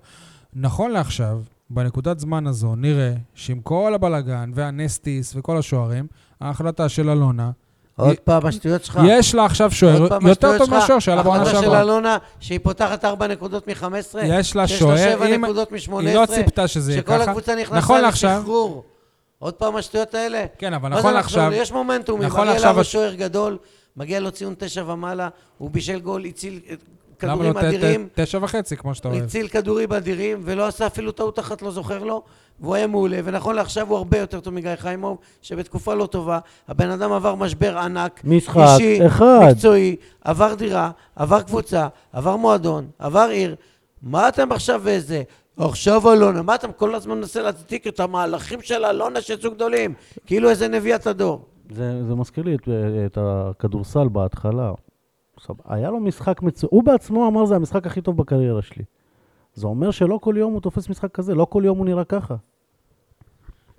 [0.55, 1.39] נכון לעכשיו,
[1.71, 6.07] בנקודת זמן הזו, נראה שעם כל הבלגן והנסטיס וכל השוערים,
[6.41, 7.51] ההחלטה של אלונה,
[7.97, 9.01] עוד היא- פעם, השטויות שלך.
[9.09, 10.71] יש לה עכשיו שוער יותר טוב.
[10.71, 11.81] מהשוער שהיה לה בעונה ההחלטה של שעברה.
[11.81, 15.81] אלונה, שהיא פותחת ארבע נקודות מ-15, יש לה שיש לה שוער, שבע אם- נקודות היא
[16.15, 17.25] לא מ-18, ציפתה שזה יהיה שכל ככה.
[17.31, 18.85] הקבוצה נכון נכנסה לעכשיו- לשחרור.
[19.39, 20.45] עוד פעם השטויות האלה?
[20.59, 21.15] כן, אבל נכון?
[21.15, 23.59] לעכשיו, יש מומנטום, נכון לעכשיו הרוש הש- שוער גדול,
[23.97, 25.29] מגיע לו ציון תשע ומעלה,
[25.59, 26.61] הוא בישל גול, הציל
[27.19, 29.23] כדורים לא ת- ת- אדירים, תשע וחצי, כמו שאתה אוהב?
[29.25, 32.23] הציל כדורים אדירים, ולא עשה אפילו טעות אחת, לא זוכר לו,
[32.61, 36.39] והוא היה מעולה, ונכון לעכשיו הוא הרבה יותר טוב מגיא חיימוב, שבתקופה לא טובה,
[36.69, 39.39] הבן אדם עבר משבר ענק, משחק אישי, אחד.
[39.51, 43.57] מקצועי, עבר דירה, עבר קבוצה, עבר מועדון, עבר עיר.
[44.03, 45.23] מה אתם עכשיו וזה?
[45.59, 49.95] עכשיו אלונה, מה אתם כל הזמן מנסה להצדיק את המהלכים של אלונה שיצאו גדולים?
[50.27, 51.45] כאילו איזה נביאת הדור.
[51.71, 52.69] זה, זה מזכיר לי את,
[53.07, 54.73] את הכדורסל בהתחלה.
[55.51, 58.85] עכשיו, היה לו משחק מצוין, הוא בעצמו אמר זה המשחק הכי טוב בקריירה שלי.
[59.55, 62.35] זה אומר שלא כל יום הוא תופס משחק כזה, לא כל יום הוא נראה ככה.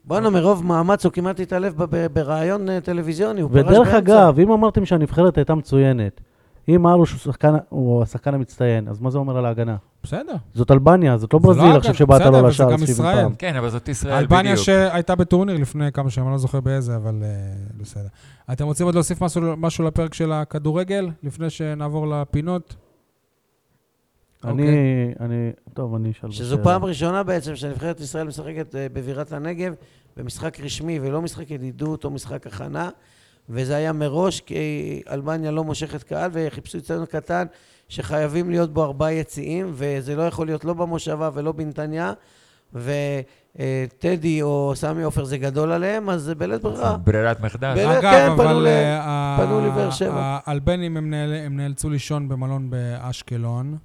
[0.06, 1.74] בואנה, מרוב מאמץ הוא כמעט התעלף
[2.14, 3.98] ברעיון אה, טלוויזיוני, הוא פרש ודרך באמצע.
[3.98, 6.22] אגב, אם אמרתם שהנבחרת הייתה מצוינת,
[6.70, 9.76] אם ארוש הוא, שחקן, הוא השחקן המצטיין, אז מה זה אומר על ההגנה?
[10.04, 10.36] בסדר.
[10.54, 12.92] זאת אלבניה, זאת לא זה לא ברזיל עכשיו שבאת בסדר, לו וזה לשער גם 70
[12.92, 13.24] ישראל.
[13.24, 13.36] פעם.
[13.36, 14.66] כן, אבל זאת ישראל אלבניה בדיוק.
[14.66, 17.30] שהייתה בטורניר לפני כמה שנים, אני לא זוכר באיזה, אבל אה,
[17.78, 18.08] בסדר.
[18.52, 22.76] אתם רוצים עוד להוסיף משהו, משהו לפרק של הכדורגל, לפני שנעבור לפינות?
[24.44, 25.14] אני, אוקיי.
[25.20, 26.64] אני, טוב, אני אשאל שזו בשאלה.
[26.64, 29.74] פעם ראשונה בעצם שנבחרת ישראל משחקת אה, בבירת הנגב
[30.18, 32.90] במשחק רשמי ולא משחק ידידות או משחק הכנה
[33.50, 34.56] וזה היה מראש כי
[35.12, 37.46] אלבניה לא מושכת קהל וחיפשו אצלנו קטן
[37.90, 42.14] שחייבים להיות בו ארבעה יציאים וזה לא יכול להיות לא במושבה ולא בנתניה
[42.74, 46.98] וטדי או סמי עופר זה גדול עליהם אז זה בלית ברירה.
[46.98, 47.74] ברירת מחדל.
[47.76, 50.40] ב- אגב, כן, פנו אבל ל- אה, פנו לבאר שבע.
[50.46, 53.78] האלבנים, הם נאל- הם נאלצו לישון במלון באשקלון.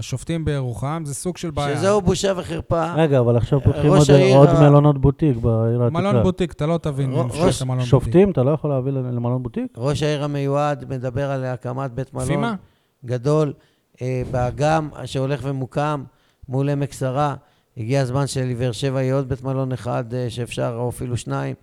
[0.00, 1.76] השופטים בירוחם, זה סוג של בעיה.
[1.76, 2.94] שזהו בושה וחרפה.
[2.94, 6.00] רגע, אבל עכשיו פותחים ראש עוד, העיר עוד מלונות בוטיק בעיר העתיקה.
[6.00, 7.90] מלון בוטיק, אתה לא תבין ראש- שופט מלון בוטיק.
[7.90, 9.72] שופטים, אתה לא יכול להביא למלון בוטיק?
[9.76, 12.24] ראש העיר המיועד מדבר על הקמת בית מלון.
[12.26, 12.54] לפי מה?
[13.04, 13.52] גדול
[14.02, 16.04] אה, באגם שהולך ומוקם
[16.48, 17.34] מול עמק שרה.
[17.76, 21.54] הגיע הזמן שלבאר שבע יהיה עוד בית מלון אחד אה, שאפשר, או אפילו שניים.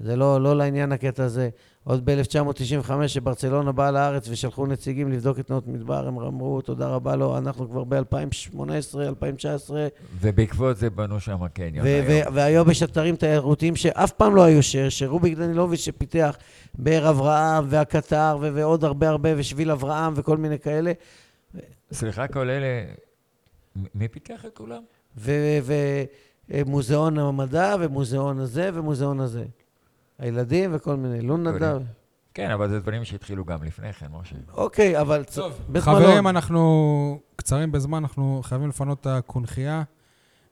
[0.00, 1.48] זה לא, לא לעניין הקטע הזה.
[1.84, 7.16] עוד ב-1995, שברצלונה באה לארץ ושלחו נציגים לבדוק את נאות מדבר, הם אמרו, תודה רבה
[7.16, 8.58] לו, אנחנו כבר ב-2018,
[8.98, 9.88] 2019,
[10.20, 12.34] ובעקבות זה בנו שם קניון ו- היום.
[12.34, 16.36] והיום יש אתרים תיירותיים שאף פעם לא היו, ש- שרוביק דנילוביץ' שפיתח
[16.74, 20.92] באר אברהם והקטר ו- ועוד הרבה הרבה, ושביל אברהם וכל מיני כאלה.
[21.92, 22.84] סליחה, כל אלה...
[23.94, 24.82] מי פיתח את כולם?
[26.50, 29.44] ומוזיאון המדע, ומוזיאון הזה, ומוזיאון הזה.
[30.22, 31.62] הילדים וכל מיני, לון קוראים.
[31.62, 31.82] נדב.
[32.34, 34.36] כן, אבל זה דברים שהתחילו גם לפני כן, משה.
[34.52, 36.26] אוקיי, אבל טוב, בית חברים.
[36.26, 39.82] אנחנו קצרים בזמן, אנחנו חייבים לפנות את הקונכייה.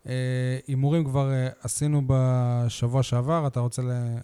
[0.07, 3.83] אה, הימורים כבר אה, עשינו בשבוע שעבר, אתה רוצה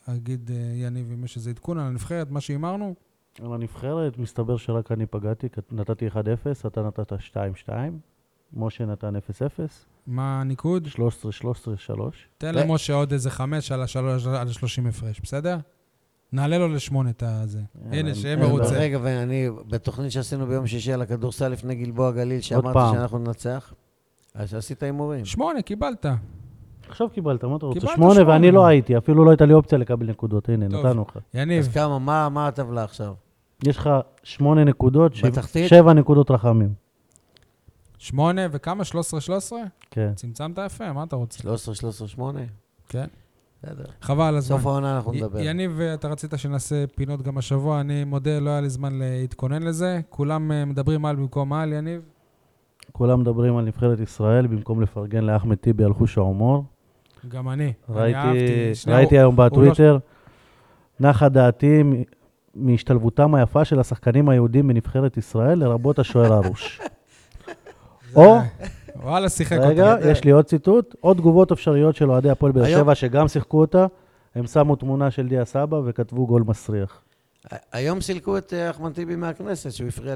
[0.08, 2.94] להגיד, אה, יניב, אם יש איזה עדכון על הנבחרת, מה שהימרנו?
[3.42, 7.68] על הנבחרת, מסתבר שרק אני פגעתי, נתתי 1-0, אתה נתת 2-2,
[8.52, 9.20] משה נתן 0-0,
[10.06, 10.86] מה הניקוד?
[10.86, 10.98] 13-13-3.
[12.38, 15.56] תן ו- למשה עוד איזה חמש על השלוש- על ה-30 הפרש, בסדר?
[16.32, 17.60] נעלה לו לשמונה את הזה.
[17.84, 18.74] יאללה, הנה, שיהיה מרוצה.
[18.74, 22.96] רגע, ואני, בתוכנית שעשינו ביום שישי על הכדורסל לפני גלבוע גליל, שאמרתי.
[22.96, 23.74] שאנחנו ננצח,
[24.34, 25.24] אז עשית הימורים.
[25.24, 26.06] שמונה, קיבלת.
[26.88, 27.86] עכשיו קיבלת, מה אתה רוצה?
[27.94, 28.28] שמונה.
[28.28, 30.68] ואני לא הייתי, אפילו לא הייתה לי אופציה לקבל נקודות, הנה.
[30.68, 31.18] נתנו לך.
[31.34, 33.14] יניב, אז כמה, מה, מה הטבלה עכשיו?
[33.66, 33.90] יש לך
[34.22, 35.12] שמונה נקודות?
[35.68, 36.85] שבע נקודות רחמים.
[37.98, 38.82] שמונה וכמה?
[38.84, 39.52] 13-13?
[39.90, 40.12] כן.
[40.14, 41.42] צמצמת יפה, מה אתה רוצה?
[41.42, 42.40] 13, 13, 8?
[42.88, 43.06] כן.
[43.62, 43.84] בסדר.
[44.00, 44.56] חבל על הזמן.
[44.56, 45.38] סוף העונה אנחנו י- נדבר.
[45.40, 50.00] יניב, אתה רצית שנעשה פינות גם השבוע, אני מודה, לא היה לי זמן להתכונן לזה.
[50.08, 52.00] כולם אה, מדברים על במקום על, יניב.
[52.92, 56.64] כולם מדברים על נבחרת ישראל במקום לפרגן לאחמד טיבי על חוש ההומור.
[57.28, 57.64] גם אני.
[57.64, 58.74] אני ראיתי, אהבתי.
[58.74, 59.98] שנייה, ראיתי הוא- היום לא- בטוויטר,
[61.00, 61.82] נחה דעתי
[62.54, 66.80] מהשתלבותם היפה של השחקנים היהודים בנבחרת ישראל, לרבות השוער הרוש.
[68.14, 68.38] או,
[69.02, 70.10] וואלה, שיחק רגע, אותה.
[70.10, 73.86] יש לי עוד ציטוט, עוד תגובות אפשריות של אוהדי הפועל באר שבע שגם שיחקו אותה,
[74.34, 77.02] הם שמו תמונה של דיה סבא וכתבו גול מסריח.
[77.72, 80.14] היום סילקו את אה, אחמד טיבי מהכנסת, שהוא הפריע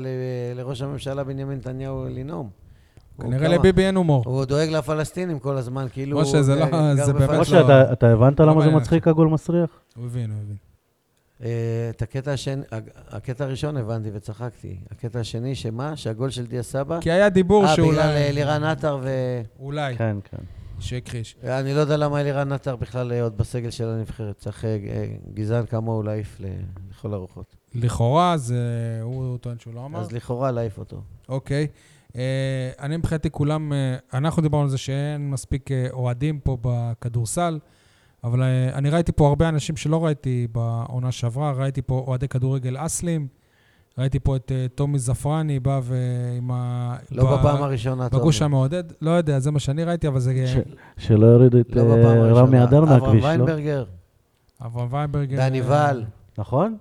[0.55, 2.49] לראש הממשלה בנימין נתניהו לנאום.
[3.23, 4.23] כנראה לביבי אין הומור.
[4.27, 6.21] הוא דואג לפלסטינים כל הזמן, כאילו...
[6.21, 7.41] משה, זה לא- גר זה באמת בפלסטין.
[7.59, 9.71] משה, אתה- אתה הבנת לא למה זה מצחיק הגול מסריח?
[9.97, 10.57] הוא הבין, הוא הבין.
[11.45, 12.63] אה, את הקטע השני,
[13.09, 14.77] הקטע הראשון הבנתי וצחקתי.
[14.91, 15.97] הקטע השני, שמה?
[15.97, 17.01] שהגול של דיה סבא?
[17.01, 17.91] כי היה דיבור אה, שאולי...
[17.91, 19.11] בגלל אה, לירן עטר ו...
[19.59, 20.43] אולי, כן, כן.
[20.79, 21.37] שהכחיש.
[21.45, 24.39] אני לא יודע למה לירן עטר בכלל אה, עוד בסגל של הנבחרת.
[24.39, 24.65] צריך
[25.35, 26.41] גזען כמוהו להעיף
[26.91, 27.57] לכל הרוחות.
[27.75, 28.57] לכאורה, זה...
[29.03, 30.01] הוא טוען שהוא לא אמר.
[30.01, 31.03] אז לכאורה להעיף אותו.
[31.29, 31.67] אוקיי.
[32.79, 33.73] אני מבחינתי כולם,
[34.15, 37.59] אנחנו דיברנו על זה שאין מספיק אוהדים פה בכדורסל,
[38.25, 42.77] אבל אה, אני ראיתי פה הרבה אנשים שלא ראיתי בעונה שעברה, ראיתי פה אוהדי כדורגל
[42.79, 43.27] אסלים,
[43.99, 46.97] ראיתי פה את אה, טומי זפרני בא ועם ה...
[47.13, 48.43] לא ב- בפעם הראשונה, אתה בגוש.
[48.43, 50.47] המעודד, לא יודע, זה מה שאני ראיתי, אבל זה...
[50.47, 50.57] ש-
[51.05, 52.65] שלא יורידו את לא אה, בפעם רמי הראשונה.
[52.65, 53.29] אדר אברהם מהכביש, לא?
[53.29, 53.85] ויינברגר,
[54.67, 55.37] אברהם וייברגר...
[55.37, 56.05] דני ואל.
[56.39, 56.77] נכון?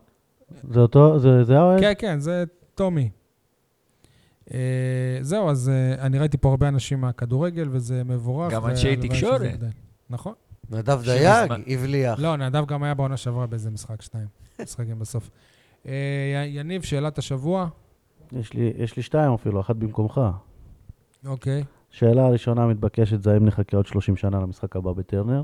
[0.72, 1.80] זה אותו, זה זה האוהד?
[1.80, 2.44] כן, כן, זה
[2.76, 3.10] טומי.
[4.54, 4.60] אה,
[5.22, 8.54] זהו, אז אה, אני ראיתי פה הרבה אנשים מהכדורגל, וזה מבורך.
[8.54, 9.60] גם אנשי תקשורת.
[10.10, 10.34] נכון.
[10.70, 12.20] נדב דייג, הבליח.
[12.20, 14.28] לא, נדב גם היה בעונה שעברה באיזה משחק, שניים.
[14.62, 15.30] משחקים בסוף.
[15.88, 15.94] אה,
[16.48, 17.68] יניב, שאלת השבוע.
[18.32, 20.22] יש לי- יש לי שתיים אפילו, אחת במקומך.
[21.26, 21.64] אוקיי.
[21.90, 25.44] שאלה הראשונה המתבקשת זה האם נחכה עוד 30 שנה למשחק הבא בטרנר?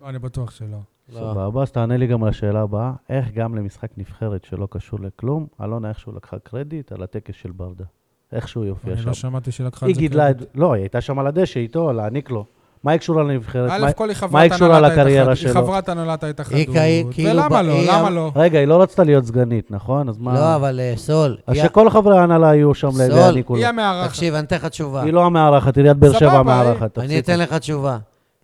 [0.00, 0.78] לא, אני בטוח שלא.
[1.08, 1.18] לא.
[1.18, 2.92] סבבה, אז תענה לי גם על השאלה הבאה.
[3.08, 7.84] איך גם למשחק נבחרת שלא קשור לכלום, אלונה איכשהו לקחה קרדיט על הטקס של ברדה.
[8.32, 9.08] איכשהו היא הופיעה אני שם.
[9.08, 10.00] לא שמעתי שלקחה היא את זה.
[10.00, 10.36] גידלה את...
[10.36, 10.56] קרדיט.
[10.56, 12.44] לא, היא הייתה שם על הדשא איתו, להעניק לו.
[12.84, 13.70] מה היא קשורה לנבחרת?
[13.70, 15.36] א' מה- כל היא מה חברת היא קשורה הנהלת לקריירה ההתאחדות.
[15.52, 15.60] שלו?
[15.60, 16.60] היא חברת הנהלת ההתאחדות.
[17.10, 17.74] כאילו ולמה ב- לא?
[17.86, 18.32] למה אמ- לא?
[18.36, 20.08] רגע, היא לא רצתה להיות סגנית, נכון?
[20.08, 20.34] אז מה?
[20.34, 21.36] לא, אבל אה, סול.
[21.46, 23.06] אז שכל חברי ההנהלה יהיו שם סול.
[23.08, 23.58] להעניקו לו.
[23.58, 24.08] היא המארחת.
[24.08, 25.02] תקשיב, אני אתן לך תשובה.
[25.02, 26.98] היא לא המארחת, עיריית באר שבע המארחת.
[26.98, 27.18] אני.
[27.18, 27.98] אתן לך תשובה.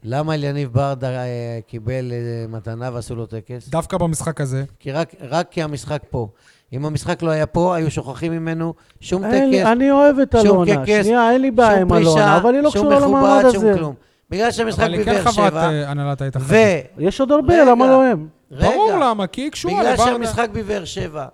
[0.06, 1.24] למה אליניב ברדה אה,
[1.66, 2.18] קיבל אה,
[2.48, 3.68] מתנה ועשו לו טקס?
[3.68, 4.64] דווקא במשחק הזה.
[4.80, 6.28] כי רק, רק כי המשחק פה.
[6.72, 10.84] אם המשחק לא היה פה, היו שוכחים ממנו שום טקס, אני אוהב את שום אלונה.
[10.86, 13.40] קקס, שנייה, אין לי בעיה שום עם פרישה, אלונה, אבל היא לא שום קשורה למעמד
[13.44, 13.74] מכובד, שום.
[13.78, 13.94] כלום.
[14.30, 16.50] בגלל שהמשחק אבל היא כן בבאר חברת שבע, אה, הנהלת ההתאחדות.
[16.50, 16.56] ו...
[16.98, 17.64] יש עוד הרבה.
[17.64, 18.28] למה לא הם?
[18.50, 20.10] רגע, ברור למה, כי היא קשורה בגלל לברדה.
[20.10, 21.26] שהמשחק בבאר שבע,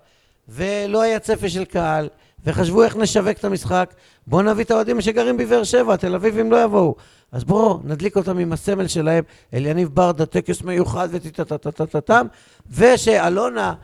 [0.49, 2.09] ולא היה צפי של קהל,
[2.45, 3.95] וחשבו איך נשווק את המשחק,
[4.26, 6.95] בואו נביא את האוהדים שגרים בבאר שבע, תל אביבים לא יבואו.
[7.32, 9.24] אז בואו נדליק אותם עם הסמל שלהם,
[9.55, 12.26] אליניב ברדה, טקס מיוחד וטטטטטטם,
[12.70, 13.74] ושאלונה,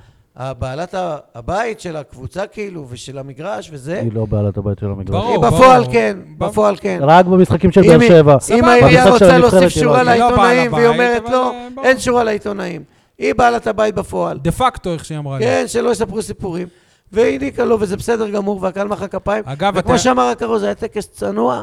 [0.58, 5.10] בעלת ה- הבית של הקבוצה כאילו, ושל המגרש וזה, היא לא בעלת הבית של המגרש.
[5.16, 5.30] ברור.
[5.30, 5.92] היא בפועל ברור.
[5.92, 6.98] כן, ב- בפועל כן.
[7.02, 8.36] רק במשחקים של באר שבע.
[8.58, 8.64] אם.
[8.64, 11.86] העירייה רוצה להוסיף לא- שורה לא לעיתונאים, והיא אומרת לא, ברור.
[11.86, 12.82] אין שורה לעיתונאים.
[13.18, 14.38] היא בעלת הבית בפועל.
[14.38, 15.44] דה פקטו, איך שהיא אמרה לי.
[15.44, 16.68] כן, שלא יספרו סיפורים.
[17.12, 19.42] והיא העניקה לו, וזה בסדר גמור, והקהל מחא כפיים.
[19.46, 21.62] אגב, וכמו אתה- שאמר הכרוז, זה היה טקס צנוע,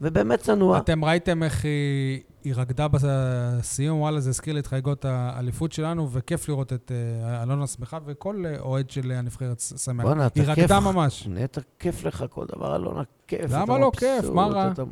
[0.00, 0.78] ובאמת צנוע.
[0.78, 6.08] אתם ראיתם איך היא, היא רקדה בסיום, וואלה, זה הזכיר לי את חגיגות האליפות שלנו,
[6.12, 6.92] וכיף לראות את
[7.24, 10.04] אה, אלונה שמחה, וכל אה, אוהד של הנבחרת ש- שמח.
[10.04, 10.58] בואנה, אתה היא כיף.
[10.64, 11.26] רקדה ממש.
[11.30, 13.46] נטע, כיף לך כל דבר, אלונה, כיף.
[13.50, 14.24] למה לא כיף?
[14.32, 14.70] מה רע?
[14.72, 14.82] אתה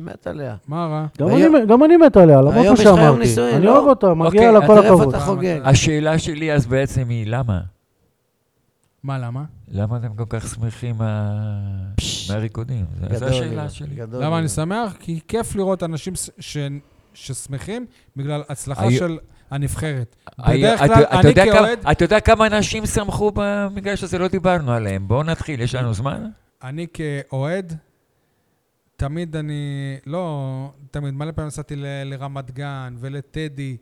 [0.00, 0.56] מת עליה.
[0.68, 1.06] מה רע?
[1.66, 3.34] גם אני- מת עליה, למרות מה שאמרתי.
[3.56, 3.76] אני לא?
[3.78, 5.14] אוהב אותה, מגיע אוקיי, לה כל הכבוד.
[5.64, 7.60] השאלה שלי אז בעצם היא למה?
[9.02, 9.44] מה, למה?
[9.68, 10.94] למה אתם כל כך שמחים
[12.32, 12.84] מה- מהריקודים?
[13.00, 13.94] זה- זו גדול, השאלה שלי.
[13.94, 14.24] גדול.
[14.24, 14.96] למה אני שמח?
[15.00, 16.56] כי כיף לראות אנשים ש-
[17.14, 19.18] ששמחים בגלל הצלחה היו- של
[19.50, 20.16] הנבחרת.
[20.38, 24.18] היה- בדרך כלל, אתה אני כאוהד, אתה יודע כמה אנשים שמחו במגרש הזה?
[24.18, 25.08] לא דיברנו עליהם.
[25.08, 26.30] בואו נתחיל, יש לנו זמן?
[26.62, 27.76] אני כאוהד,
[28.96, 29.62] תמיד אני,
[30.06, 30.46] לא,
[30.90, 33.76] תמיד, מלא פעמים נסעתי ל- לרמת גן ולטדי,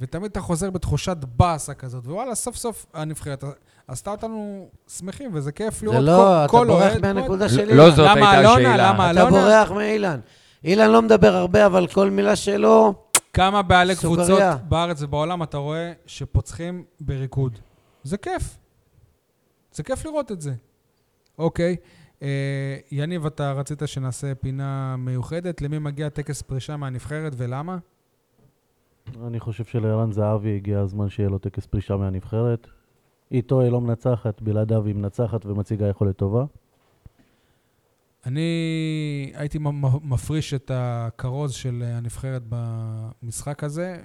[0.00, 3.44] ותמיד אתה חוזר בתחושת באסה כזאת, ווואלה, סוף סוף הנבחרת
[3.88, 7.02] עשתה אותנו שמחים, וזה כיף לראות זה לא, אתה כל בורח אוהד.
[7.02, 7.74] מהנקודה לא- שלי.
[7.76, 8.30] לא זאת הייתה?
[8.30, 8.76] השאלה.
[8.92, 9.30] למה אתה אלונה?
[9.40, 10.20] בורח מאילן.
[10.64, 12.94] אילן לא מדבר הרבה, אבל כל מילה שלו...
[13.32, 13.96] כמה בעלי.
[13.96, 17.58] קבוצות בארץ ובעולם אתה רואה שפוצחים בריקוד.
[18.02, 18.58] זה כיף.
[19.72, 20.52] זה כיף לראות את זה.
[21.38, 21.76] אוקיי.
[22.22, 25.62] אה, יניב, אתה רצית שנעשה פינה מיוחדת.
[25.62, 27.78] למי מגיע טקס פרישה מהנבחרת ולמה?
[29.26, 32.66] אני חושב שלערן זהבי הגיע הזמן שיהיה לו טקס פרישה מהנבחרת.
[33.30, 36.44] איתו היא לא מנצחת, בלעדיו היא מנצחת ומציגה יכולת טובה.
[38.26, 39.58] אני הייתי
[40.02, 43.96] מפריש את הכרוז של אה, הנבחרת במשחק הזה.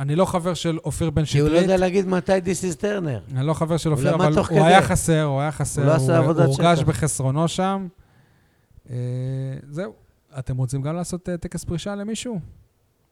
[0.00, 1.62] אני לא חבר של אופיר בן כי הוא לא שטרית.
[1.62, 3.34] יודע להגיד מתי This is Turner.
[3.36, 4.64] אני לא חבר של אופיר, אבל הוא.
[4.64, 5.82] היה חסר, הוא היה חסר.
[5.82, 6.82] הוא לא עשה עבודת הוא הורגש.
[6.82, 7.86] בחסרונו שם.
[8.90, 8.96] אה,
[9.70, 9.92] זהו.
[10.38, 12.40] אתם רוצים גם לעשות אה, טקס פרישה למישהו?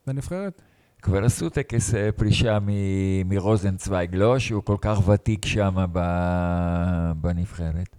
[0.06, 0.62] בנבחרת?
[1.04, 4.38] כבר עשו טקס אה, פרישה מ- מרוזנצוויג, לא?
[4.38, 7.96] שהוא כל כך ותיק שם ב- בנבחרת.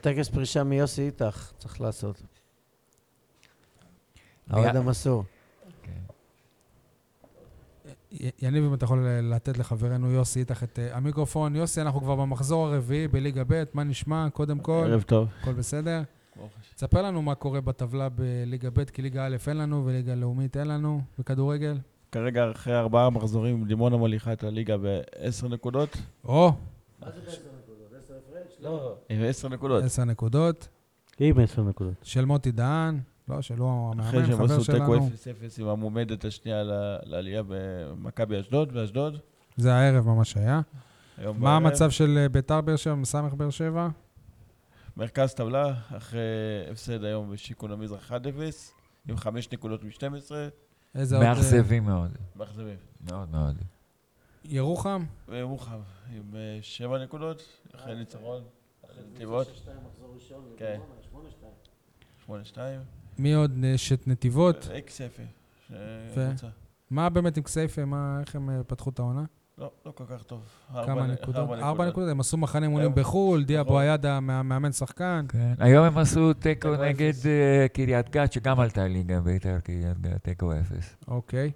[0.00, 2.22] טקס פרישה מיוסי איתך, צריך לעשות.
[4.50, 5.24] האוהד המסור.
[8.42, 11.56] יניב, אם אתה יכול אה, לתת לחברנו יוסי איתך את אה, המיקרופון.
[11.56, 14.28] יוסי, אנחנו כבר במחזור הרביעי בליגה ב', מה נשמע?
[14.32, 15.28] קודם כל, ערב טוב.
[15.40, 16.02] הכל בסדר?
[16.74, 20.68] תספר לנו מה קורה בטבלה בליגה ב', כי ליגה א' אין לנו וליגה לאומית אין
[20.68, 21.78] לנו בכדורגל.
[22.12, 25.96] כרגע אחרי ארבעה מחזורים, דימונה מוליכה את הליגה בעשר נקודות.
[26.24, 26.52] או,
[29.08, 29.82] עם עשר נקודות.
[29.84, 30.68] עשר נקודות.
[31.20, 31.94] עם עשר נקודות.
[32.02, 35.08] של מוטי דהן, לא, שלו אחרי המאמן, שהם חבר עשו תיקו שלנו.
[35.58, 39.18] 0-0 עם המועמדת השנייה ל- לעלייה במכבי אשדוד, באשדוד.
[39.56, 40.60] זה הערב ממש היה.
[41.18, 41.44] מה בערב.
[41.66, 43.88] המצב של אה, ביתר באר שבע, מסמך באר שבע?
[44.98, 46.20] מרכז טבלה, אחרי
[46.70, 48.14] הפסד היום בשיכון המזרח 1-0,
[49.08, 50.30] עם חמש נקודות מ-12,
[50.94, 51.24] איזה עוד...
[51.24, 52.10] אה, מאכזבים מאוד.
[52.36, 52.76] מאכזבים.
[53.10, 53.56] מאוד מאוד.
[54.44, 55.04] ירוחם?
[55.28, 55.78] ומוחם,
[56.10, 57.42] עם אה, שבע נקודות,
[57.74, 58.42] אחרי ניצחון,
[58.84, 59.68] אחרי נתיבות.
[60.56, 60.80] כן.
[62.24, 62.80] שמונה שתיים.
[63.18, 63.52] מי עוד?
[63.64, 64.68] יש את נתיבות?
[64.70, 65.22] אה, כסייפה.
[65.70, 66.46] יפה.
[66.90, 67.84] מה באמת עם כסייפה?
[67.84, 69.24] מה, איך הם אה, פתחו את העונה?
[69.58, 70.40] לא, לא כל כך טוב.
[70.86, 71.50] כמה נקודות?
[71.62, 72.10] ארבע נקודות.
[72.10, 72.94] הם עשו מחנה אימונים.
[72.94, 73.64] בחו"ל, דיה.
[73.64, 75.24] בויאדה, מה- מאמן שחקן.
[75.28, 75.52] כן.
[75.58, 77.12] היום הם עשו תיקו נגד.
[77.26, 80.96] אה, קריית גת, שגם עלתה ליגה ביתר קריית גת, תיקו אפס.
[81.08, 81.50] אוקיי.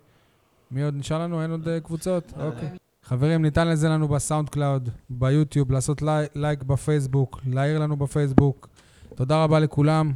[0.71, 1.43] מי עוד נשאר לנו?
[1.43, 2.33] אין עוד אה, קבוצות?
[2.41, 2.69] אוקיי.
[3.05, 8.69] חברים, ניתן להאזין לנו ב-SoundCloud, ביוטיוב, לעשות לי- לייק בפייסבוק, להעיר לנו בפייסבוק.
[9.15, 10.13] תודה רבה לכולם.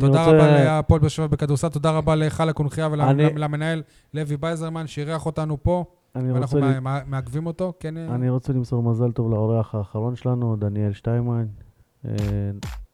[0.00, 3.82] תודה רבה להפועל באר שבע בכדורסל, תודה רבה להיכל הקונכייה אני- ולמנהל
[4.14, 5.84] לוי בייזרמן שאירח אותנו פה,
[6.14, 7.72] ואנחנו רוצה מעכבים אותו.
[7.80, 11.46] כן, אה, אני רוצה למסור מזל טוב לאורח האחרון שלנו, דניאל שטיימן.
[12.08, 12.12] אה,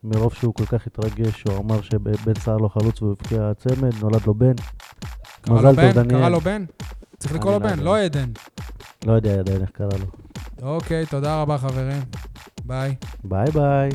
[0.05, 4.27] מרוב שהוא כל כך התרגש, הוא אמר שבן סער לא חלוץ והוא הבקיע צמד, נולד
[4.27, 4.53] לו בן.
[5.51, 5.75] מזל?
[5.77, 6.21] טוב, דניאל.
[6.21, 6.65] קרא לו בן?
[7.19, 7.85] צריך לקרוא לו אני לא בן.
[7.85, 8.31] לא עדן.
[9.07, 10.07] לא יודע עדיין איך קרא לו.
[10.63, 12.03] אוקיי, תודה רבה חברים.
[12.65, 12.95] ביי.
[13.25, 13.91] ביי ביי.